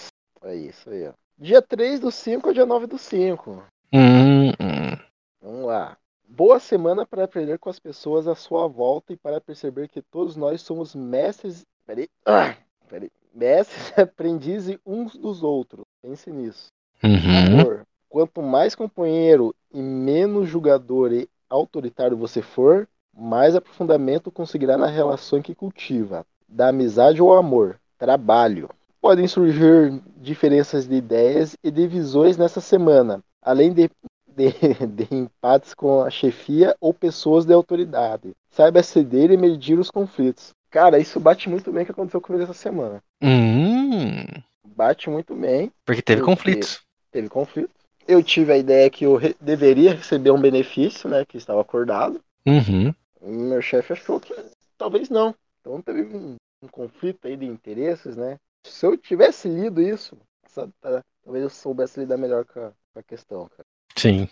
[0.43, 1.13] É isso aí, ó.
[1.37, 3.63] Dia 3 do 5 ao dia 9 do 5.
[3.91, 4.97] hum, hum.
[5.41, 5.97] Vamos lá.
[6.25, 10.37] Boa semana para aprender com as pessoas à sua volta e para perceber que todos
[10.37, 11.63] nós somos mestres.
[11.85, 12.07] Peraí.
[12.25, 12.55] Ah,
[12.87, 13.11] peraí.
[13.35, 15.83] Mestres e aprendizes uns dos outros.
[16.01, 16.67] Pense nisso.
[17.03, 17.59] Uhum.
[17.59, 17.82] Amor.
[18.13, 25.41] Quanto mais companheiro e menos julgador e autoritário você for, mais aprofundamento conseguirá na relação
[25.41, 26.23] que cultiva.
[26.47, 27.79] Da amizade ou amor.
[27.97, 28.69] Trabalho.
[29.01, 33.89] Podem surgir diferenças de ideias e de visões nessa semana, além de,
[34.27, 34.51] de,
[34.93, 38.35] de empates com a chefia ou pessoas de autoridade.
[38.51, 40.51] Saiba ceder e medir os conflitos.
[40.69, 43.01] Cara, isso bate muito bem com o que aconteceu comigo essa semana.
[43.23, 44.23] Hum.
[44.63, 45.71] Bate muito bem.
[45.83, 46.35] Porque teve Por quê?
[46.35, 46.81] conflitos.
[47.11, 47.82] teve conflito.
[48.07, 52.19] Eu tive a ideia que eu re- deveria receber um benefício, né, que estava acordado.
[52.45, 52.93] Uhum.
[53.21, 54.33] E meu chefe achou que
[54.77, 55.33] talvez não.
[55.61, 58.37] Então teve um, um conflito aí de interesses, né?
[58.65, 60.17] Se eu tivesse lido isso,
[60.47, 63.65] sabe, tá, talvez eu soubesse lidar melhor com a, com a questão, cara.
[63.95, 64.27] Sim.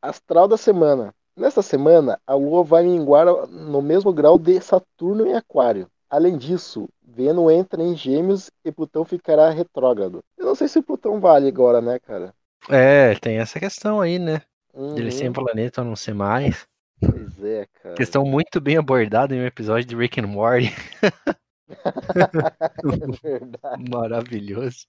[0.00, 1.14] Astral da semana.
[1.36, 5.88] Nesta semana, a Lua vai minguar no mesmo grau de Saturno em Aquário.
[6.08, 10.20] Além disso, Vênus entra em Gêmeos e Plutão ficará retrógrado.
[10.38, 12.32] Eu não sei se o Plutão vale agora, né, cara?
[12.68, 14.42] É, tem essa questão aí, né?
[14.74, 15.10] De ele Uhum.
[15.10, 16.66] ser um planeta ou não ser mais.
[17.00, 17.94] Pois é, cara.
[17.94, 20.70] Questão muito bem abordada em um episódio de Rick and Morty.
[21.68, 23.90] É verdade.
[23.90, 24.86] Maravilhoso.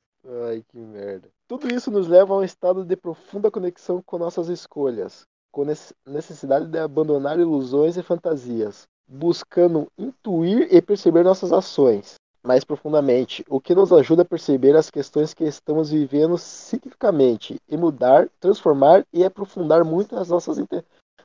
[0.47, 1.29] Ai, que merda.
[1.47, 5.95] Tudo isso nos leva a um estado de profunda conexão com nossas escolhas, com nece-
[6.05, 12.15] necessidade de abandonar ilusões e fantasias, buscando intuir e perceber nossas ações
[12.47, 17.75] mais profundamente, o que nos ajuda a perceber as questões que estamos vivendo ciclicamente e
[17.75, 20.57] mudar, transformar e aprofundar muito as nossas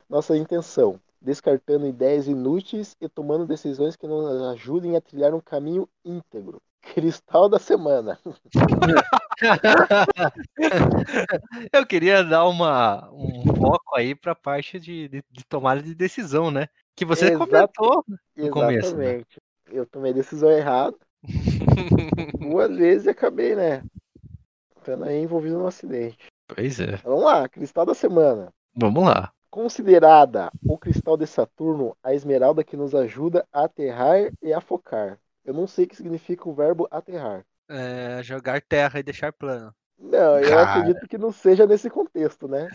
[0.09, 5.87] nossa intenção, descartando ideias inúteis e tomando decisões que nos ajudem a trilhar um caminho
[6.03, 6.61] íntegro.
[6.93, 8.19] Cristal da semana.
[11.71, 16.51] Eu queria dar uma, um foco aí pra parte de, de, de tomada de decisão,
[16.51, 16.67] né?
[16.93, 17.47] Que você Exato.
[17.47, 18.03] comentou
[18.35, 18.97] no começo.
[18.97, 19.05] né?
[19.05, 19.41] Exatamente.
[19.71, 20.97] Eu tomei decisão errada.
[22.39, 23.83] Duas vezes e acabei, né?
[24.77, 26.17] Ficando aí envolvido num acidente.
[26.47, 26.97] Pois é.
[26.97, 28.51] Vamos lá, cristal da semana.
[28.75, 29.31] Vamos lá.
[29.49, 35.17] Considerada o cristal de Saturno a esmeralda que nos ajuda a aterrar e a focar.
[35.45, 37.45] Eu não sei o que significa o verbo aterrar.
[37.69, 39.73] É, jogar terra e deixar plano.
[39.99, 40.63] Não, eu Cara.
[40.63, 42.67] acredito que não seja nesse contexto, né?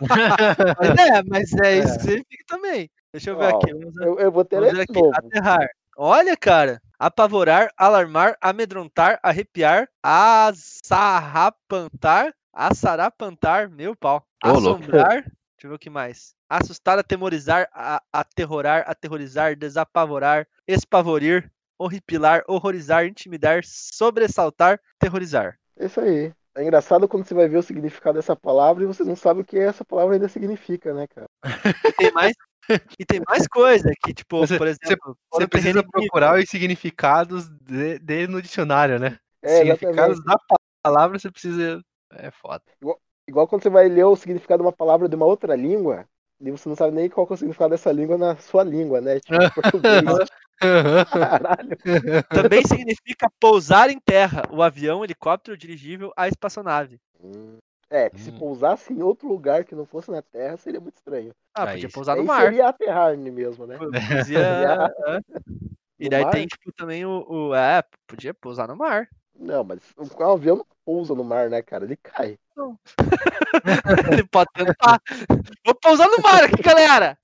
[0.00, 0.10] Mas
[0.98, 2.90] é, mas é, isso que significa também.
[3.12, 3.72] Deixa eu ver Ó, aqui.
[3.74, 4.92] Vamos, Eu, eu vou ter vamos aqui.
[4.92, 5.12] novo.
[5.14, 5.68] Aterrar.
[5.96, 6.80] Olha, cara.
[7.02, 14.24] Apavorar, alarmar, amedrontar, arrepiar, assarrapantar, assarapantar, meu pau.
[14.44, 14.82] Ô, louco.
[14.82, 15.22] Assombrar.
[15.22, 15.32] Deixa
[15.64, 16.32] eu ver o que mais.
[16.48, 25.58] Assustar, atemorizar, a- aterrorar, aterrorizar, desapavorar, espavorir, horripilar, horrorizar, intimidar, sobressaltar, terrorizar.
[25.76, 26.32] É Isso aí.
[26.54, 29.44] É engraçado quando você vai ver o significado dessa palavra e você não sabe o
[29.44, 31.26] que essa palavra ainda significa, né, cara?
[31.84, 32.36] E tem mais,
[32.98, 36.48] e tem mais coisa que, tipo, Você- por exemplo, Você precisa terreno é procurar os
[36.48, 39.18] significados de- dele no dicionário, né?
[39.42, 40.24] É, significados exatamente.
[40.48, 41.82] da palavra você precisa.
[42.12, 42.62] É foda.
[43.26, 46.06] Igual quando você vai ler o significado de uma palavra de uma outra língua,
[46.40, 49.20] e você não sabe nem qual é o significado dessa língua na sua língua, né?
[49.20, 50.28] Tipo, português.
[51.10, 51.76] Caralho.
[52.28, 57.00] Também significa pousar em terra, o avião, helicóptero, dirigível, a espaçonave.
[57.22, 57.58] Hum.
[57.92, 58.38] É, que se Hum.
[58.38, 61.34] pousasse em outro lugar que não fosse na Terra, seria muito estranho.
[61.54, 62.44] Ah, podia pousar no Aí mar.
[62.44, 63.76] seria aterrar mesmo, né?
[63.76, 63.92] Podia-
[65.06, 65.20] é.
[65.98, 66.30] E daí mar?
[66.30, 69.06] tem, tipo, também o, o- É, podia pousar no mar.
[69.38, 71.84] Não, mas o avião não pousa no mar, né, cara?
[71.84, 72.38] Ele cai.
[74.10, 74.98] Ele pode tentar.
[75.62, 77.18] Vou pousar no mar aqui, galera!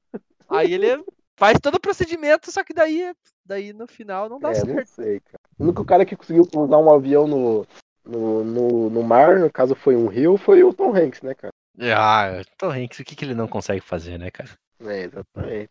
[0.51, 1.03] Aí ele
[1.37, 3.15] faz todo o procedimento, só que daí,
[3.45, 4.89] daí no final não dá é, não certo.
[4.89, 5.39] sei, cara.
[5.59, 7.67] O único cara que conseguiu pousar um avião no,
[8.09, 11.53] no, no, no mar, no caso foi um rio, foi o Tom Hanks, né, cara?
[11.81, 14.49] Ah, Tom Hanks, o que, que ele não consegue fazer, né, cara?
[14.81, 15.71] É, exatamente.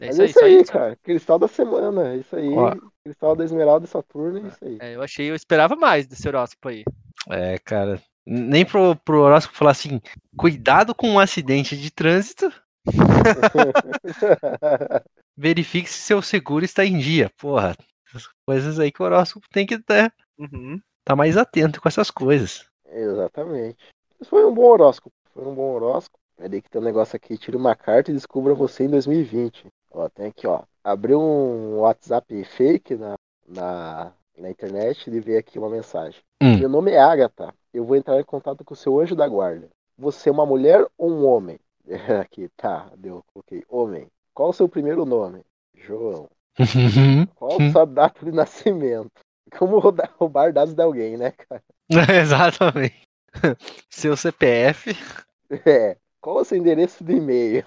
[0.00, 0.64] É Mas isso é aí, isso aí, aí.
[0.64, 0.96] cara.
[1.02, 2.48] Cristal da semana, é isso aí.
[2.48, 2.74] Ó.
[3.04, 4.78] Cristal da Esmeralda e Saturno, é isso aí.
[4.80, 6.84] É, eu achei, eu esperava mais desse horóscopo aí.
[7.28, 8.00] É, cara.
[8.26, 10.00] Nem pro, pro horóscopo falar assim,
[10.36, 12.50] cuidado com um acidente de trânsito,
[15.36, 17.30] verifique se seu seguro está em dia.
[17.38, 17.76] Porra,
[18.08, 20.80] essas coisas aí que o horóscopo tem que estar Uhum.
[21.04, 22.66] Tá mais atento com essas coisas.
[22.90, 23.78] Exatamente.
[24.18, 25.14] Mas foi um bom horóscopo.
[25.32, 26.18] Foi um bom horóscopo.
[26.36, 27.36] Peraí que tem um negócio aqui.
[27.36, 29.66] Tira uma carta e descubra você em 2020.
[29.92, 30.62] Ó, tem aqui, ó.
[30.82, 33.14] Abriu um WhatsApp fake na,
[33.46, 36.20] na, na internet e veio aqui uma mensagem.
[36.42, 36.58] Hum.
[36.58, 37.54] Meu nome é Agatha.
[37.72, 39.68] Eu vou entrar em contato com o seu anjo da guarda.
[39.98, 41.58] Você é uma mulher ou um homem?
[42.20, 42.90] Aqui, tá.
[42.96, 43.22] Deu.
[43.32, 43.62] Coloquei.
[43.68, 44.06] Homem.
[44.32, 45.42] Qual o seu primeiro nome?
[45.74, 46.28] João.
[47.36, 49.20] Qual a sua data de nascimento?
[49.58, 51.62] Como roubar- dados de alguém, né, cara?
[52.20, 53.02] Exatamente.
[53.90, 54.96] Seu CPF.
[55.66, 55.96] É.
[56.20, 57.64] Qual o seu endereço de e-mail?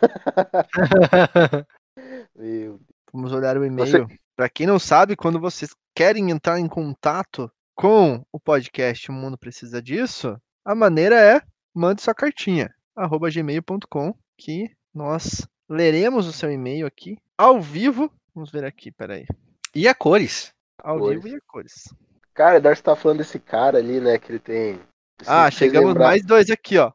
[2.35, 2.80] Meu
[3.11, 4.07] Vamos olhar o Você- e-mail.
[4.35, 9.38] Pra quem não sabe, quando vocês querem entrar em contato com o podcast O Mundo
[9.38, 11.41] Precisa Disso, a maneira é
[11.73, 18.11] mande sua cartinha, arroba gmail.com, que nós leremos o seu e-mail aqui ao vivo.
[18.34, 19.26] Vamos ver aqui, peraí.
[19.73, 20.52] E a cores.
[20.82, 21.24] Ao Cores.
[21.24, 21.94] vivo e a cores.
[22.34, 24.18] Cara, Darcy tá falando desse cara ali, né?
[24.18, 24.80] Que ele tem.
[25.28, 26.91] Ah, chegamos lembrar- mais dois aqui, ó.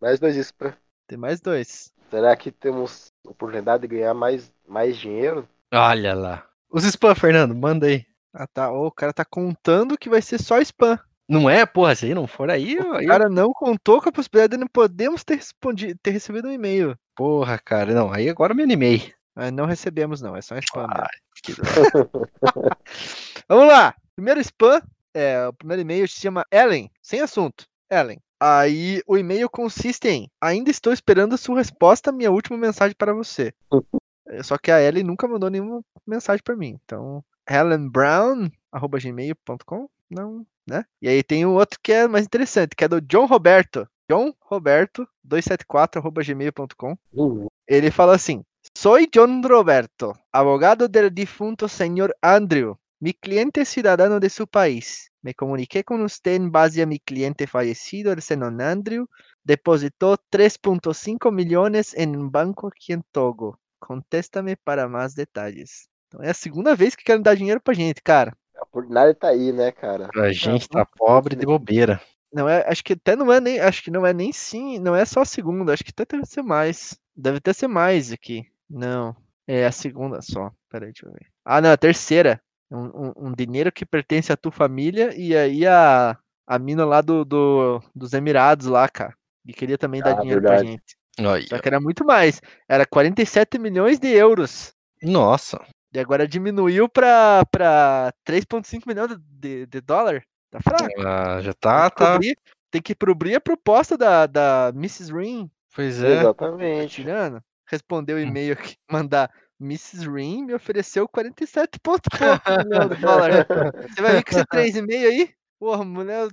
[0.00, 0.74] Mais dois isso pra...
[1.08, 1.92] Tem mais dois.
[2.10, 5.46] Será que temos oportunidade de ganhar mais, mais dinheiro?
[5.72, 6.46] Olha lá.
[6.70, 8.04] Os spam, Fernando, manda aí.
[8.32, 8.70] Ah, tá.
[8.72, 10.98] Ô, o cara tá contando que vai ser só spam.
[11.28, 14.12] Não é, porra, se aí não for aí, O aí cara não contou com a
[14.12, 16.96] possibilidade de não podemos ter, respondido, ter recebido um e-mail.
[17.16, 19.12] porra, cara, não, aí agora eu me animei.
[19.40, 20.36] Mas não recebemos, não.
[20.36, 20.86] É só spam.
[20.90, 21.08] Ai,
[21.42, 21.54] que
[23.48, 23.94] Vamos lá.
[24.14, 24.82] Primeiro spam,
[25.14, 27.64] é, o primeiro e-mail se chama Ellen, sem assunto.
[27.90, 28.18] Ellen.
[28.38, 32.94] Aí o e-mail consiste em: Ainda estou esperando a sua resposta à minha última mensagem
[32.94, 33.54] para você.
[34.26, 36.78] É, Só que a Ellen nunca mandou nenhuma mensagem para mim.
[36.84, 39.88] Então, helenbrown.gmail.com?
[40.08, 40.84] Não, né?
[41.02, 43.88] E aí tem o outro que é mais interessante, que é do John Roberto.
[44.08, 46.96] John Roberto, 274.gmail.com.
[47.12, 47.48] Uhum.
[47.66, 48.44] Ele fala assim:
[48.74, 52.78] Soy John Roberto, abogado del difunto señor Andrew.
[52.98, 55.12] Mi cliente es ciudadano de su país.
[55.20, 59.06] Me comuniqué con usted en base a mi cliente fallecido, el señor Andrew.
[59.44, 63.58] Depositó 3.5 millones en un banco aquí en Togo.
[63.78, 65.86] Contéstame para más detalles.
[66.08, 68.34] Então é a segunda vez que querem dar dinheiro pra gente, cara.
[68.56, 70.08] A oportunidade tá aí, né, cara?
[70.16, 72.00] A gente tá pobre de bobeira.
[72.32, 74.96] Não é, acho que até não é nem, acho que não é nem sim, não
[74.96, 76.98] é só a segunda, acho que até deve ser mais.
[77.14, 78.46] Deve até ser mais aqui.
[78.70, 79.16] Não,
[79.46, 80.52] é a segunda só.
[80.68, 81.26] Peraí, deixa eu ver.
[81.44, 82.40] Ah, não, a terceira.
[82.70, 86.16] Um, um, um dinheiro que pertence à tua família e aí a,
[86.46, 89.12] a mina lá do, do, dos Emirados lá, cara.
[89.44, 90.62] E queria também dar Ah, dinheiro verdade.
[90.62, 90.96] pra gente.
[91.18, 92.40] Olha, Só que era muito mais.
[92.68, 94.72] Era 47 milhões de euros.
[95.02, 95.60] Nossa.
[95.92, 100.22] E agora diminuiu pra, pra 3,5 milhões de, de dólar.
[100.48, 100.88] Tá fraco.
[101.04, 102.12] Ah, já tá, que tá.
[102.12, 102.36] cobrir,
[102.70, 105.12] tem que cobrir a proposta da, da Mrs.
[105.12, 105.50] Ring.
[105.74, 106.20] Pois é.
[106.20, 107.02] Exatamente.
[107.02, 107.42] Tirando.
[107.70, 108.76] Respondeu o e-mail aqui.
[108.90, 109.30] Mandar.
[109.60, 110.08] Mrs.
[110.10, 113.46] Ring me ofereceu 47 ponto pouco milhão de dólar.
[113.88, 115.34] Você vai vir com esse 3,5 aí?
[115.58, 116.28] Porra, mulher,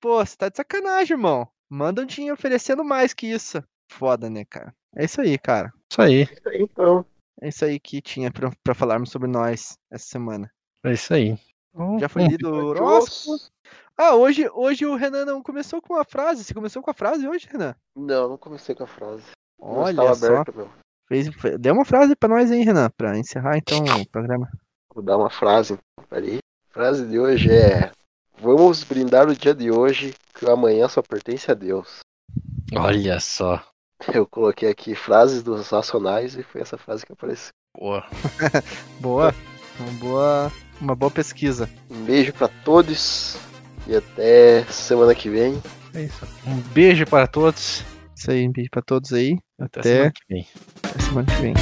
[0.00, 1.48] pô, você tá de sacanagem, irmão.
[1.68, 3.62] Manda um dinheiro oferecendo mais que isso.
[3.90, 4.72] Foda, né, cara?
[4.96, 5.72] É isso aí, cara.
[5.90, 6.28] Isso aí.
[6.54, 7.04] Então,
[7.40, 10.48] É isso aí que tinha pra, pra falarmos sobre nós essa semana.
[10.84, 11.36] É isso aí.
[11.74, 13.36] Então, Já foi hum, lido o horóscopo?
[13.96, 16.44] Ah, hoje, hoje o Renan não começou com a frase.
[16.44, 17.74] Você começou com a frase hoje, Renan?
[17.96, 19.24] não, não comecei com a frase.
[19.60, 20.26] Olha só.
[20.26, 20.68] aberto, meu.
[21.08, 24.48] Fez, fe- deu uma frase pra nós aí, Renan, pra encerrar então o programa.
[24.94, 25.76] Vou dar uma frase.
[26.08, 26.38] Peraí.
[26.70, 27.90] A frase de hoje é:
[28.40, 32.00] Vamos brindar o dia de hoje, que o amanhã só pertence a Deus.
[32.76, 33.62] Olha só.
[34.14, 37.50] Eu coloquei aqui frases dos Racionais e foi essa frase que apareceu.
[37.76, 38.04] Boa.
[39.00, 39.34] Boa.
[39.78, 41.66] Uma boa, uma boa pesquisa.
[41.90, 43.34] Um beijo pra todos
[43.86, 45.58] e até semana que vem.
[45.94, 46.26] É isso.
[46.46, 47.82] Um beijo para todos.
[48.14, 49.38] Isso aí, um beijo pra todos aí.
[49.60, 50.46] Até, Até- semana que vem.
[50.82, 51.54] Até semana que vem.